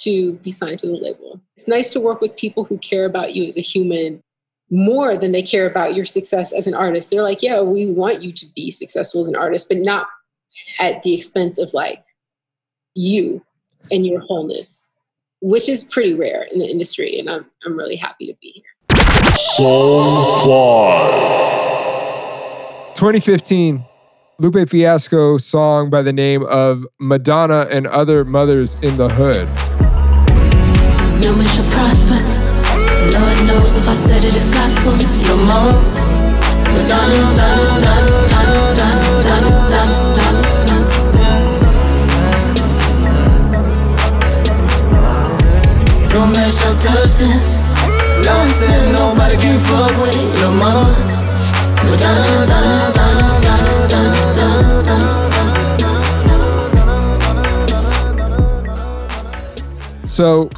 to 0.00 0.34
be 0.34 0.50
signed 0.50 0.80
to 0.80 0.86
the 0.86 0.92
label. 0.92 1.40
It's 1.56 1.68
nice 1.68 1.90
to 1.90 2.00
work 2.00 2.20
with 2.20 2.36
people 2.36 2.64
who 2.64 2.76
care 2.78 3.06
about 3.06 3.34
you 3.34 3.44
as 3.44 3.56
a 3.56 3.62
human 3.62 4.22
more 4.70 5.16
than 5.16 5.32
they 5.32 5.42
care 5.42 5.68
about 5.68 5.94
your 5.94 6.04
success 6.04 6.52
as 6.52 6.66
an 6.66 6.74
artist. 6.74 7.10
They're 7.10 7.22
like, 7.22 7.42
yeah, 7.42 7.60
we 7.60 7.86
want 7.86 8.22
you 8.22 8.32
to 8.32 8.46
be 8.54 8.70
successful 8.70 9.20
as 9.20 9.28
an 9.28 9.36
artist, 9.36 9.68
but 9.68 9.78
not 9.78 10.06
at 10.78 11.02
the 11.02 11.14
expense 11.14 11.58
of 11.58 11.74
like 11.74 12.04
you 12.94 13.44
and 13.90 14.06
your 14.06 14.20
wholeness, 14.20 14.86
which 15.40 15.68
is 15.68 15.84
pretty 15.84 16.14
rare 16.14 16.48
in 16.52 16.58
the 16.58 16.66
industry. 16.66 17.18
And 17.18 17.28
I'm, 17.28 17.46
I'm 17.64 17.76
really 17.76 17.96
happy 17.96 18.26
to 18.26 18.34
be 18.40 18.52
here. 18.54 18.64
Song 19.36 20.46
5. 20.46 22.96
2015, 22.96 23.84
Lupe 24.38 24.68
Fiasco 24.68 25.38
song 25.38 25.90
by 25.90 26.02
the 26.02 26.12
name 26.12 26.44
of 26.44 26.84
Madonna 26.98 27.66
and 27.70 27.86
Other 27.86 28.24
Mothers 28.24 28.74
in 28.82 28.96
the 28.96 29.08
Hood. 29.08 29.48
No 31.20 31.36
man 31.36 31.48
shall 31.48 31.70
prosper. 31.70 32.43
Lord 33.12 33.38
knows 33.46 33.76
if 33.76 33.86
I 33.88 33.94
said 33.94 34.24
it 34.24 34.34
is 34.36 34.48
gospel. 34.48 34.94
Your 35.28 35.36
mama, 35.36 35.72
Madonna, 36.72 37.18
Madonna, 37.36 37.94
Madonna, 38.32 38.56
Madonna, 38.74 39.50
Madonna, 39.50 39.92
Madonna. 40.14 40.44
No 46.12 46.20
man 46.26 46.50
shall 46.52 46.76
touch 46.76 47.12
this. 47.18 47.60
God 48.24 48.48
said 48.48 48.92
nobody 48.92 49.36
can 49.36 49.58
fuck 49.60 49.94
with 50.00 50.16
your 50.40 50.52
mama. 50.52 50.86
Madonna, 51.84 52.24
Madonna, 52.40 52.94
Madonna, 52.94 53.26
Madonna, 53.82 54.10
Madonna. 54.32 55.24
So 60.06 60.48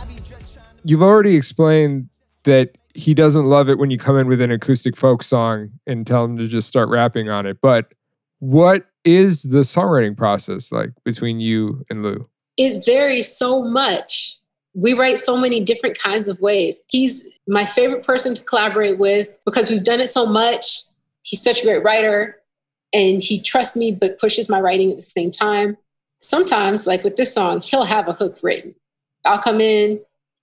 you've 0.84 1.02
already 1.02 1.34
explained 1.34 2.10
that 2.46 2.76
he 2.94 3.12
doesn't 3.12 3.44
love 3.44 3.68
it 3.68 3.78
when 3.78 3.90
you 3.90 3.98
come 3.98 4.16
in 4.16 4.26
with 4.26 4.40
an 4.40 4.50
acoustic 4.50 4.96
folk 4.96 5.22
song 5.22 5.70
and 5.86 6.06
tell 6.06 6.24
him 6.24 6.38
to 6.38 6.48
just 6.48 6.66
start 6.66 6.88
rapping 6.88 7.28
on 7.28 7.44
it. 7.44 7.58
But 7.60 7.92
what 8.38 8.86
is 9.04 9.42
the 9.42 9.60
songwriting 9.60 10.16
process 10.16 10.72
like 10.72 10.90
between 11.04 11.38
you 11.38 11.84
and 11.90 12.02
Lou? 12.02 12.28
It 12.56 12.84
varies 12.84 13.36
so 13.36 13.62
much. 13.62 14.38
We 14.74 14.94
write 14.94 15.18
so 15.18 15.36
many 15.36 15.62
different 15.62 15.98
kinds 15.98 16.28
of 16.28 16.40
ways. 16.40 16.82
He's 16.88 17.28
my 17.46 17.64
favorite 17.66 18.04
person 18.04 18.34
to 18.34 18.42
collaborate 18.44 18.98
with 18.98 19.28
because 19.44 19.70
we've 19.70 19.84
done 19.84 20.00
it 20.00 20.08
so 20.08 20.24
much. 20.26 20.82
He's 21.22 21.42
such 21.42 21.60
a 21.60 21.64
great 21.64 21.82
writer 21.82 22.36
and 22.92 23.22
he 23.22 23.40
trusts 23.40 23.76
me 23.76 23.92
but 23.92 24.18
pushes 24.18 24.48
my 24.48 24.60
writing 24.60 24.90
at 24.90 24.96
the 24.96 25.02
same 25.02 25.30
time. 25.30 25.76
Sometimes, 26.20 26.86
like 26.86 27.04
with 27.04 27.16
this 27.16 27.32
song, 27.32 27.60
he'll 27.60 27.84
have 27.84 28.08
a 28.08 28.12
hook 28.12 28.38
written. 28.42 28.74
I'll 29.24 29.38
come 29.38 29.60
in 29.60 30.00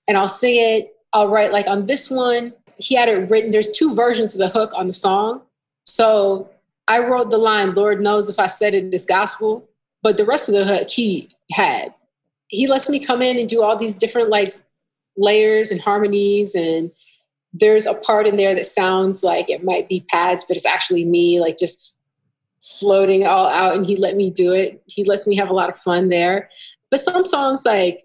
and 0.07 0.17
I'll 0.17 0.29
sing 0.29 0.55
it. 0.55 0.92
I'll 1.13 1.29
write 1.29 1.51
like 1.51 1.67
on 1.67 1.85
this 1.85 2.09
one, 2.09 2.53
he 2.77 2.95
had 2.95 3.09
it 3.09 3.29
written. 3.29 3.51
There's 3.51 3.71
two 3.71 3.93
versions 3.95 4.33
of 4.33 4.39
the 4.39 4.49
hook 4.49 4.71
on 4.75 4.87
the 4.87 4.93
song. 4.93 5.41
So 5.83 6.49
I 6.87 6.99
wrote 6.99 7.29
the 7.29 7.37
line, 7.37 7.71
Lord 7.71 8.01
knows 8.01 8.29
if 8.29 8.39
I 8.39 8.47
said 8.47 8.73
it 8.73 8.85
it 8.85 8.93
is 8.93 9.05
gospel, 9.05 9.67
but 10.01 10.17
the 10.17 10.25
rest 10.25 10.49
of 10.49 10.55
the 10.55 10.65
hook 10.65 10.89
he 10.89 11.29
had. 11.51 11.93
He 12.47 12.67
lets 12.67 12.89
me 12.89 12.99
come 12.99 13.21
in 13.21 13.37
and 13.37 13.47
do 13.47 13.61
all 13.61 13.75
these 13.75 13.95
different 13.95 14.29
like 14.29 14.55
layers 15.15 15.71
and 15.71 15.79
harmonies 15.79 16.55
and 16.55 16.91
there's 17.53 17.85
a 17.85 17.93
part 17.93 18.27
in 18.27 18.35
there 18.35 18.55
that 18.55 18.65
sounds 18.65 19.23
like 19.23 19.49
it 19.49 19.63
might 19.63 19.87
be 19.87 20.05
pads, 20.09 20.43
but 20.43 20.57
it's 20.57 20.65
actually 20.65 21.05
me, 21.05 21.39
like 21.39 21.57
just 21.57 21.97
floating 22.61 23.25
all 23.25 23.47
out. 23.47 23.75
And 23.75 23.85
he 23.85 23.95
let 23.95 24.15
me 24.15 24.31
do 24.31 24.53
it. 24.53 24.81
He 24.87 25.03
lets 25.03 25.27
me 25.27 25.35
have 25.35 25.49
a 25.49 25.53
lot 25.53 25.69
of 25.69 25.77
fun 25.77 26.09
there. 26.09 26.49
But 26.89 26.99
some 26.99 27.25
songs, 27.25 27.63
like, 27.65 28.03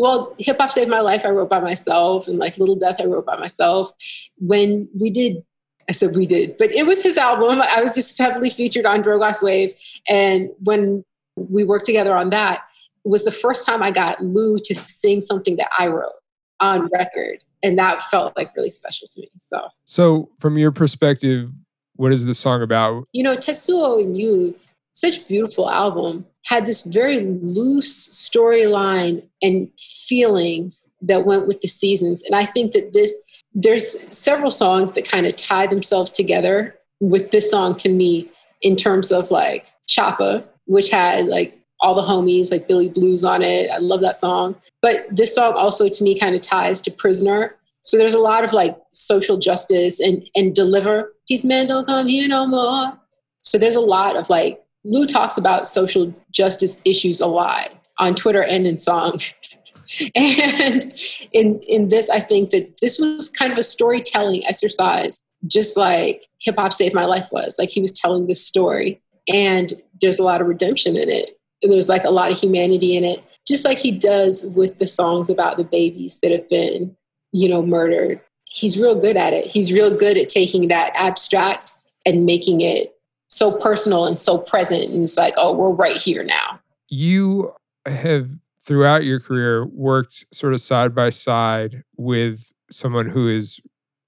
well, 0.00 0.34
Hip 0.38 0.56
Hop 0.58 0.70
Saved 0.70 0.88
My 0.88 1.00
Life, 1.00 1.26
I 1.26 1.28
wrote 1.28 1.50
by 1.50 1.60
myself, 1.60 2.26
and 2.26 2.38
like 2.38 2.56
Little 2.56 2.74
Death, 2.74 3.02
I 3.02 3.04
wrote 3.04 3.26
by 3.26 3.36
myself. 3.36 3.92
When 4.38 4.88
we 4.98 5.10
did, 5.10 5.44
I 5.90 5.92
said 5.92 6.16
we 6.16 6.24
did, 6.24 6.56
but 6.56 6.70
it 6.70 6.86
was 6.86 7.02
his 7.02 7.18
album. 7.18 7.60
I 7.60 7.82
was 7.82 7.94
just 7.94 8.16
heavily 8.16 8.48
featured 8.48 8.86
on 8.86 9.02
Drogas 9.02 9.42
Wave. 9.42 9.74
And 10.08 10.48
when 10.60 11.04
we 11.36 11.64
worked 11.64 11.84
together 11.84 12.16
on 12.16 12.30
that, 12.30 12.62
it 13.04 13.10
was 13.10 13.26
the 13.26 13.30
first 13.30 13.66
time 13.66 13.82
I 13.82 13.90
got 13.90 14.24
Lou 14.24 14.56
to 14.64 14.74
sing 14.74 15.20
something 15.20 15.56
that 15.56 15.68
I 15.78 15.88
wrote 15.88 16.12
on 16.60 16.88
record 16.94 17.44
and 17.62 17.78
that 17.78 18.00
felt 18.04 18.34
like 18.38 18.56
really 18.56 18.70
special 18.70 19.06
to 19.06 19.20
me. 19.20 19.28
So, 19.36 19.68
so 19.84 20.30
from 20.38 20.56
your 20.56 20.72
perspective, 20.72 21.52
what 21.96 22.10
is 22.10 22.24
the 22.24 22.32
song 22.32 22.62
about? 22.62 23.04
You 23.12 23.22
know, 23.22 23.36
Tetsuo 23.36 24.02
in 24.02 24.14
Youth, 24.14 24.72
such 24.92 25.18
a 25.18 25.24
beautiful 25.26 25.68
album, 25.68 26.24
had 26.46 26.66
this 26.66 26.82
very 26.82 27.20
loose 27.20 28.08
storyline 28.08 29.22
and 29.42 29.70
feelings 29.78 30.90
that 31.02 31.26
went 31.26 31.46
with 31.46 31.60
the 31.60 31.68
seasons. 31.68 32.22
And 32.22 32.34
I 32.34 32.46
think 32.46 32.72
that 32.72 32.92
this, 32.92 33.16
there's 33.54 34.16
several 34.16 34.50
songs 34.50 34.92
that 34.92 35.08
kind 35.08 35.26
of 35.26 35.36
tie 35.36 35.66
themselves 35.66 36.12
together 36.12 36.74
with 37.00 37.30
this 37.30 37.50
song 37.50 37.76
to 37.76 37.88
me 37.88 38.30
in 38.62 38.76
terms 38.76 39.10
of 39.12 39.30
like 39.30 39.66
Choppa, 39.88 40.44
which 40.66 40.90
had 40.90 41.26
like 41.26 41.58
all 41.80 41.94
the 41.94 42.02
homies, 42.02 42.50
like 42.50 42.68
Billy 42.68 42.88
Blues 42.88 43.24
on 43.24 43.42
it. 43.42 43.70
I 43.70 43.78
love 43.78 44.00
that 44.02 44.16
song. 44.16 44.54
But 44.82 45.06
this 45.10 45.34
song 45.34 45.54
also 45.54 45.88
to 45.88 46.04
me 46.04 46.18
kind 46.18 46.34
of 46.34 46.42
ties 46.42 46.80
to 46.82 46.90
Prisoner. 46.90 47.56
So 47.82 47.96
there's 47.96 48.14
a 48.14 48.18
lot 48.18 48.44
of 48.44 48.52
like 48.52 48.76
social 48.92 49.38
justice 49.38 50.00
and 50.00 50.28
and 50.34 50.54
deliver. 50.54 51.14
These 51.28 51.44
men 51.44 51.66
don't 51.66 51.86
come 51.86 52.06
here 52.06 52.28
no 52.28 52.46
more. 52.46 52.98
So 53.42 53.56
there's 53.56 53.76
a 53.76 53.80
lot 53.80 54.16
of 54.16 54.28
like 54.28 54.62
Lou 54.84 55.06
talks 55.06 55.36
about 55.36 55.66
social 55.66 56.14
justice 56.30 56.80
issues 56.84 57.20
a 57.20 57.26
lot 57.26 57.70
on 57.98 58.14
Twitter 58.14 58.42
and 58.42 58.66
in 58.66 58.78
song. 58.78 59.18
and 60.14 60.92
in 61.32 61.60
in 61.60 61.88
this, 61.88 62.08
I 62.08 62.20
think 62.20 62.50
that 62.50 62.80
this 62.80 62.98
was 62.98 63.28
kind 63.28 63.52
of 63.52 63.58
a 63.58 63.62
storytelling 63.62 64.46
exercise, 64.46 65.20
just 65.46 65.76
like 65.76 66.26
hip 66.40 66.56
hop 66.56 66.72
saved 66.72 66.94
my 66.94 67.04
life 67.04 67.28
was. 67.32 67.56
Like 67.58 67.70
he 67.70 67.80
was 67.80 67.92
telling 67.92 68.26
this 68.26 68.46
story, 68.46 69.00
and 69.28 69.72
there's 70.00 70.18
a 70.18 70.24
lot 70.24 70.40
of 70.40 70.46
redemption 70.46 70.96
in 70.96 71.08
it. 71.08 71.38
There's 71.62 71.88
like 71.88 72.04
a 72.04 72.10
lot 72.10 72.32
of 72.32 72.38
humanity 72.38 72.96
in 72.96 73.04
it 73.04 73.22
just 73.50 73.64
like 73.64 73.78
he 73.78 73.90
does 73.90 74.44
with 74.54 74.78
the 74.78 74.86
songs 74.86 75.30
about 75.30 75.56
the 75.56 75.64
babies 75.64 76.18
that 76.22 76.30
have 76.30 76.48
been, 76.48 76.96
you 77.32 77.48
know, 77.48 77.62
murdered. 77.62 78.20
He's 78.44 78.78
real 78.78 79.00
good 79.00 79.16
at 79.16 79.32
it. 79.32 79.46
He's 79.46 79.72
real 79.72 79.94
good 79.94 80.16
at 80.16 80.28
taking 80.28 80.68
that 80.68 80.92
abstract 80.94 81.72
and 82.06 82.24
making 82.24 82.60
it 82.60 82.94
so 83.30 83.52
personal 83.52 84.06
and 84.06 84.18
so 84.18 84.38
present. 84.38 84.84
And 84.84 85.02
it's 85.02 85.16
like, 85.16 85.34
oh, 85.36 85.56
we're 85.56 85.74
right 85.74 85.96
here 85.96 86.22
now. 86.22 86.60
You 86.88 87.54
have 87.86 88.28
throughout 88.62 89.04
your 89.04 89.20
career 89.20 89.66
worked 89.66 90.26
sort 90.32 90.52
of 90.52 90.60
side 90.60 90.94
by 90.94 91.10
side 91.10 91.82
with 91.96 92.52
someone 92.70 93.08
who 93.08 93.28
is 93.28 93.60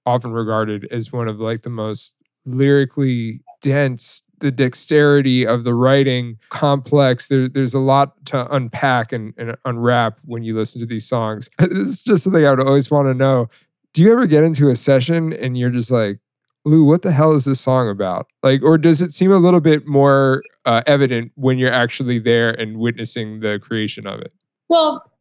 often 0.05 0.31
regarded 0.31 0.87
as 0.91 1.11
one 1.11 1.27
of 1.27 1.39
like 1.39 1.63
the 1.63 1.69
most 1.69 2.13
lyrically 2.45 3.41
dense 3.61 4.21
the 4.43 4.51
dexterity 4.51 5.47
of 5.47 5.63
the 5.63 5.73
writing 5.73 6.37
complex. 6.49 7.29
There, 7.29 7.47
there's 7.47 7.73
a 7.73 7.79
lot 7.79 8.25
to 8.25 8.53
unpack 8.53 9.13
and, 9.13 9.33
and 9.37 9.55
unwrap 9.63 10.19
when 10.25 10.43
you 10.43 10.53
listen 10.53 10.81
to 10.81 10.85
these 10.85 11.07
songs. 11.07 11.49
this 11.59 11.87
is 11.87 12.03
just 12.03 12.25
something 12.25 12.45
I 12.45 12.49
would 12.49 12.59
always 12.59 12.91
want 12.91 13.07
to 13.07 13.13
know. 13.13 13.47
Do 13.93 14.03
you 14.03 14.11
ever 14.11 14.27
get 14.27 14.43
into 14.43 14.67
a 14.67 14.75
session 14.75 15.31
and 15.31 15.57
you're 15.57 15.69
just 15.69 15.91
like, 15.91 16.19
Lou, 16.65 16.83
what 16.83 17.01
the 17.01 17.11
hell 17.11 17.33
is 17.33 17.45
this 17.45 17.59
song 17.59 17.89
about? 17.89 18.27
Like, 18.41 18.63
or 18.63 18.77
does 18.77 19.01
it 19.01 19.13
seem 19.13 19.31
a 19.31 19.37
little 19.37 19.59
bit 19.59 19.85
more 19.85 20.43
uh, 20.65 20.81
evident 20.85 21.31
when 21.35 21.57
you're 21.57 21.73
actually 21.73 22.19
there 22.19 22.51
and 22.51 22.77
witnessing 22.77 23.41
the 23.41 23.59
creation 23.59 24.07
of 24.07 24.19
it? 24.21 24.31
Well, 24.69 25.11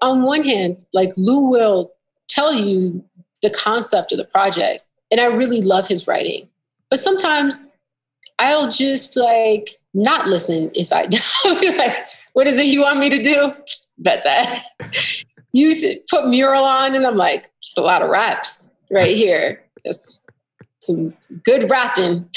on 0.00 0.22
one 0.22 0.44
hand, 0.44 0.84
like 0.92 1.10
Lou 1.16 1.48
will 1.48 1.92
tell 2.28 2.54
you 2.54 3.04
the 3.42 3.50
concept 3.50 4.12
of 4.12 4.18
the 4.18 4.24
project, 4.24 4.84
and 5.10 5.20
I 5.20 5.26
really 5.26 5.60
love 5.60 5.88
his 5.88 6.06
writing. 6.06 6.48
But 6.90 7.00
sometimes 7.00 7.70
I'll 8.38 8.70
just 8.70 9.16
like 9.16 9.78
not 9.94 10.28
listen 10.28 10.70
if 10.74 10.92
I 10.92 11.06
don't. 11.06 11.76
like, 11.78 11.96
what 12.34 12.46
is 12.46 12.56
it 12.56 12.66
you 12.66 12.82
want 12.82 13.00
me 13.00 13.08
to 13.10 13.22
do? 13.22 13.52
Bet 13.98 14.22
that. 14.24 14.64
Use 15.52 15.84
it, 15.84 16.08
put 16.08 16.28
mural 16.28 16.64
on, 16.64 16.96
and 16.96 17.06
I'm 17.06 17.16
like, 17.16 17.50
just 17.62 17.78
a 17.78 17.80
lot 17.80 18.02
of 18.02 18.10
raps 18.10 18.68
right 18.90 19.14
here. 19.14 19.62
Just 19.86 20.23
some 20.84 21.12
good 21.44 21.68
rapping. 21.70 22.28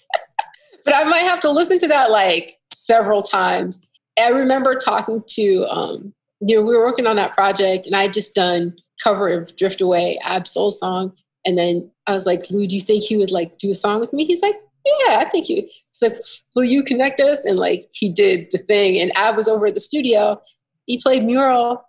but 0.84 0.94
I 0.94 1.04
might 1.04 1.20
have 1.20 1.40
to 1.40 1.50
listen 1.50 1.78
to 1.80 1.88
that 1.88 2.10
like 2.10 2.56
several 2.74 3.22
times. 3.22 3.88
I 4.18 4.28
remember 4.28 4.74
talking 4.74 5.22
to, 5.26 5.66
um, 5.68 6.14
you 6.40 6.56
know, 6.56 6.62
we 6.62 6.76
were 6.76 6.84
working 6.84 7.06
on 7.06 7.16
that 7.16 7.34
project, 7.34 7.86
and 7.86 7.96
I 7.96 8.08
just 8.08 8.34
done 8.34 8.76
cover 9.02 9.28
of 9.28 9.56
Drift 9.56 9.80
Away, 9.80 10.18
Ab 10.22 10.46
Soul 10.46 10.70
song. 10.70 11.12
And 11.44 11.56
then 11.56 11.90
I 12.06 12.12
was 12.12 12.26
like, 12.26 12.50
Lou, 12.50 12.66
do 12.66 12.74
you 12.74 12.80
think 12.80 13.02
he 13.02 13.16
would 13.16 13.30
like 13.30 13.58
do 13.58 13.70
a 13.70 13.74
song 13.74 14.00
with 14.00 14.12
me? 14.12 14.24
He's 14.24 14.42
like, 14.42 14.56
yeah, 14.84 15.18
I 15.18 15.28
think 15.28 15.48
you. 15.48 15.62
He's 15.62 16.02
like, 16.02 16.16
will 16.54 16.64
you 16.64 16.82
connect 16.82 17.20
us? 17.20 17.44
And 17.44 17.58
like 17.58 17.88
he 17.92 18.10
did 18.10 18.50
the 18.50 18.58
thing. 18.58 19.00
And 19.00 19.16
Ab 19.16 19.36
was 19.36 19.48
over 19.48 19.66
at 19.66 19.74
the 19.74 19.80
studio. 19.80 20.40
He 20.86 20.98
played 20.98 21.24
mural. 21.24 21.84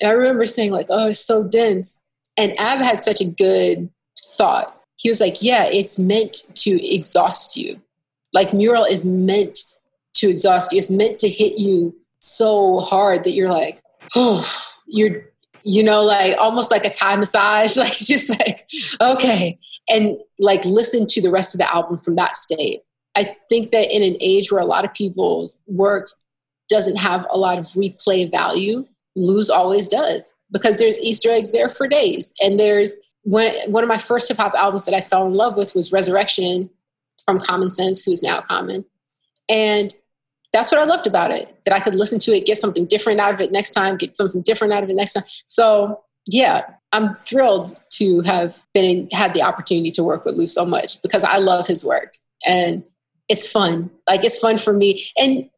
And 0.00 0.10
I 0.10 0.14
remember 0.14 0.46
saying, 0.46 0.70
like, 0.70 0.86
oh, 0.90 1.08
it's 1.08 1.20
so 1.24 1.42
dense. 1.42 2.00
And 2.36 2.58
Ab 2.58 2.80
had 2.80 3.02
such 3.02 3.20
a 3.20 3.24
good 3.24 3.90
thought. 4.36 4.80
He 4.96 5.08
was 5.08 5.20
like, 5.20 5.42
Yeah, 5.42 5.64
it's 5.64 5.98
meant 5.98 6.44
to 6.56 6.94
exhaust 6.94 7.56
you. 7.56 7.80
Like 8.32 8.52
mural 8.52 8.84
is 8.84 9.04
meant 9.04 9.58
to 10.14 10.28
exhaust 10.28 10.72
you. 10.72 10.78
It's 10.78 10.90
meant 10.90 11.18
to 11.20 11.28
hit 11.28 11.58
you 11.58 11.94
so 12.20 12.80
hard 12.80 13.24
that 13.24 13.32
you're 13.32 13.50
like, 13.50 13.82
oh, 14.14 14.50
you're, 14.86 15.26
you 15.62 15.82
know, 15.82 16.02
like 16.02 16.36
almost 16.38 16.70
like 16.70 16.84
a 16.84 16.90
Thai 16.90 17.16
massage, 17.16 17.76
like 17.76 17.96
just 17.96 18.30
like, 18.30 18.68
okay. 19.00 19.58
And 19.88 20.18
like 20.38 20.64
listen 20.64 21.06
to 21.08 21.20
the 21.20 21.30
rest 21.30 21.54
of 21.54 21.58
the 21.58 21.72
album 21.72 21.98
from 21.98 22.14
that 22.16 22.36
state. 22.36 22.80
I 23.14 23.36
think 23.48 23.70
that 23.70 23.94
in 23.94 24.02
an 24.02 24.16
age 24.20 24.50
where 24.50 24.60
a 24.60 24.66
lot 24.66 24.84
of 24.84 24.92
people's 24.94 25.62
work 25.66 26.10
doesn't 26.68 26.96
have 26.96 27.26
a 27.30 27.38
lot 27.38 27.58
of 27.58 27.66
replay 27.68 28.28
value, 28.28 28.84
Lou's 29.14 29.50
always 29.50 29.88
does 29.88 30.34
because 30.50 30.78
there's 30.78 30.98
Easter 30.98 31.30
eggs 31.30 31.52
there 31.52 31.68
for 31.68 31.86
days. 31.86 32.32
And 32.40 32.58
there's 32.58 32.96
when, 33.24 33.54
one 33.70 33.82
of 33.82 33.88
my 33.88 33.98
first 33.98 34.28
hip 34.28 34.38
hop 34.38 34.54
albums 34.54 34.84
that 34.84 34.94
I 34.94 35.00
fell 35.00 35.26
in 35.26 35.34
love 35.34 35.56
with 35.56 35.74
was 35.74 35.92
Resurrection 35.92 36.70
from 37.24 37.40
Common 37.40 37.70
Sense, 37.70 38.02
who's 38.02 38.22
now 38.22 38.40
Common. 38.40 38.84
And 39.48 39.92
that's 40.52 40.70
what 40.70 40.80
I 40.80 40.84
loved 40.84 41.06
about 41.06 41.32
it, 41.32 41.54
that 41.64 41.74
I 41.74 41.80
could 41.80 41.96
listen 41.96 42.20
to 42.20 42.32
it, 42.32 42.46
get 42.46 42.58
something 42.58 42.86
different 42.86 43.20
out 43.20 43.34
of 43.34 43.40
it 43.40 43.50
next 43.50 43.72
time, 43.72 43.96
get 43.96 44.16
something 44.16 44.42
different 44.42 44.72
out 44.72 44.84
of 44.84 44.90
it 44.90 44.94
next 44.94 45.14
time. 45.14 45.24
So 45.46 46.00
yeah, 46.26 46.64
I'm 46.92 47.14
thrilled 47.14 47.78
to 47.94 48.20
have 48.22 48.62
been 48.72 49.08
had 49.10 49.34
the 49.34 49.42
opportunity 49.42 49.90
to 49.92 50.04
work 50.04 50.24
with 50.24 50.36
Lou 50.36 50.46
so 50.46 50.64
much 50.64 51.02
because 51.02 51.24
I 51.24 51.38
love 51.38 51.66
his 51.66 51.84
work 51.84 52.14
and 52.46 52.84
it's 53.28 53.46
fun. 53.46 53.90
Like 54.06 54.24
it's 54.24 54.38
fun 54.38 54.58
for 54.58 54.72
me. 54.72 55.04
And 55.16 55.50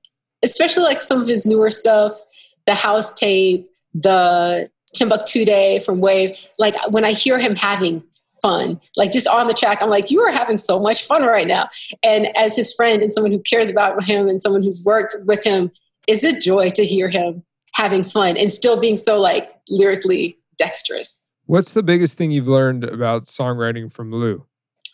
especially 0.42 0.84
like 0.84 1.02
some 1.02 1.20
of 1.20 1.28
his 1.28 1.46
newer 1.46 1.70
stuff, 1.70 2.18
the 2.64 2.74
house 2.74 3.12
tape, 3.12 3.66
the 3.94 4.70
Timbuktu 4.96 5.44
Day 5.44 5.80
from 5.80 6.00
Wave. 6.00 6.36
Like 6.58 6.74
when 6.90 7.04
I 7.04 7.12
hear 7.12 7.38
him 7.38 7.56
having 7.56 8.02
fun. 8.42 8.80
Like 8.96 9.12
just 9.12 9.26
on 9.26 9.48
the 9.48 9.54
track, 9.54 9.82
I'm 9.82 9.90
like, 9.90 10.10
you 10.10 10.20
are 10.20 10.32
having 10.32 10.58
so 10.58 10.78
much 10.78 11.04
fun 11.04 11.24
right 11.24 11.46
now. 11.46 11.68
And 12.02 12.36
as 12.36 12.54
his 12.54 12.72
friend 12.72 13.02
and 13.02 13.10
someone 13.10 13.32
who 13.32 13.40
cares 13.40 13.70
about 13.70 14.02
him 14.04 14.28
and 14.28 14.40
someone 14.40 14.62
who's 14.62 14.84
worked 14.84 15.16
with 15.26 15.42
him, 15.42 15.70
it's 16.06 16.24
a 16.24 16.38
joy 16.38 16.70
to 16.70 16.84
hear 16.84 17.08
him 17.08 17.42
having 17.74 18.04
fun 18.04 18.36
and 18.36 18.52
still 18.52 18.80
being 18.80 18.96
so 18.96 19.18
like 19.18 19.50
lyrically 19.68 20.38
dexterous. 20.58 21.28
What's 21.46 21.72
the 21.72 21.82
biggest 21.82 22.16
thing 22.16 22.30
you've 22.30 22.48
learned 22.48 22.84
about 22.84 23.24
songwriting 23.24 23.92
from 23.92 24.12
Lou? 24.12 24.46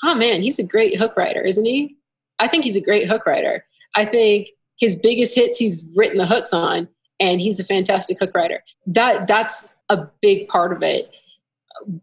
Oh 0.02 0.14
man, 0.14 0.42
he's 0.42 0.58
a 0.58 0.64
great 0.64 0.96
hook 0.96 1.16
writer, 1.16 1.42
isn't 1.42 1.64
he? 1.64 1.96
I 2.38 2.48
think 2.48 2.64
he's 2.64 2.76
a 2.76 2.80
great 2.80 3.06
hook 3.06 3.24
writer. 3.24 3.64
I 3.94 4.04
think 4.04 4.48
his 4.78 4.96
biggest 4.96 5.34
hits 5.34 5.58
he's 5.58 5.84
written 5.94 6.18
the 6.18 6.26
hooks 6.26 6.52
on, 6.52 6.88
and 7.20 7.40
he's 7.40 7.60
a 7.60 7.64
fantastic 7.64 8.18
hook 8.18 8.34
writer. 8.34 8.64
That 8.86 9.28
that's 9.28 9.68
a 9.92 10.10
big 10.20 10.48
part 10.48 10.72
of 10.72 10.82
it 10.82 11.12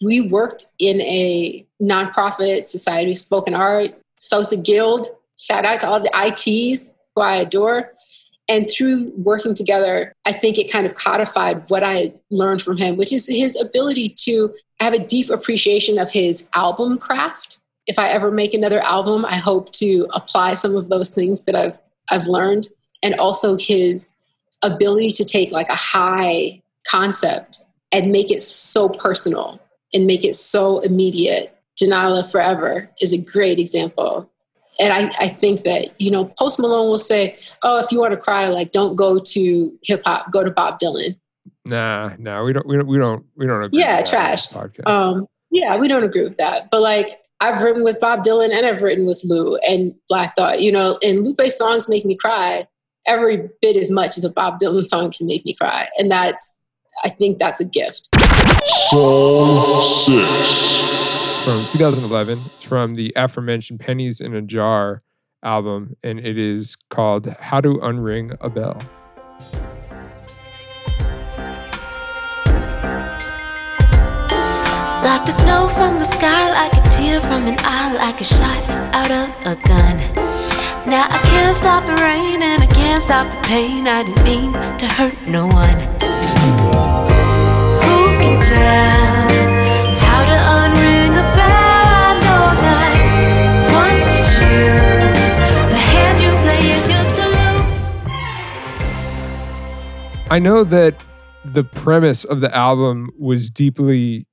we 0.01 0.21
worked 0.21 0.65
in 0.79 1.01
a 1.01 1.65
nonprofit 1.81 2.67
society, 2.67 3.15
spoken 3.15 3.53
art, 3.53 3.91
Sosa 4.17 4.57
Guild. 4.57 5.07
Shout 5.37 5.65
out 5.65 5.81
to 5.81 5.89
all 5.89 5.99
the 5.99 6.11
ITs 6.13 6.91
who 7.15 7.21
I 7.21 7.37
adore. 7.37 7.93
And 8.47 8.69
through 8.69 9.11
working 9.15 9.53
together, 9.53 10.13
I 10.25 10.33
think 10.33 10.57
it 10.57 10.71
kind 10.71 10.85
of 10.85 10.95
codified 10.95 11.69
what 11.69 11.83
I 11.83 12.13
learned 12.31 12.61
from 12.61 12.77
him, 12.77 12.97
which 12.97 13.13
is 13.13 13.27
his 13.27 13.55
ability 13.59 14.09
to 14.23 14.53
have 14.79 14.93
a 14.93 14.99
deep 14.99 15.29
appreciation 15.29 15.99
of 15.99 16.11
his 16.11 16.49
album 16.55 16.97
craft. 16.97 17.59
If 17.85 17.99
I 17.99 18.09
ever 18.09 18.31
make 18.31 18.53
another 18.53 18.81
album, 18.81 19.23
I 19.25 19.35
hope 19.35 19.71
to 19.73 20.07
apply 20.13 20.55
some 20.55 20.75
of 20.75 20.89
those 20.89 21.09
things 21.09 21.41
that 21.41 21.55
I've 21.55 21.77
I've 22.11 22.25
learned, 22.25 22.69
and 23.03 23.13
also 23.15 23.55
his 23.55 24.13
ability 24.63 25.11
to 25.11 25.23
take 25.23 25.51
like 25.51 25.69
a 25.69 25.75
high 25.75 26.63
concept 26.87 27.63
and 27.91 28.11
make 28.11 28.31
it 28.31 28.43
so 28.43 28.89
personal 28.89 29.59
and 29.93 30.05
make 30.05 30.23
it 30.23 30.35
so 30.35 30.79
immediate. 30.79 31.55
Jonylah 31.81 32.29
Forever 32.29 32.89
is 33.01 33.13
a 33.13 33.17
great 33.17 33.57
example. 33.57 34.29
And 34.79 34.93
I, 34.93 35.11
I 35.19 35.27
think 35.29 35.63
that, 35.63 35.99
you 35.99 36.09
know, 36.09 36.25
Post 36.25 36.59
Malone 36.59 36.89
will 36.89 36.97
say, 36.97 37.37
oh, 37.63 37.79
if 37.79 37.91
you 37.91 37.99
want 37.99 38.11
to 38.11 38.17
cry, 38.17 38.47
like, 38.47 38.71
don't 38.71 38.95
go 38.95 39.19
to 39.19 39.79
hip 39.83 40.01
hop, 40.05 40.31
go 40.31 40.43
to 40.43 40.51
Bob 40.51 40.79
Dylan. 40.79 41.17
Nah, 41.65 42.13
nah, 42.17 42.43
we 42.43 42.53
don't, 42.53 42.65
we 42.65 42.77
don't, 42.77 42.87
we 42.87 42.97
don't, 42.97 43.25
we 43.35 43.45
don't 43.45 43.63
agree. 43.63 43.79
Yeah, 43.79 44.01
trash. 44.03 44.47
Um, 44.85 45.27
yeah, 45.51 45.77
we 45.77 45.87
don't 45.87 46.03
agree 46.03 46.23
with 46.23 46.37
that. 46.37 46.69
But 46.71 46.81
like, 46.81 47.19
I've 47.41 47.61
written 47.61 47.83
with 47.83 47.99
Bob 47.99 48.23
Dylan 48.23 48.53
and 48.53 48.65
I've 48.65 48.81
written 48.81 49.05
with 49.05 49.21
Lou 49.23 49.57
and 49.57 49.93
Black 50.07 50.35
Thought, 50.35 50.61
you 50.61 50.71
know, 50.71 50.97
and 51.01 51.25
Lupe's 51.25 51.57
songs 51.57 51.89
make 51.89 52.05
me 52.05 52.15
cry 52.15 52.67
every 53.07 53.49
bit 53.61 53.75
as 53.75 53.89
much 53.89 54.17
as 54.17 54.25
a 54.25 54.29
Bob 54.29 54.59
Dylan 54.59 54.85
song 54.85 55.11
can 55.11 55.27
make 55.27 55.45
me 55.45 55.53
cry. 55.55 55.89
And 55.97 56.11
that's, 56.11 56.58
I 57.03 57.09
think 57.09 57.39
that's 57.39 57.61
a 57.61 57.65
gift. 57.65 58.09
Song 58.89 59.81
6. 60.05 61.45
From 61.45 61.59
2011. 61.71 62.37
It's 62.45 62.63
from 62.63 62.95
the 62.95 63.13
aforementioned 63.15 63.79
Pennies 63.79 64.19
in 64.19 64.35
a 64.35 64.41
Jar 64.41 65.01
album, 65.41 65.95
and 66.03 66.19
it 66.19 66.37
is 66.37 66.75
called 66.89 67.27
How 67.39 67.61
to 67.61 67.75
Unring 67.75 68.35
a 68.41 68.49
Bell. 68.49 68.81
Like 75.01 75.25
the 75.25 75.31
snow 75.31 75.69
from 75.69 75.99
the 75.99 76.03
sky, 76.03 76.51
like 76.51 76.73
a 76.73 76.89
tear 76.89 77.21
from 77.21 77.47
an 77.47 77.55
eye, 77.59 77.93
like 77.95 78.19
a 78.19 78.25
shot 78.25 78.69
out 78.93 79.09
of 79.09 79.29
a 79.47 79.55
gun. 79.67 79.97
Now 80.85 81.07
I 81.09 81.19
can't 81.23 81.55
stop 81.55 81.85
the 81.85 81.95
rain 82.03 82.41
and 82.41 82.61
I 82.61 82.67
can't 82.67 83.01
stop 83.01 83.31
the 83.31 83.47
pain. 83.47 83.87
I 83.87 84.03
didn't 84.03 84.23
mean 84.23 84.51
to 84.51 84.87
hurt 84.87 85.15
no 85.27 85.47
one. 85.47 86.08
I 100.31 100.37
know 100.37 100.63
that 100.63 100.95
the 101.43 101.63
premise 101.63 102.23
of 102.23 102.39
the 102.39 102.55
album 102.55 103.09
was 103.17 103.49
deeply 103.49 104.27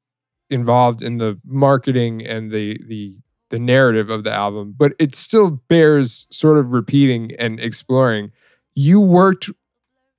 involved 0.51 1.03
in 1.03 1.19
the 1.19 1.41
marketing 1.45 2.25
and 2.25 2.51
the 2.51 2.79
the 2.87 3.19
the 3.49 3.59
narrative 3.59 4.11
of 4.11 4.23
the 4.25 4.33
album, 4.33 4.75
but 4.77 4.93
it 4.99 5.15
still 5.15 5.51
bears 5.51 6.27
sort 6.31 6.59
of 6.59 6.73
repeating 6.73 7.33
and 7.39 7.59
exploring. 7.59 8.31
You 8.75 9.01
worked 9.01 9.51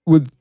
with 0.05 0.31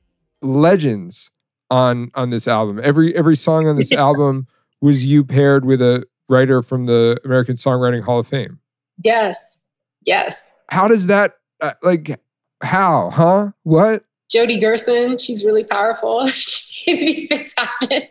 legends 0.41 1.29
on 1.69 2.11
on 2.15 2.29
this 2.29 2.47
album. 2.47 2.79
Every 2.83 3.15
every 3.15 3.35
song 3.35 3.67
on 3.67 3.75
this 3.75 3.91
album 3.93 4.47
was 4.81 5.05
you 5.05 5.23
paired 5.23 5.65
with 5.65 5.81
a 5.81 6.05
writer 6.29 6.61
from 6.61 6.85
the 6.85 7.19
American 7.25 7.55
Songwriting 7.55 8.03
Hall 8.03 8.19
of 8.19 8.27
Fame. 8.27 8.59
Yes. 9.03 9.59
Yes. 10.05 10.51
How 10.69 10.87
does 10.87 11.07
that 11.07 11.35
uh, 11.61 11.73
like 11.83 12.19
how, 12.61 13.09
huh? 13.11 13.51
What? 13.63 14.03
Jody 14.29 14.59
Gerson, 14.59 15.17
she's 15.17 15.45
really 15.45 15.63
powerful. 15.63 16.27
she 16.27 16.93
made 16.93 17.07
these 17.07 17.27
things 17.27 17.53
happen. 17.57 18.03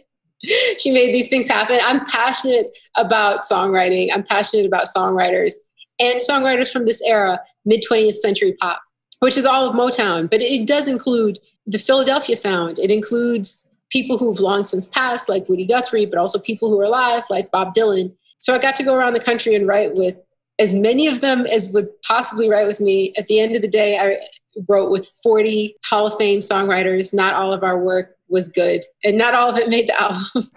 she 0.79 0.91
made 0.91 1.13
these 1.13 1.29
things 1.29 1.49
happen. 1.49 1.79
I'm 1.83 2.05
passionate 2.07 2.77
about 2.97 3.41
songwriting. 3.41 4.11
I'm 4.13 4.23
passionate 4.23 4.67
about 4.67 4.87
songwriters 4.87 5.53
and 5.99 6.21
songwriters 6.21 6.71
from 6.71 6.85
this 6.85 7.03
era, 7.03 7.41
mid 7.65 7.85
20th 7.91 8.17
century 8.17 8.55
pop, 8.61 8.81
which 9.21 9.37
is 9.37 9.47
all 9.47 9.69
of 9.69 9.75
Motown, 9.75 10.31
but 10.31 10.41
it 10.41 10.67
does 10.67 10.89
include 10.89 11.39
the 11.67 11.79
Philadelphia 11.79 12.37
sound. 12.37 12.79
It 12.79 12.91
includes 12.91 13.67
people 13.91 14.19
who've 14.19 14.41
long 14.41 14.65
since 14.65 14.87
passed, 14.87 15.29
like 15.29 15.49
Woody 15.49 15.67
Guthrie, 15.67 16.07
but 16.07 16.19
also 16.19 16.39
people 16.39 16.71
who 16.71 16.81
are 16.81 16.85
alive, 16.85 17.25
like 17.31 17.51
Bob 17.51 17.75
Dylan. 17.75 18.13
So 18.41 18.55
I 18.55 18.59
got 18.59 18.77
to 18.77 18.85
go 18.85 18.95
around 18.95 19.15
the 19.15 19.21
country 19.21 19.55
and 19.55 19.67
write 19.67 19.95
with 19.95 20.17
as 20.59 20.73
many 20.73 21.07
of 21.07 21.21
them 21.21 21.47
as 21.47 21.71
would 21.71 21.89
possibly 22.03 22.49
write 22.49 22.67
with 22.67 22.81
me. 22.81 23.13
At 23.17 23.27
the 23.29 23.41
end 23.41 23.57
of 23.57 23.63
the 23.63 23.69
day, 23.69 23.99
I 23.99 24.19
wrote 24.69 24.91
with 24.91 25.07
40 25.23 25.77
Hall 25.85 26.07
of 26.07 26.17
Fame 26.17 26.41
songwriters. 26.41 27.13
Not 27.13 27.35
all 27.35 27.53
of 27.53 27.63
our 27.63 27.79
work 27.79 28.16
was 28.29 28.49
good, 28.49 28.85
and 29.05 29.17
not 29.17 29.35
all 29.35 29.51
of 29.51 29.59
it 29.59 29.69
made 29.69 29.89
the 29.89 30.01
album. 30.01 30.51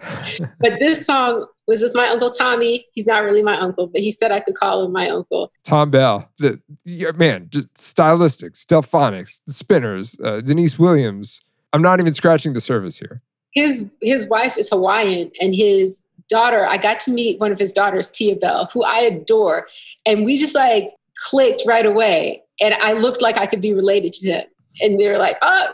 but 0.60 0.78
this 0.78 1.04
song 1.04 1.46
was 1.66 1.82
with 1.82 1.94
my 1.94 2.08
uncle 2.08 2.30
Tommy. 2.30 2.86
He's 2.92 3.06
not 3.06 3.22
really 3.22 3.42
my 3.42 3.58
uncle, 3.58 3.86
but 3.86 4.00
he 4.00 4.10
said 4.10 4.32
I 4.32 4.40
could 4.40 4.56
call 4.56 4.84
him 4.84 4.92
my 4.92 5.08
uncle. 5.08 5.52
Thom 5.64 5.90
Bell, 5.90 6.30
the 6.38 6.60
yeah, 6.84 7.12
man, 7.12 7.48
just 7.50 7.72
stylistics, 7.74 8.64
Delfonics, 8.64 9.40
the 9.46 9.52
Spinners, 9.52 10.16
uh, 10.22 10.40
Deniece 10.40 10.78
Williams. 10.78 11.40
I'm 11.72 11.82
not 11.82 12.00
even 12.00 12.14
scratching 12.14 12.52
the 12.52 12.60
surface 12.60 12.98
here. 12.98 13.22
His 13.52 13.84
his 14.02 14.26
wife 14.26 14.58
is 14.58 14.70
Hawaiian, 14.70 15.30
and 15.40 15.54
his 15.54 16.06
daughter. 16.28 16.66
I 16.66 16.76
got 16.76 17.00
to 17.00 17.10
meet 17.10 17.40
one 17.40 17.52
of 17.52 17.58
his 17.58 17.72
daughters, 17.72 18.08
Tia 18.08 18.36
Bell, 18.36 18.68
who 18.72 18.82
I 18.84 19.00
adore, 19.00 19.66
and 20.06 20.24
we 20.24 20.38
just 20.38 20.54
like 20.54 20.88
clicked 21.28 21.62
right 21.66 21.86
away. 21.86 22.42
And 22.60 22.74
I 22.74 22.92
looked 22.92 23.22
like 23.22 23.38
I 23.38 23.46
could 23.46 23.60
be 23.60 23.72
related 23.72 24.12
to 24.14 24.30
him. 24.30 24.44
And 24.80 24.98
they 24.98 25.08
were 25.08 25.18
like, 25.18 25.38
"Oh, 25.42 25.68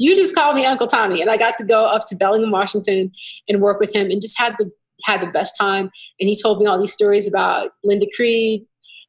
you 0.00 0.16
just 0.16 0.34
called 0.34 0.56
me 0.56 0.64
Uncle 0.64 0.86
Tommy." 0.86 1.20
And 1.20 1.30
I 1.30 1.36
got 1.36 1.58
to 1.58 1.64
go 1.64 1.84
up 1.84 2.06
to 2.06 2.16
Bellingham, 2.16 2.50
Washington, 2.50 3.12
and 3.48 3.60
work 3.60 3.78
with 3.78 3.94
him, 3.94 4.10
and 4.10 4.20
just 4.20 4.38
had 4.38 4.56
the 4.58 4.70
had 5.04 5.22
the 5.22 5.28
best 5.28 5.56
time. 5.58 5.90
And 6.18 6.28
he 6.28 6.36
told 6.40 6.58
me 6.58 6.66
all 6.66 6.78
these 6.78 6.92
stories 6.92 7.28
about 7.28 7.70
Linda 7.84 8.06
Creed 8.14 8.64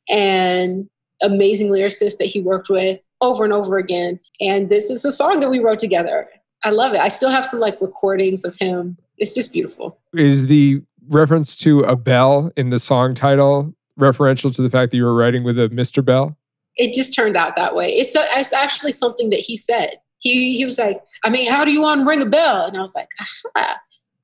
and 0.10 0.90
amazing 1.22 1.70
lyricists 1.70 2.18
that 2.18 2.26
he 2.26 2.42
worked 2.42 2.70
with 2.70 3.00
over 3.22 3.44
and 3.44 3.54
over 3.54 3.78
again. 3.78 4.20
And 4.40 4.70
this 4.70 4.90
is 4.90 5.04
the 5.04 5.12
song 5.12 5.40
that 5.40 5.50
we 5.50 5.60
wrote 5.60 5.80
together. 5.80 6.28
I 6.64 6.72
love 6.72 6.94
it. 6.94 7.00
I 7.00 7.08
still 7.08 7.30
have 7.30 7.46
some 7.46 7.60
like 7.60 7.80
recordings 7.82 8.44
of 8.44 8.56
him. 8.58 8.98
It's 9.18 9.36
just 9.36 9.54
beautiful. 9.54 10.00
Is 10.14 10.48
the 10.48 10.82
reference 11.08 11.56
to 11.58 11.82
a 11.82 11.96
bell 11.96 12.52
in 12.56 12.70
the 12.70 12.80
song 12.80 13.14
title 13.14 13.74
referential 14.00 14.54
to 14.56 14.62
the 14.62 14.70
fact 14.70 14.92
that 14.92 14.98
you 14.98 15.04
were 15.04 15.16
writing 15.16 15.44
with 15.44 15.60
a 15.60 15.70
Mr. 15.70 16.04
Bell? 16.04 16.38
It 16.76 16.94
just 16.94 17.14
turned 17.14 17.36
out 17.36 17.56
that 17.56 17.76
way. 17.76 17.94
It's, 17.94 18.16
a, 18.16 18.26
it's 18.32 18.54
actually 18.54 18.94
something 18.94 19.30
that 19.30 19.40
he 19.40 19.58
said. 19.58 19.98
He, 20.22 20.58
he 20.58 20.66
was 20.66 20.80
like, 20.80 21.04
I 21.24 21.30
mean, 21.30 21.50
how 21.50 21.66
do 21.66 21.72
you 21.72 21.82
want 21.82 22.02
to 22.02 22.06
ring 22.08 22.22
a 22.22 22.26
bell? 22.26 22.66
And 22.66 22.78
I 22.78 22.82
was 22.82 22.96
like, 22.96 23.10
Aha. 23.56 23.78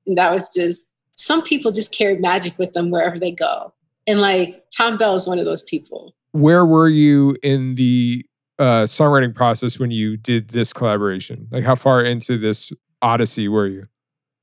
And 0.08 0.18
that 0.18 0.32
was 0.32 0.50
just, 0.50 0.94
some 1.16 1.42
people 1.42 1.72
just 1.72 1.94
carry 1.94 2.18
magic 2.18 2.58
with 2.58 2.74
them 2.74 2.90
wherever 2.90 3.20
they 3.20 3.32
go. 3.32 3.74
And 4.08 4.22
like 4.22 4.64
Thom 4.76 4.98
Bell 4.98 5.16
is 5.16 5.28
one 5.28 5.38
of 5.38 5.46
those 5.46 5.62
people. 5.64 6.16
Where 6.32 6.66
were 6.66 6.88
you 6.88 7.36
in 7.44 7.76
the 7.76 8.26
uh, 8.60 8.84
songwriting 8.84 9.36
process 9.36 9.80
when 9.80 9.92
you 9.92 10.18
did 10.18 10.50
this 10.50 10.72
collaboration? 10.72 11.48
Like, 11.52 11.64
how 11.64 11.76
far 11.76 12.02
into 12.02 12.38
this 12.38 12.72
odyssey 13.02 13.48
were 13.48 13.68
you? 13.68 13.88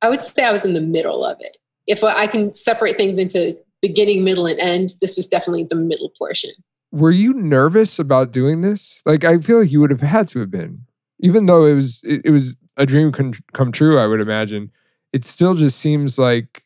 I 0.03 0.09
would 0.09 0.21
say 0.21 0.45
I 0.45 0.53
was 0.53 0.65
in 0.65 0.75
the 0.75 0.81
middle 0.81 1.25
of 1.25 1.37
it. 1.41 1.57
If 1.87 2.03
I 2.03 2.27
can 2.27 2.53
separate 2.55 2.97
things 2.97 3.19
into 3.19 3.57
beginning, 3.81 4.25
middle, 4.25 4.47
and 4.47 4.59
end, 4.59 4.95
this 5.01 5.17
was 5.17 5.27
definitely 5.27 5.65
the 5.65 5.77
middle 5.77 6.11
portion. 6.19 6.51
Were 6.91 7.11
you 7.11 7.35
nervous 7.35 7.99
about 7.99 8.33
doing 8.33 8.61
this? 8.61 9.03
Like, 9.05 9.25
I 9.25 9.39
feel 9.39 9.61
like 9.61 9.71
you 9.71 9.81
would 9.81 9.91
have 9.91 10.01
had 10.01 10.29
to 10.29 10.41
have 10.41 10.51
been, 10.51 10.87
even 11.21 11.47
though 11.47 11.67
it 11.67 11.75
was 11.75 12.01
it, 12.05 12.23
it 12.25 12.31
was 12.31 12.57
a 12.77 12.87
dream 12.87 13.13
come, 13.13 13.33
come 13.53 13.73
true. 13.73 13.99
I 13.99 14.07
would 14.07 14.21
imagine 14.21 14.71
it 15.13 15.25
still 15.25 15.55
just 15.55 15.79
seems 15.79 16.19
like, 16.19 16.65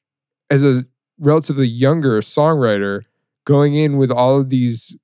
as 0.50 0.64
a 0.64 0.86
relatively 1.18 1.66
younger 1.66 2.20
songwriter, 2.20 3.02
going 3.44 3.74
in 3.74 3.98
with 3.98 4.10
all 4.10 4.40
of 4.40 4.48
these 4.48 4.96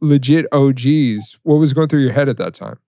legit 0.00 0.46
OGs, 0.52 1.38
what 1.42 1.56
was 1.56 1.72
going 1.72 1.88
through 1.88 2.02
your 2.02 2.12
head 2.12 2.28
at 2.28 2.36
that 2.36 2.54
time? 2.54 2.78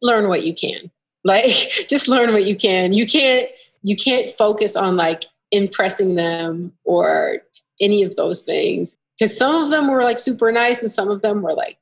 Learn 0.00 0.28
what 0.28 0.44
you 0.44 0.54
can. 0.54 0.90
Like, 1.24 1.86
just 1.88 2.08
learn 2.08 2.32
what 2.32 2.44
you 2.44 2.56
can. 2.56 2.92
You 2.92 3.06
can't 3.06 3.48
you 3.82 3.96
can't 3.96 4.30
focus 4.30 4.76
on 4.76 4.96
like 4.96 5.24
impressing 5.50 6.14
them 6.14 6.72
or 6.84 7.38
any 7.80 8.02
of 8.02 8.16
those 8.16 8.42
things 8.42 8.98
because 9.18 9.36
some 9.36 9.54
of 9.54 9.70
them 9.70 9.88
were 9.88 10.02
like 10.02 10.18
super 10.18 10.50
nice 10.52 10.82
and 10.82 10.90
some 10.90 11.08
of 11.08 11.20
them 11.20 11.42
were 11.42 11.54
like 11.54 11.78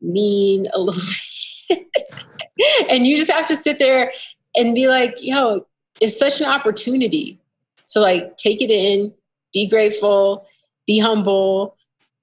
mean 0.00 0.66
a 0.72 0.80
little 0.80 1.00
and 2.88 3.06
you 3.06 3.16
just 3.16 3.30
have 3.30 3.46
to 3.46 3.56
sit 3.56 3.78
there 3.78 4.12
and 4.56 4.74
be 4.74 4.88
like 4.88 5.14
yo 5.20 5.66
it's 6.00 6.18
such 6.18 6.40
an 6.40 6.46
opportunity. 6.46 7.38
So 7.86 8.00
like 8.00 8.36
take 8.36 8.60
it 8.60 8.70
in 8.70 9.12
be 9.52 9.68
grateful 9.68 10.46
be 10.86 10.98
humble. 10.98 11.76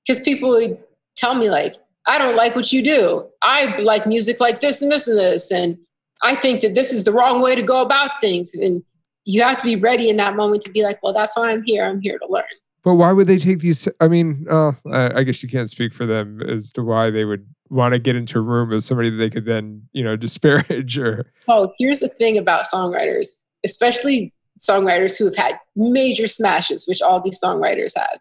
Because 0.06 0.22
people 0.24 0.50
would 0.50 0.78
tell 1.16 1.36
me 1.36 1.50
like 1.50 1.76
i 2.08 2.18
don't 2.18 2.36
like 2.36 2.56
what 2.56 2.74
you 2.74 2.82
do. 2.82 3.28
I 3.42 3.78
like 3.78 4.06
music 4.06 4.40
like 4.40 4.60
this 4.62 4.82
and 4.82 4.92
this 4.92 5.08
and 5.08 5.18
this 5.18 5.52
and 5.52 5.78
i 6.22 6.36
think 6.36 6.62
that 6.62 6.76
this 6.76 6.92
is 6.92 7.04
the 7.04 7.14
wrong 7.14 7.42
way 7.42 7.56
to 7.56 7.64
go 7.64 7.82
about 7.82 8.12
things. 8.22 8.54
And 8.54 8.84
you 9.26 9.42
have 9.44 9.58
to 9.58 9.64
be 9.64 9.76
ready 9.76 10.10
in 10.10 10.18
that 10.18 10.36
moment 10.36 10.64
to 10.64 10.72
be 10.72 10.84
like 10.84 11.02
well 11.04 11.14
that's 11.14 11.36
why 11.36 11.52
i'm 11.52 11.64
here. 11.64 11.86
I'm 11.86 12.02
here 12.02 12.18
to 12.20 12.28
learn. 12.28 12.44
But 12.84 12.96
why 12.96 13.12
would 13.12 13.28
they 13.28 13.38
take 13.38 13.60
these? 13.60 13.88
I 14.00 14.08
mean, 14.08 14.48
uh, 14.50 14.72
I, 14.90 15.20
I 15.20 15.24
guess 15.24 15.44
you 15.44 15.50
can't 15.50 15.70
speak 15.70 15.94
for 15.94 16.06
them 16.06 16.42
as 16.42 16.72
to 16.72 16.84
why 16.84 17.10
they 17.10 17.26
would 17.26 17.46
want 17.70 17.94
to 17.94 18.00
get 18.00 18.16
into 18.16 18.40
a 18.40 18.42
room 18.42 18.70
with 18.70 18.84
somebody 18.84 19.10
that 19.10 19.18
they 19.18 19.30
could 19.30 19.46
then, 19.46 19.88
you 19.94 20.04
know, 20.04 20.16
disparage 20.16 20.98
or. 20.98 21.32
Oh, 21.48 21.74
here's 21.78 22.00
the 22.00 22.10
thing 22.10 22.38
about 22.38 22.66
songwriters, 22.66 23.40
especially 23.64 24.34
songwriters 24.60 25.18
who 25.18 25.26
have 25.26 25.36
had 25.36 25.60
major 25.76 26.28
smashes, 26.28 26.88
which 26.88 27.02
all 27.02 27.22
these 27.22 27.40
songwriters 27.42 27.94
have. 27.96 28.20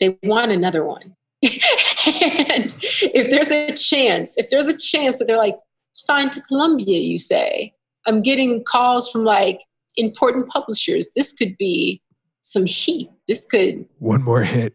They 0.00 0.18
want 0.22 0.50
another 0.52 0.84
one. 0.84 1.14
and 1.42 2.74
if 3.02 3.30
there's 3.30 3.50
a 3.50 3.72
chance, 3.74 4.36
if 4.38 4.48
there's 4.50 4.66
a 4.66 4.76
chance 4.76 5.18
that 5.18 5.26
they're 5.26 5.36
like, 5.36 5.58
signed 5.94 6.32
to 6.32 6.40
Columbia, 6.42 6.98
you 6.98 7.18
say, 7.18 7.72
I'm 8.06 8.20
getting 8.20 8.62
calls 8.64 9.10
from 9.10 9.24
like 9.24 9.60
important 9.96 10.48
publishers. 10.48 11.08
This 11.16 11.32
could 11.32 11.56
be 11.56 12.02
some 12.42 12.66
heat. 12.66 13.10
This 13.26 13.44
could 13.44 13.86
One 13.98 14.22
more 14.22 14.42
hit. 14.42 14.74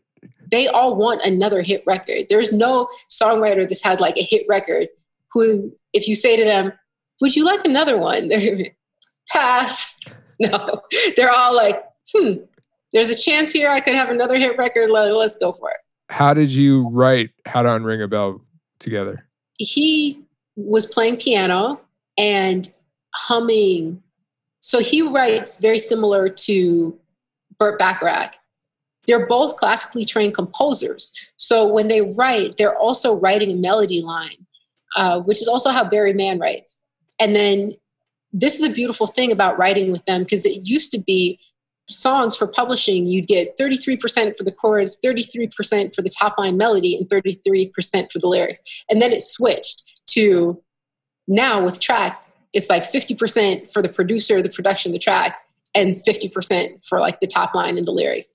They 0.49 0.67
all 0.67 0.95
want 0.95 1.21
another 1.23 1.61
hit 1.61 1.83
record. 1.85 2.25
There's 2.29 2.51
no 2.51 2.87
songwriter 3.09 3.67
that's 3.67 3.83
had 3.83 3.99
like 3.99 4.17
a 4.17 4.23
hit 4.23 4.45
record 4.49 4.87
who, 5.31 5.71
if 5.93 6.07
you 6.07 6.15
say 6.15 6.35
to 6.35 6.43
them, 6.43 6.73
Would 7.21 7.35
you 7.35 7.45
like 7.45 7.65
another 7.65 7.97
one? 7.97 8.27
They're 8.29 8.71
pass. 9.31 9.99
No, 10.41 10.81
they're 11.17 11.33
all 11.33 11.53
like, 11.53 11.83
Hmm, 12.13 12.35
there's 12.93 13.09
a 13.09 13.15
chance 13.15 13.51
here 13.51 13.69
I 13.69 13.81
could 13.81 13.93
have 13.93 14.07
another 14.07 14.37
hit 14.37 14.57
record. 14.57 14.89
Let, 14.89 15.11
let's 15.13 15.35
go 15.35 15.51
for 15.51 15.69
it. 15.69 15.75
How 16.07 16.33
did 16.33 16.49
you 16.49 16.87
write 16.87 17.31
How 17.45 17.61
to 17.61 17.67
Unring 17.67 18.01
a 18.01 18.07
Bell 18.07 18.39
together? 18.79 19.19
He 19.57 20.23
was 20.55 20.85
playing 20.85 21.17
piano 21.17 21.81
and 22.17 22.69
humming. 23.13 24.01
So 24.61 24.79
he 24.79 25.01
writes 25.01 25.57
very 25.57 25.77
similar 25.77 26.29
to 26.29 26.97
Burt 27.57 27.77
Bacharach. 27.77 28.35
They're 29.10 29.26
both 29.26 29.55
classically 29.55 30.05
trained 30.05 30.36
composers. 30.36 31.12
So 31.38 31.68
when 31.68 31.88
they 31.88 32.01
write, 32.01 32.57
they're 32.57 32.78
also 32.78 33.16
writing 33.16 33.49
a 33.49 33.55
melody 33.55 34.03
line, 34.03 34.45
uh, 34.95 35.22
which 35.22 35.41
is 35.41 35.47
also 35.47 35.72
how 35.72 35.89
Barry 35.89 36.14
Mann 36.14 36.38
writes. 36.38 36.78
And 37.20 37.36
then 37.36 37.72
this 38.32 38.60
is 38.60 38.62
a 38.62 38.72
beautiful 38.72 39.07
thing 39.07 39.32
about 39.32 39.57
writing 39.57 39.91
with 39.91 40.05
them 40.05 40.22
because 40.22 40.45
it 40.45 40.68
used 40.68 40.91
to 40.91 40.99
be 41.01 41.39
songs 41.89 42.36
for 42.36 42.45
publishing, 42.45 43.07
you'd 43.07 43.26
get 43.26 43.57
33% 43.57 44.38
for 44.38 44.43
the 44.43 44.51
chords, 44.51 44.99
33% 45.03 45.95
for 45.95 46.03
the 46.03 46.10
top 46.16 46.38
line 46.38 46.55
melody, 46.55 46.95
and 46.95 47.10
33% 47.10 48.12
for 48.12 48.20
the 48.20 48.28
lyrics. 48.28 48.62
And 48.91 49.01
then 49.01 49.12
it 49.12 49.24
switched 49.24 50.01
to 50.12 50.62
now 51.28 51.66
with 51.66 51.80
tracks, 51.80 52.28
it's 52.53 52.70
like 52.70 52.84
50% 52.84 53.74
for 53.74 53.82
the 53.82 53.89
producer, 53.89 54.39
the 54.43 54.49
production, 54.49 54.91
the 54.91 54.99
track, 54.99 55.39
and 55.74 55.95
50% 55.95 56.86
for 56.86 56.99
like 56.99 57.20
the 57.22 57.28
top 57.28 57.55
line 57.55 57.76
and 57.76 57.88
the 57.88 57.91
lyrics. 57.91 58.32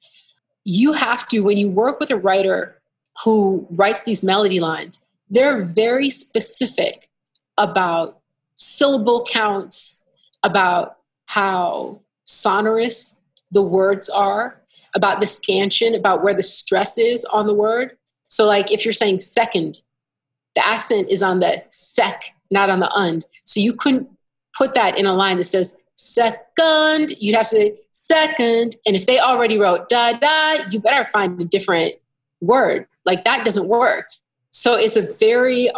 You 0.65 0.93
have 0.93 1.29
to, 1.29 1.41
when 1.41 1.59
you 1.59 1.69
work 1.69 2.01
with 2.01 2.11
a 2.11 2.17
writer 2.17 2.81
who 3.25 3.67
writes 3.71 4.03
these 4.03 4.23
melody 4.23 4.61
lines, 4.61 5.05
they're 5.31 5.63
very 5.63 6.11
specific 6.11 7.09
about 7.57 8.21
syllable 8.55 9.27
counts, 9.31 10.03
about 10.43 10.99
how 11.27 12.01
sonorous 12.25 13.17
the 13.51 13.63
words 13.63 14.09
are, 14.09 14.61
about 14.95 15.21
the 15.21 15.27
scansion, 15.27 15.95
about 15.95 16.23
where 16.23 16.35
the 16.35 16.43
stress 16.43 16.99
is 16.99 17.25
on 17.27 17.47
the 17.47 17.55
word. 17.55 17.97
So, 18.29 18.47
like 18.47 18.73
if 18.73 18.85
you're 18.85 18.93
saying 18.93 19.21
second, 19.21 19.83
the 20.55 20.67
accent 20.67 21.09
is 21.11 21.23
on 21.23 21.41
the 21.41 21.63
sec, 21.71 22.25
not 22.51 22.71
on 22.71 22.81
the 22.81 22.91
und. 22.93 23.25
So 23.45 23.61
you 23.61 23.73
couldn't 23.73 24.09
put 24.57 24.75
that 24.75 24.97
in 24.97 25.07
a 25.07 25.15
line 25.15 25.39
that 25.39 25.45
says 25.45 25.77
second. 25.95 27.11
You'd 27.19 27.37
have 27.37 27.49
to 27.49 27.77
second. 28.05 28.77
And 28.87 28.97
if 28.97 29.07
they 29.07 29.19
already 29.19 29.59
wrote 29.59 29.89
da 29.89 30.13
da, 30.13 30.65
you 30.71 30.81
better 30.81 31.09
find 31.11 31.41
a 31.41 31.45
different 31.45 31.95
word. 32.41 32.87
Like 33.05 33.25
that 33.25 33.45
doesn't 33.45 33.69
work. 33.69 34.07
So 34.51 34.75
it's 34.75 34.97
a 34.97 35.13
very 35.15 35.71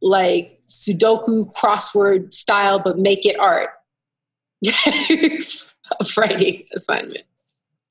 like 0.00 0.60
Sudoku 0.68 1.52
crossword 1.54 2.32
style, 2.32 2.78
but 2.78 2.98
make 2.98 3.26
it 3.26 3.38
art 3.38 3.70
of 6.00 6.16
writing 6.16 6.64
assignment. 6.74 7.24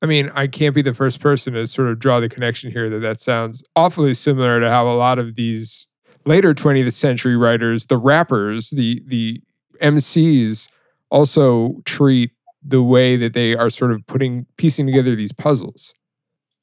I 0.02 0.08
mean, 0.08 0.30
I 0.36 0.48
can't 0.48 0.76
be 0.76 0.82
the 0.82 0.94
first 0.94 1.20
person 1.20 1.54
to 1.54 1.66
sort 1.68 1.90
of 1.90 2.00
draw 2.00 2.20
the 2.20 2.30
connection 2.30 2.72
here 2.72 2.90
that 2.90 3.00
that 3.00 3.20
sounds 3.20 3.64
awfully 3.76 4.14
similar 4.14 4.60
to 4.60 4.70
how 4.70 4.88
a 4.88 4.94
lot 4.94 5.20
of 5.20 5.36
these 5.36 5.88
later 6.26 6.54
20th 6.54 6.94
century 6.94 7.36
writers, 7.36 7.88
the 7.88 7.98
rappers, 7.98 8.70
the 8.70 9.02
the 9.06 9.42
MCs 9.82 10.70
also 11.10 11.82
treat 11.86 12.32
the 12.68 12.82
way 12.82 13.16
that 13.16 13.34
they 13.34 13.56
are 13.56 13.70
sort 13.70 13.92
of 13.92 14.06
putting 14.08 14.46
piecing 14.58 14.86
together 14.88 15.16
these 15.16 15.32
puzzles. 15.32 15.94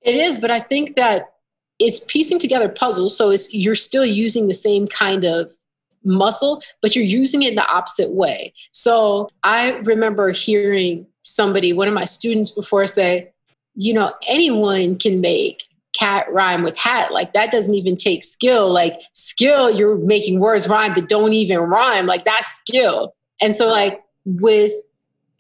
It 0.03 0.16
is, 0.16 0.38
but 0.38 0.50
I 0.50 0.61
think 0.61 0.96
that 0.96 1.34
it's 1.78 2.00
piecing 2.00 2.38
together 2.38 2.68
puzzles. 2.68 3.16
So 3.16 3.30
it's 3.30 3.53
you're 3.55 3.74
still 3.74 4.05
using 4.05 4.48
the 4.48 4.55
same 4.55 4.86
kind 4.86 5.24
of 5.24 5.53
muscle, 6.05 6.62
but 6.80 6.96
you're 6.96 7.05
using 7.05 7.42
it 7.42 7.55
the 7.55 7.66
opposite 7.66 8.11
way. 8.11 8.53
So 8.72 9.28
I 9.44 9.72
remember 9.78 10.32
hearing 10.32 11.07
somebody, 11.20 11.72
one 11.72 11.88
of 11.88 11.94
my 11.94 12.05
students 12.05 12.50
before 12.50 12.86
say, 12.86 13.32
you 13.74 13.94
know, 13.94 14.12
anyone 14.26 14.98
can 14.98 15.20
make 15.20 15.64
cat 15.98 16.26
rhyme 16.32 16.62
with 16.62 16.76
hat. 16.76 17.12
Like 17.12 17.32
that 17.32 17.53
doesn't 17.53 17.74
even 17.74 17.96
take 17.96 18.24
skill. 18.24 18.70
Like 18.70 19.03
skill, 19.12 19.70
you're 19.70 19.96
making 19.96 20.40
words 20.40 20.68
rhyme 20.68 20.94
that 20.94 21.09
don't 21.09 21.32
even 21.32 21.59
rhyme. 21.61 22.07
Like 22.07 22.24
that's 22.24 22.48
skill. 22.48 23.14
And 23.40 23.55
so 23.55 23.68
like 23.68 24.03
with 24.24 24.72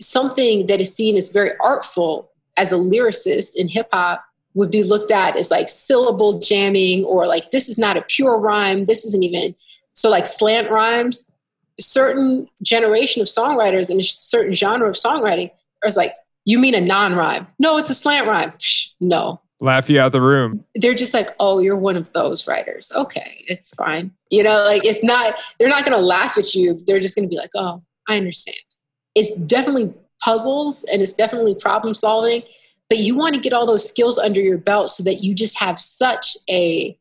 something 0.06 0.66
that 0.66 0.80
is 0.80 0.94
seen 0.94 1.16
as 1.16 1.30
very 1.30 1.52
artful 1.60 2.30
as 2.56 2.72
a 2.72 2.76
lyricist 2.76 3.56
in 3.56 3.68
hip 3.68 3.88
hop 3.92 4.24
would 4.54 4.70
be 4.70 4.82
looked 4.82 5.10
at 5.10 5.36
as 5.36 5.50
like 5.50 5.68
syllable 5.68 6.38
jamming 6.38 7.04
or 7.04 7.26
like 7.26 7.50
this 7.50 7.68
is 7.68 7.78
not 7.78 7.96
a 7.96 8.02
pure 8.02 8.38
rhyme. 8.38 8.84
This 8.84 9.04
isn't 9.04 9.22
even 9.22 9.54
so 9.92 10.10
like 10.10 10.26
slant 10.26 10.70
rhymes. 10.70 11.32
Certain 11.80 12.46
generation 12.62 13.22
of 13.22 13.28
songwriters 13.28 13.88
and 13.88 13.98
a 13.98 14.04
certain 14.04 14.52
genre 14.52 14.88
of 14.88 14.94
songwriting 14.94 15.50
is 15.84 15.96
like, 15.96 16.14
you 16.44 16.58
mean 16.58 16.74
a 16.74 16.80
non-rhyme? 16.80 17.46
No, 17.58 17.78
it's 17.78 17.88
a 17.88 17.94
slant 17.94 18.26
rhyme. 18.26 18.50
Psh, 18.52 18.88
no, 19.00 19.40
Laugh 19.62 19.88
you 19.88 20.00
out 20.00 20.10
the 20.10 20.20
room. 20.20 20.64
they're 20.74 20.92
just 20.92 21.14
like, 21.14 21.30
oh, 21.38 21.60
you're 21.60 21.76
one 21.76 21.96
of 21.96 22.12
those 22.14 22.48
writers. 22.48 22.90
Okay, 22.96 23.44
it's 23.46 23.72
fine. 23.74 24.10
You 24.28 24.42
know, 24.42 24.64
like 24.64 24.84
it's 24.84 25.04
not, 25.04 25.40
they're 25.58 25.68
not 25.68 25.84
going 25.84 25.96
to 25.96 26.04
laugh 26.04 26.36
at 26.36 26.52
you. 26.52 26.82
They're 26.84 26.98
just 26.98 27.14
going 27.14 27.28
to 27.28 27.30
be 27.30 27.36
like, 27.36 27.52
oh, 27.54 27.80
I 28.08 28.16
understand. 28.16 28.56
It's 29.14 29.34
definitely 29.36 29.94
puzzles 30.22 30.84
and 30.84 31.02
it's 31.02 31.12
definitely 31.12 31.54
problem 31.54 31.94
solving. 31.94 32.42
but 32.88 32.98
you 32.98 33.16
want 33.16 33.34
to 33.34 33.40
get 33.40 33.52
all 33.52 33.66
those 33.66 33.88
skills 33.88 34.18
under 34.18 34.40
your 34.40 34.58
belt 34.58 34.90
so 34.90 35.02
that 35.02 35.22
you 35.22 35.34
just 35.34 35.58
have 35.58 35.80
such 35.80 36.36
a 36.50 36.96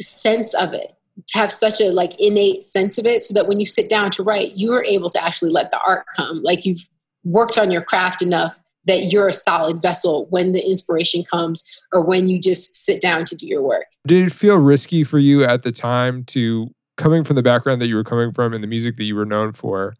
sense 0.00 0.52
of 0.54 0.72
it 0.72 0.94
to 1.26 1.38
have 1.38 1.52
such 1.52 1.80
a 1.80 1.90
like 1.90 2.18
innate 2.18 2.62
sense 2.62 2.98
of 2.98 3.06
it 3.06 3.22
so 3.22 3.34
that 3.34 3.48
when 3.48 3.58
you 3.58 3.66
sit 3.66 3.88
down 3.88 4.10
to 4.10 4.22
write 4.22 4.52
you 4.56 4.72
are 4.72 4.84
able 4.84 5.10
to 5.10 5.24
actually 5.24 5.50
let 5.50 5.70
the 5.70 5.80
art 5.86 6.04
come 6.16 6.40
like 6.42 6.64
you've 6.64 6.88
worked 7.24 7.58
on 7.58 7.70
your 7.70 7.82
craft 7.82 8.22
enough 8.22 8.58
that 8.86 9.12
you're 9.12 9.28
a 9.28 9.32
solid 9.32 9.82
vessel 9.82 10.26
when 10.30 10.52
the 10.52 10.64
inspiration 10.64 11.22
comes 11.24 11.64
or 11.92 12.04
when 12.04 12.28
you 12.28 12.40
just 12.40 12.74
sit 12.74 13.00
down 13.00 13.24
to 13.24 13.36
do 13.36 13.46
your 13.46 13.62
work 13.62 13.86
Did 14.06 14.26
it 14.26 14.32
feel 14.32 14.56
risky 14.56 15.04
for 15.04 15.18
you 15.18 15.44
at 15.44 15.62
the 15.62 15.72
time 15.72 16.24
to 16.26 16.70
coming 16.96 17.24
from 17.24 17.36
the 17.36 17.42
background 17.42 17.80
that 17.80 17.86
you 17.86 17.96
were 17.96 18.04
coming 18.04 18.32
from 18.32 18.52
and 18.52 18.62
the 18.62 18.68
music 18.68 18.96
that 18.96 19.04
you 19.04 19.14
were 19.14 19.24
known 19.24 19.52
for, 19.52 19.94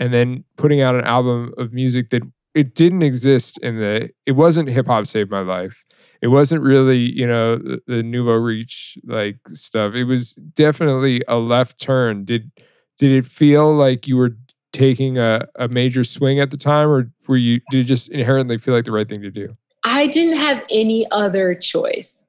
and 0.00 0.12
then 0.12 0.44
putting 0.56 0.80
out 0.80 0.94
an 0.94 1.04
album 1.04 1.52
of 1.58 1.72
music 1.72 2.10
that 2.10 2.22
it 2.54 2.74
didn't 2.74 3.02
exist 3.02 3.58
in 3.58 3.78
the 3.78 4.10
it 4.26 4.32
wasn't 4.32 4.68
hip 4.68 4.86
hop 4.86 5.06
saved 5.06 5.30
my 5.30 5.40
life. 5.40 5.84
It 6.20 6.28
wasn't 6.28 6.62
really, 6.62 6.98
you 6.98 7.26
know, 7.26 7.56
the, 7.56 7.80
the 7.86 8.02
Nouveau 8.02 8.34
Riche 8.34 8.98
like 9.04 9.38
stuff. 9.52 9.94
It 9.94 10.04
was 10.04 10.34
definitely 10.34 11.22
a 11.28 11.36
left 11.36 11.80
turn. 11.80 12.24
Did 12.24 12.50
did 12.98 13.12
it 13.12 13.26
feel 13.26 13.72
like 13.72 14.08
you 14.08 14.16
were 14.16 14.36
taking 14.72 15.18
a, 15.18 15.46
a 15.56 15.68
major 15.68 16.04
swing 16.04 16.40
at 16.40 16.50
the 16.50 16.56
time 16.56 16.88
or 16.88 17.10
were 17.26 17.36
you 17.36 17.60
did 17.70 17.80
it 17.80 17.84
just 17.84 18.08
inherently 18.08 18.58
feel 18.58 18.74
like 18.74 18.84
the 18.84 18.92
right 18.92 19.08
thing 19.08 19.22
to 19.22 19.30
do? 19.30 19.56
I 19.84 20.06
didn't 20.06 20.36
have 20.36 20.64
any 20.70 21.06
other 21.10 21.54
choice 21.54 22.24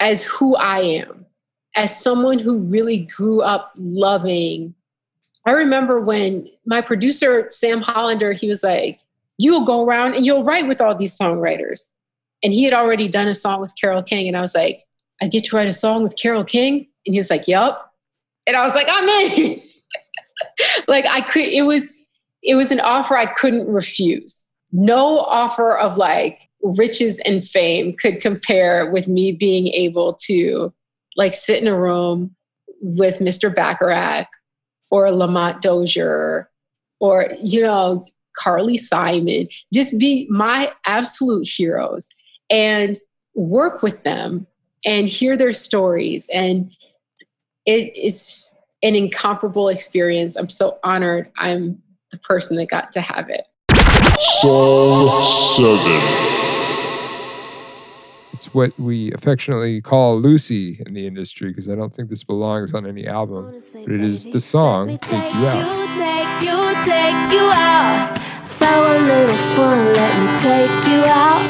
as 0.00 0.24
who 0.24 0.56
I 0.56 0.80
am, 0.80 1.26
as 1.74 1.98
someone 1.98 2.38
who 2.38 2.58
really 2.58 2.98
grew 2.98 3.42
up 3.42 3.72
loving. 3.76 4.74
I 5.46 5.50
remember 5.52 6.00
when 6.00 6.48
my 6.64 6.80
producer, 6.80 7.46
Sam 7.50 7.82
Hollander, 7.82 8.32
he 8.32 8.48
was 8.48 8.62
like, 8.62 9.00
You'll 9.36 9.64
go 9.64 9.84
around 9.84 10.14
and 10.14 10.24
you'll 10.24 10.44
write 10.44 10.68
with 10.68 10.80
all 10.80 10.94
these 10.94 11.18
songwriters. 11.18 11.90
And 12.44 12.52
he 12.52 12.62
had 12.62 12.72
already 12.72 13.08
done 13.08 13.26
a 13.26 13.34
song 13.34 13.60
with 13.60 13.74
Carole 13.80 14.02
King. 14.02 14.28
And 14.28 14.36
I 14.36 14.40
was 14.40 14.54
like, 14.54 14.82
I 15.20 15.26
get 15.26 15.44
to 15.46 15.56
write 15.56 15.66
a 15.66 15.72
song 15.72 16.04
with 16.04 16.16
Carole 16.16 16.44
King? 16.44 16.86
And 17.04 17.14
he 17.14 17.18
was 17.18 17.30
like, 17.30 17.48
Yup. 17.48 17.92
And 18.46 18.56
I 18.56 18.62
was 18.62 18.74
like, 18.74 18.86
I'm 18.88 19.08
in. 19.08 19.60
like 20.88 21.06
I 21.06 21.20
could, 21.20 21.44
it 21.44 21.62
was, 21.62 21.90
it 22.42 22.54
was 22.54 22.70
an 22.70 22.80
offer 22.80 23.16
I 23.16 23.26
couldn't 23.26 23.66
refuse. 23.66 24.48
No 24.72 25.20
offer 25.20 25.76
of 25.76 25.96
like 25.96 26.48
riches 26.62 27.18
and 27.24 27.44
fame 27.44 27.94
could 27.96 28.20
compare 28.20 28.90
with 28.90 29.08
me 29.08 29.32
being 29.32 29.68
able 29.68 30.14
to 30.14 30.72
like 31.16 31.34
sit 31.34 31.60
in 31.60 31.68
a 31.68 31.78
room 31.78 32.34
with 32.82 33.18
Mr. 33.18 33.54
Bacharach 33.54 34.28
or 34.94 35.10
Lamont 35.10 35.60
Dozier 35.60 36.48
or, 37.00 37.28
you 37.42 37.60
know, 37.60 38.06
Carly 38.36 38.78
Simon, 38.78 39.48
just 39.72 39.98
be 39.98 40.28
my 40.30 40.70
absolute 40.86 41.48
heroes 41.48 42.10
and 42.48 43.00
work 43.34 43.82
with 43.82 44.04
them 44.04 44.46
and 44.84 45.08
hear 45.08 45.36
their 45.36 45.52
stories. 45.52 46.28
And 46.32 46.70
it 47.66 47.96
is 47.96 48.52
an 48.84 48.94
incomparable 48.94 49.68
experience. 49.68 50.36
I'm 50.36 50.48
so 50.48 50.78
honored 50.84 51.28
I'm 51.36 51.82
the 52.12 52.18
person 52.18 52.56
that 52.58 52.68
got 52.68 52.92
to 52.92 53.00
have 53.00 53.28
it. 53.30 53.48
Song 54.40 55.08
7. 55.56 56.53
It's 58.34 58.52
what 58.52 58.76
we 58.80 59.12
affectionately 59.12 59.80
call 59.80 60.18
loosie 60.18 60.82
in 60.84 60.92
the 60.94 61.06
industry 61.06 61.50
because 61.50 61.68
I 61.68 61.76
don't 61.76 61.94
think 61.94 62.10
this 62.10 62.24
belongs 62.24 62.74
on 62.74 62.84
any 62.84 63.06
album. 63.06 63.62
But 63.72 63.92
it 63.92 64.00
is 64.00 64.24
the 64.24 64.40
song 64.40 64.98
Take 64.98 65.32
You 65.34 65.46
Out. 65.46 65.62
take 65.94 66.42
you, 66.42 66.58
take 66.82 67.20
you 67.30 67.46
out. 67.54 68.18
For 68.58 68.66
a 68.66 68.98
little 69.12 69.36
fun, 69.54 69.78
let 69.94 70.14
me 70.18 70.26
take 70.42 70.76
you 70.90 71.00
out. 71.06 71.46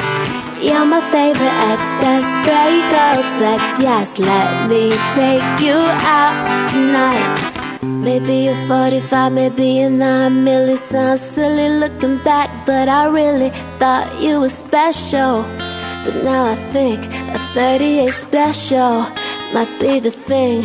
You're 0.62 0.84
my 0.84 1.00
favorite 1.10 1.56
ex, 1.72 1.80
best 2.04 2.28
breakup 2.44 3.24
sex. 3.40 3.62
Yes, 3.80 4.18
let 4.18 4.68
me 4.68 4.90
take 5.16 5.64
you 5.64 5.78
out 6.04 6.68
tonight. 6.68 7.80
Maybe 7.82 8.44
you're 8.44 8.66
45, 8.66 9.32
maybe 9.32 9.66
you're 9.78 9.88
not. 9.88 10.32
Millie 10.32 10.76
sounds 10.76 11.22
silly 11.22 11.70
looking 11.70 12.18
back, 12.18 12.50
but 12.66 12.90
I 12.90 13.06
really 13.06 13.48
thought 13.78 14.20
you 14.20 14.40
were 14.40 14.50
special. 14.50 15.46
But 16.04 16.22
now 16.22 16.52
I 16.52 16.56
think 16.70 17.02
a 17.34 17.38
38 17.54 18.12
special 18.12 19.06
might 19.54 19.74
be 19.80 20.00
the 20.00 20.10
thing. 20.10 20.62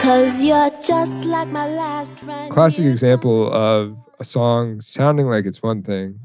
Cause 0.00 0.42
you're 0.42 0.70
just 0.82 1.24
like 1.24 1.46
my 1.46 1.68
last 1.68 2.18
friend. 2.18 2.50
Classic 2.50 2.84
example 2.84 3.52
of 3.52 3.96
a 4.18 4.24
song 4.24 4.80
sounding 4.80 5.26
like 5.26 5.46
it's 5.46 5.62
one 5.62 5.82
thing 5.82 6.18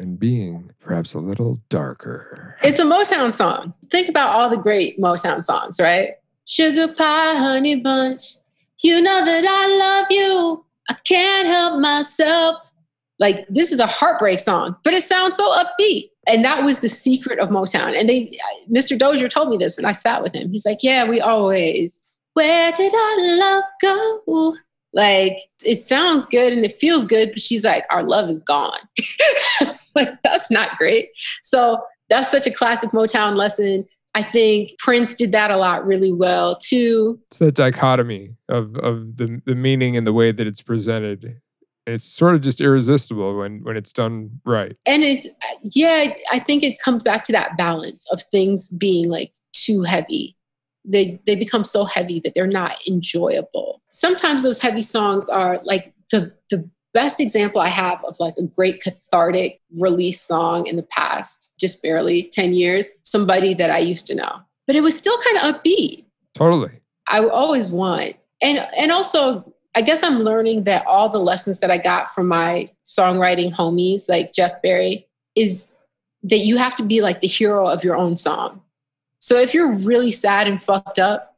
and 0.00 0.18
being 0.18 0.72
perhaps 0.80 1.14
a 1.14 1.20
little 1.20 1.60
darker. 1.68 2.56
It's 2.62 2.80
a 2.80 2.84
Motown 2.84 3.30
song. 3.30 3.74
Think 3.90 4.08
about 4.08 4.34
all 4.34 4.50
the 4.50 4.56
great 4.56 4.98
Motown 4.98 5.40
songs, 5.42 5.78
right? 5.78 6.14
Sugar 6.44 6.88
pie, 6.88 7.36
honey 7.36 7.76
bunch. 7.76 8.36
You 8.82 9.00
know 9.00 9.24
that 9.24 9.44
I 9.46 9.76
love 9.78 10.06
you. 10.10 10.64
I 10.90 10.94
can't 11.04 11.46
help 11.46 11.80
myself. 11.80 12.72
Like, 13.20 13.46
this 13.48 13.72
is 13.72 13.80
a 13.80 13.86
heartbreak 13.86 14.40
song, 14.40 14.76
but 14.82 14.94
it 14.94 15.02
sounds 15.02 15.36
so 15.36 15.52
upbeat. 15.52 16.10
And 16.28 16.44
that 16.44 16.62
was 16.62 16.80
the 16.80 16.88
secret 16.88 17.38
of 17.38 17.48
Motown. 17.48 17.98
And 17.98 18.08
they, 18.08 18.38
Mr. 18.70 18.98
Dozier 18.98 19.28
told 19.28 19.48
me 19.48 19.56
this 19.56 19.76
when 19.76 19.86
I 19.86 19.92
sat 19.92 20.22
with 20.22 20.34
him. 20.34 20.50
He's 20.50 20.66
like, 20.66 20.78
Yeah, 20.82 21.08
we 21.08 21.20
always, 21.20 22.04
where 22.34 22.72
did 22.72 22.92
our 22.94 23.36
love 23.38 23.64
go? 23.80 24.56
Like, 24.92 25.38
it 25.64 25.82
sounds 25.82 26.26
good 26.26 26.52
and 26.52 26.64
it 26.64 26.72
feels 26.72 27.04
good, 27.04 27.30
but 27.30 27.40
she's 27.40 27.64
like, 27.64 27.84
Our 27.90 28.02
love 28.02 28.28
is 28.28 28.42
gone. 28.42 28.80
like, 29.94 30.20
that's 30.22 30.50
not 30.50 30.76
great. 30.78 31.08
So, 31.42 31.82
that's 32.08 32.30
such 32.30 32.46
a 32.46 32.50
classic 32.50 32.90
Motown 32.90 33.36
lesson. 33.36 33.86
I 34.14 34.22
think 34.22 34.72
Prince 34.78 35.14
did 35.14 35.32
that 35.32 35.50
a 35.50 35.56
lot 35.56 35.86
really 35.86 36.12
well 36.12 36.56
too. 36.56 37.20
It's 37.26 37.38
that 37.38 37.54
dichotomy 37.54 38.34
of, 38.48 38.74
of 38.76 39.16
the, 39.16 39.40
the 39.44 39.54
meaning 39.54 39.96
and 39.96 40.06
the 40.06 40.12
way 40.12 40.32
that 40.32 40.46
it's 40.46 40.62
presented. 40.62 41.40
It's 41.88 42.04
sort 42.04 42.34
of 42.34 42.42
just 42.42 42.60
irresistible 42.60 43.38
when, 43.38 43.60
when 43.62 43.76
it's 43.76 43.92
done 43.92 44.40
right. 44.44 44.76
And 44.84 45.02
it's, 45.02 45.26
yeah, 45.62 46.12
I 46.30 46.38
think 46.38 46.62
it 46.62 46.78
comes 46.80 47.02
back 47.02 47.24
to 47.24 47.32
that 47.32 47.56
balance 47.56 48.06
of 48.12 48.22
things 48.30 48.68
being 48.68 49.08
like 49.08 49.32
too 49.52 49.82
heavy. 49.82 50.36
They, 50.84 51.20
they 51.26 51.34
become 51.34 51.64
so 51.64 51.84
heavy 51.84 52.20
that 52.20 52.34
they're 52.34 52.46
not 52.46 52.76
enjoyable. 52.86 53.82
Sometimes 53.88 54.42
those 54.42 54.60
heavy 54.60 54.82
songs 54.82 55.28
are 55.28 55.60
like 55.64 55.92
the, 56.10 56.32
the 56.50 56.68
best 56.94 57.20
example 57.20 57.60
I 57.60 57.68
have 57.68 58.02
of 58.04 58.16
like 58.20 58.34
a 58.38 58.44
great 58.44 58.82
cathartic 58.82 59.60
release 59.80 60.20
song 60.20 60.66
in 60.66 60.76
the 60.76 60.82
past, 60.82 61.52
just 61.58 61.82
barely 61.82 62.24
10 62.32 62.54
years, 62.54 62.88
somebody 63.02 63.54
that 63.54 63.70
I 63.70 63.78
used 63.78 64.06
to 64.08 64.14
know. 64.14 64.40
But 64.66 64.76
it 64.76 64.82
was 64.82 64.96
still 64.96 65.16
kind 65.18 65.36
of 65.38 65.62
upbeat. 65.62 66.04
Totally. 66.34 66.80
I 67.08 67.24
always 67.24 67.70
want. 67.70 68.16
And 68.42 68.58
and 68.76 68.92
also 68.92 69.52
I 69.78 69.80
guess 69.80 70.02
I'm 70.02 70.24
learning 70.24 70.64
that 70.64 70.84
all 70.88 71.08
the 71.08 71.20
lessons 71.20 71.60
that 71.60 71.70
I 71.70 71.78
got 71.78 72.12
from 72.12 72.26
my 72.26 72.66
songwriting 72.84 73.54
homies 73.54 74.08
like 74.08 74.32
Jeff 74.32 74.60
Barry 74.60 75.06
is 75.36 75.72
that 76.24 76.38
you 76.38 76.56
have 76.56 76.74
to 76.76 76.82
be 76.82 77.00
like 77.00 77.20
the 77.20 77.28
hero 77.28 77.68
of 77.68 77.84
your 77.84 77.96
own 77.96 78.16
song. 78.16 78.60
So 79.20 79.36
if 79.38 79.54
you're 79.54 79.72
really 79.72 80.10
sad 80.10 80.48
and 80.48 80.60
fucked 80.60 80.98
up 80.98 81.36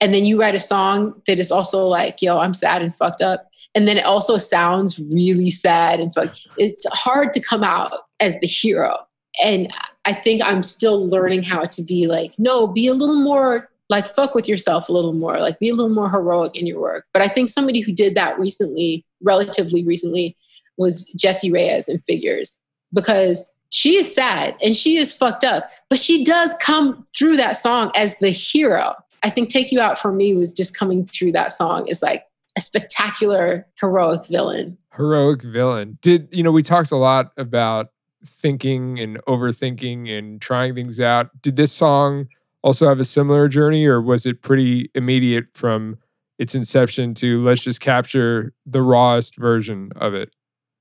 and 0.00 0.14
then 0.14 0.24
you 0.24 0.40
write 0.40 0.54
a 0.54 0.60
song 0.60 1.20
that 1.26 1.38
is 1.38 1.52
also 1.52 1.86
like, 1.86 2.22
yo, 2.22 2.38
I'm 2.38 2.54
sad 2.54 2.80
and 2.80 2.96
fucked 2.96 3.20
up, 3.20 3.50
and 3.74 3.86
then 3.86 3.98
it 3.98 4.06
also 4.06 4.38
sounds 4.38 4.98
really 4.98 5.50
sad 5.50 6.00
and 6.00 6.10
it's 6.56 6.86
hard 6.94 7.34
to 7.34 7.40
come 7.40 7.62
out 7.62 7.92
as 8.20 8.40
the 8.40 8.46
hero. 8.46 8.96
And 9.44 9.70
I 10.06 10.14
think 10.14 10.40
I'm 10.42 10.62
still 10.62 11.06
learning 11.10 11.42
how 11.42 11.64
to 11.64 11.82
be 11.82 12.06
like, 12.06 12.32
no, 12.38 12.66
be 12.66 12.86
a 12.86 12.94
little 12.94 13.22
more 13.22 13.68
like 13.88 14.06
fuck 14.06 14.34
with 14.34 14.48
yourself 14.48 14.88
a 14.88 14.92
little 14.92 15.12
more, 15.12 15.38
like 15.38 15.58
be 15.58 15.68
a 15.68 15.74
little 15.74 15.94
more 15.94 16.10
heroic 16.10 16.56
in 16.56 16.66
your 16.66 16.80
work. 16.80 17.06
But 17.12 17.22
I 17.22 17.28
think 17.28 17.48
somebody 17.48 17.80
who 17.80 17.92
did 17.92 18.14
that 18.14 18.38
recently, 18.38 19.04
relatively 19.22 19.84
recently, 19.84 20.36
was 20.76 21.10
Jessie 21.12 21.50
Reyez 21.50 21.88
in 21.88 22.00
Figures 22.00 22.58
because 22.92 23.50
she 23.70 23.96
is 23.96 24.12
sad 24.12 24.56
and 24.62 24.76
she 24.76 24.96
is 24.96 25.12
fucked 25.12 25.44
up, 25.44 25.70
but 25.88 25.98
she 25.98 26.24
does 26.24 26.52
come 26.60 27.06
through 27.16 27.36
that 27.36 27.56
song 27.56 27.90
as 27.94 28.18
the 28.18 28.30
hero. 28.30 28.94
I 29.22 29.30
think 29.30 29.48
Take 29.48 29.72
You 29.72 29.80
Out 29.80 29.98
for 29.98 30.12
me 30.12 30.34
was 30.34 30.52
just 30.52 30.76
coming 30.76 31.04
through 31.04 31.32
that 31.32 31.52
song 31.52 31.88
is 31.88 32.02
like 32.02 32.24
a 32.56 32.60
spectacular 32.60 33.66
heroic 33.80 34.26
villain. 34.26 34.78
Heroic 34.96 35.42
villain. 35.42 35.98
Did, 36.00 36.28
you 36.30 36.42
know, 36.42 36.52
we 36.52 36.62
talked 36.62 36.90
a 36.90 36.96
lot 36.96 37.32
about 37.36 37.90
thinking 38.24 38.98
and 38.98 39.18
overthinking 39.26 40.16
and 40.16 40.40
trying 40.40 40.74
things 40.74 41.00
out. 41.00 41.30
Did 41.42 41.56
this 41.56 41.72
song 41.72 42.28
also 42.66 42.88
have 42.88 42.98
a 42.98 43.04
similar 43.04 43.46
journey 43.46 43.86
or 43.86 44.02
was 44.02 44.26
it 44.26 44.42
pretty 44.42 44.90
immediate 44.96 45.46
from 45.52 45.98
its 46.36 46.52
inception 46.52 47.14
to 47.14 47.40
let's 47.44 47.62
just 47.62 47.80
capture 47.80 48.52
the 48.66 48.82
rawest 48.82 49.36
version 49.36 49.92
of 49.94 50.14
it? 50.14 50.30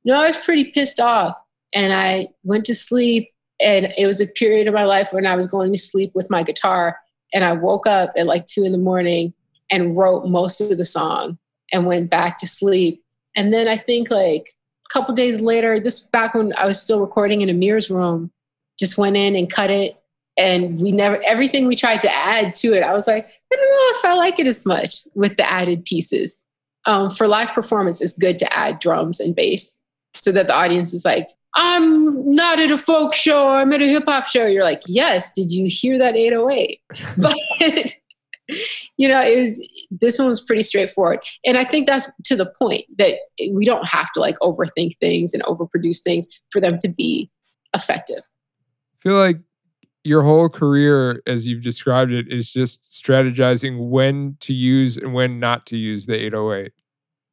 No, 0.03 0.15
I 0.15 0.25
was 0.25 0.35
pretty 0.35 0.71
pissed 0.71 0.99
off 0.99 1.39
and 1.75 1.93
I 1.93 2.29
went 2.43 2.65
to 2.65 2.73
sleep 2.73 3.29
and 3.61 3.93
it 3.99 4.07
was 4.07 4.19
a 4.19 4.25
period 4.25 4.67
of 4.67 4.73
my 4.73 4.83
life 4.85 5.13
when 5.13 5.27
I 5.27 5.35
was 5.35 5.45
going 5.45 5.71
to 5.73 5.77
sleep 5.77 6.11
with 6.15 6.27
my 6.31 6.41
guitar 6.41 6.97
and 7.31 7.43
I 7.43 7.53
woke 7.53 7.85
up 7.85 8.13
at 8.17 8.25
like 8.25 8.47
two 8.47 8.63
in 8.63 8.71
the 8.71 8.79
morning 8.79 9.35
and 9.71 9.95
wrote 9.95 10.25
most 10.25 10.59
of 10.61 10.75
the 10.79 10.85
song 10.85 11.37
and 11.71 11.85
went 11.85 12.09
back 12.09 12.39
to 12.39 12.47
sleep. 12.47 13.03
And 13.35 13.53
then 13.53 13.67
I 13.67 13.77
think 13.77 14.09
like 14.09 14.55
a 14.89 14.91
couple 14.91 15.13
days 15.13 15.39
later, 15.39 15.79
this 15.79 15.99
back 15.99 16.33
when 16.33 16.51
I 16.57 16.65
was 16.65 16.81
still 16.81 16.99
recording 16.99 17.41
in 17.41 17.49
Amir's 17.49 17.91
room, 17.91 18.31
just 18.79 18.97
went 18.97 19.17
in 19.17 19.35
and 19.35 19.51
cut 19.51 19.69
it. 19.69 20.01
And 20.37 20.79
we 20.79 20.91
never, 20.91 21.21
everything 21.25 21.65
we 21.67 21.75
tried 21.75 22.01
to 22.01 22.13
add 22.13 22.55
to 22.55 22.73
it, 22.73 22.83
I 22.83 22.93
was 22.93 23.07
like, 23.07 23.25
I 23.25 23.55
don't 23.55 23.71
know 23.71 23.99
if 23.99 24.05
I 24.05 24.13
like 24.15 24.39
it 24.39 24.47
as 24.47 24.65
much 24.65 25.03
with 25.13 25.37
the 25.37 25.49
added 25.49 25.85
pieces. 25.85 26.43
Um, 26.85 27.09
for 27.09 27.27
live 27.27 27.49
performance, 27.49 28.01
it's 28.01 28.17
good 28.17 28.37
to 28.39 28.57
add 28.57 28.79
drums 28.79 29.19
and 29.19 29.35
bass 29.35 29.79
so 30.15 30.31
that 30.31 30.47
the 30.47 30.53
audience 30.53 30.93
is 30.93 31.05
like, 31.05 31.29
I'm 31.55 32.35
not 32.35 32.59
at 32.59 32.69
a 32.69 32.77
folk 32.77 33.13
show, 33.13 33.49
I'm 33.49 33.71
at 33.71 33.81
a 33.81 33.87
hip 33.87 34.03
hop 34.07 34.27
show. 34.27 34.45
You're 34.45 34.63
like, 34.63 34.81
yes, 34.87 35.31
did 35.33 35.53
you 35.53 35.67
hear 35.69 35.97
that 35.97 36.15
808? 36.15 36.81
But 37.17 37.37
you 38.97 39.07
know, 39.07 39.21
it 39.21 39.39
was 39.39 39.67
this 39.89 40.19
one 40.19 40.27
was 40.27 40.41
pretty 40.41 40.61
straightforward. 40.61 41.19
And 41.45 41.57
I 41.57 41.63
think 41.63 41.87
that's 41.87 42.09
to 42.25 42.35
the 42.35 42.45
point 42.45 42.85
that 42.97 43.15
we 43.51 43.65
don't 43.65 43.87
have 43.87 44.11
to 44.11 44.19
like 44.19 44.37
overthink 44.39 44.97
things 44.99 45.33
and 45.33 45.41
overproduce 45.43 46.01
things 46.03 46.27
for 46.51 46.61
them 46.61 46.77
to 46.79 46.87
be 46.87 47.31
effective. 47.73 48.19
I 48.19 48.97
feel 48.99 49.15
like 49.15 49.39
your 50.05 50.21
whole 50.21 50.49
career, 50.49 51.21
as 51.25 51.47
you've 51.47 51.63
described 51.63 52.11
it, 52.11 52.31
is 52.31 52.51
just 52.51 52.83
strategizing 52.83 53.89
when 53.89 54.37
to 54.41 54.53
use 54.53 54.97
and 54.97 55.13
when 55.13 55.39
not 55.39 55.65
to 55.65 55.77
use 55.77 56.05
the 56.05 56.13
808. 56.13 56.71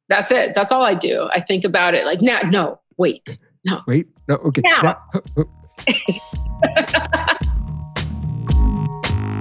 That's 0.09 0.31
it. 0.31 0.55
That's 0.55 0.71
all 0.71 0.83
I 0.83 0.95
do. 0.95 1.29
I 1.31 1.39
think 1.39 1.63
about 1.63 1.93
it 1.93 2.05
like, 2.05 2.21
now, 2.21 2.39
no, 2.41 2.79
wait, 2.97 3.39
no. 3.63 3.81
Wait, 3.87 4.07
no, 4.27 4.35
okay. 4.35 4.61
Now. 4.61 4.81
now- 4.81 4.97
oh, 5.37 5.43
oh. 5.87 7.37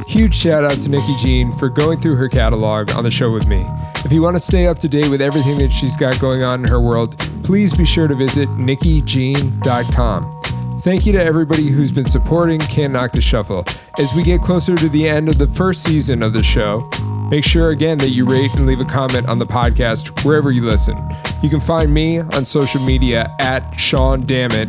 Huge 0.09 0.35
shout 0.35 0.63
out 0.63 0.79
to 0.81 0.89
Nikki 0.91 1.17
Jean 1.23 1.53
for 1.53 1.71
going 1.71 1.99
through 1.99 2.17
her 2.17 2.29
catalog 2.29 2.91
on 2.91 3.03
the 3.03 3.11
show 3.11 3.31
with 3.31 3.47
me. 3.47 3.65
If 4.05 4.13
you 4.13 4.21
want 4.21 4.37
to 4.37 4.41
stay 4.41 4.67
up 4.67 4.79
to 4.81 4.89
date 4.89 5.09
with 5.09 5.23
everything 5.23 5.57
that 5.59 5.73
she's 5.73 5.97
got 5.97 6.21
going 6.21 6.43
on 6.43 6.63
in 6.63 6.69
her 6.69 6.81
world, 6.81 7.19
please 7.45 7.73
be 7.73 7.87
sure 7.87 8.09
to 8.09 8.15
visit 8.15 8.47
nikkijean.com. 8.51 10.42
Thank 10.83 11.07
you 11.07 11.13
to 11.13 11.23
everybody 11.23 11.69
who's 11.69 11.93
been 11.93 12.07
supporting 12.07 12.59
Can't 12.59 12.93
Knock 12.93 13.13
the 13.13 13.21
Shuffle. 13.21 13.65
As 14.01 14.13
we 14.15 14.25
get 14.25 14.43
closer 14.43 14.75
to 14.75 14.89
the 14.89 15.09
end 15.09 15.29
of 15.29 15.39
the 15.39 15.47
first 15.47 15.85
season 15.85 16.25
of 16.25 16.33
the 16.33 16.43
show, 16.43 16.91
make 17.31 17.45
sure 17.45 17.71
again 17.71 17.99
that 17.99 18.11
you 18.11 18.27
rate 18.27 18.53
and 18.55 18.67
leave 18.67 18.81
a 18.81 18.85
comment 18.85 19.29
on 19.29 19.39
the 19.39 19.47
podcast 19.47 20.25
wherever 20.25 20.51
you 20.51 20.63
listen. 20.63 20.99
You 21.41 21.49
can 21.49 21.61
find 21.61 21.95
me 21.95 22.19
on 22.19 22.45
social 22.45 22.81
media 22.81 23.33
at 23.39 23.79
Sean 23.79 24.27
Dammit. 24.27 24.69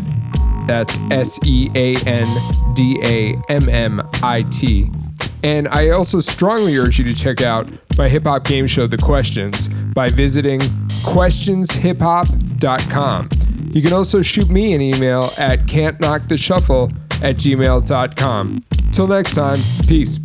That's 0.68 1.00
S 1.10 1.40
E 1.48 1.72
A 1.74 1.96
N 2.06 2.28
D 2.76 3.00
A 3.02 3.42
M 3.50 3.68
M 3.68 4.08
I 4.22 4.44
T. 4.44 4.92
And 5.44 5.68
I 5.68 5.90
also 5.90 6.22
strongly 6.22 6.78
urge 6.78 6.98
you 6.98 7.06
to 7.06 7.14
check 7.14 7.42
out 7.42 7.70
my 7.98 8.08
hip 8.10 8.24
hop 8.24 8.46
game 8.46 8.66
show, 8.66 8.88
The 8.88 8.98
Questions, 8.98 9.68
by 9.94 10.10
visiting 10.10 10.62
questionshiphop.com. 11.04 13.30
You 13.74 13.82
can 13.82 13.94
also 13.94 14.22
shoot 14.22 14.50
me 14.50 14.74
an 14.74 14.82
email 14.82 15.32
at 15.38 15.66
can'tknocktheshuffle 15.66 16.94
at 17.24 17.38
gmail.com. 17.38 18.64
Till 18.92 19.08
next 19.08 19.36
time, 19.36 19.60
peace. 19.88 20.20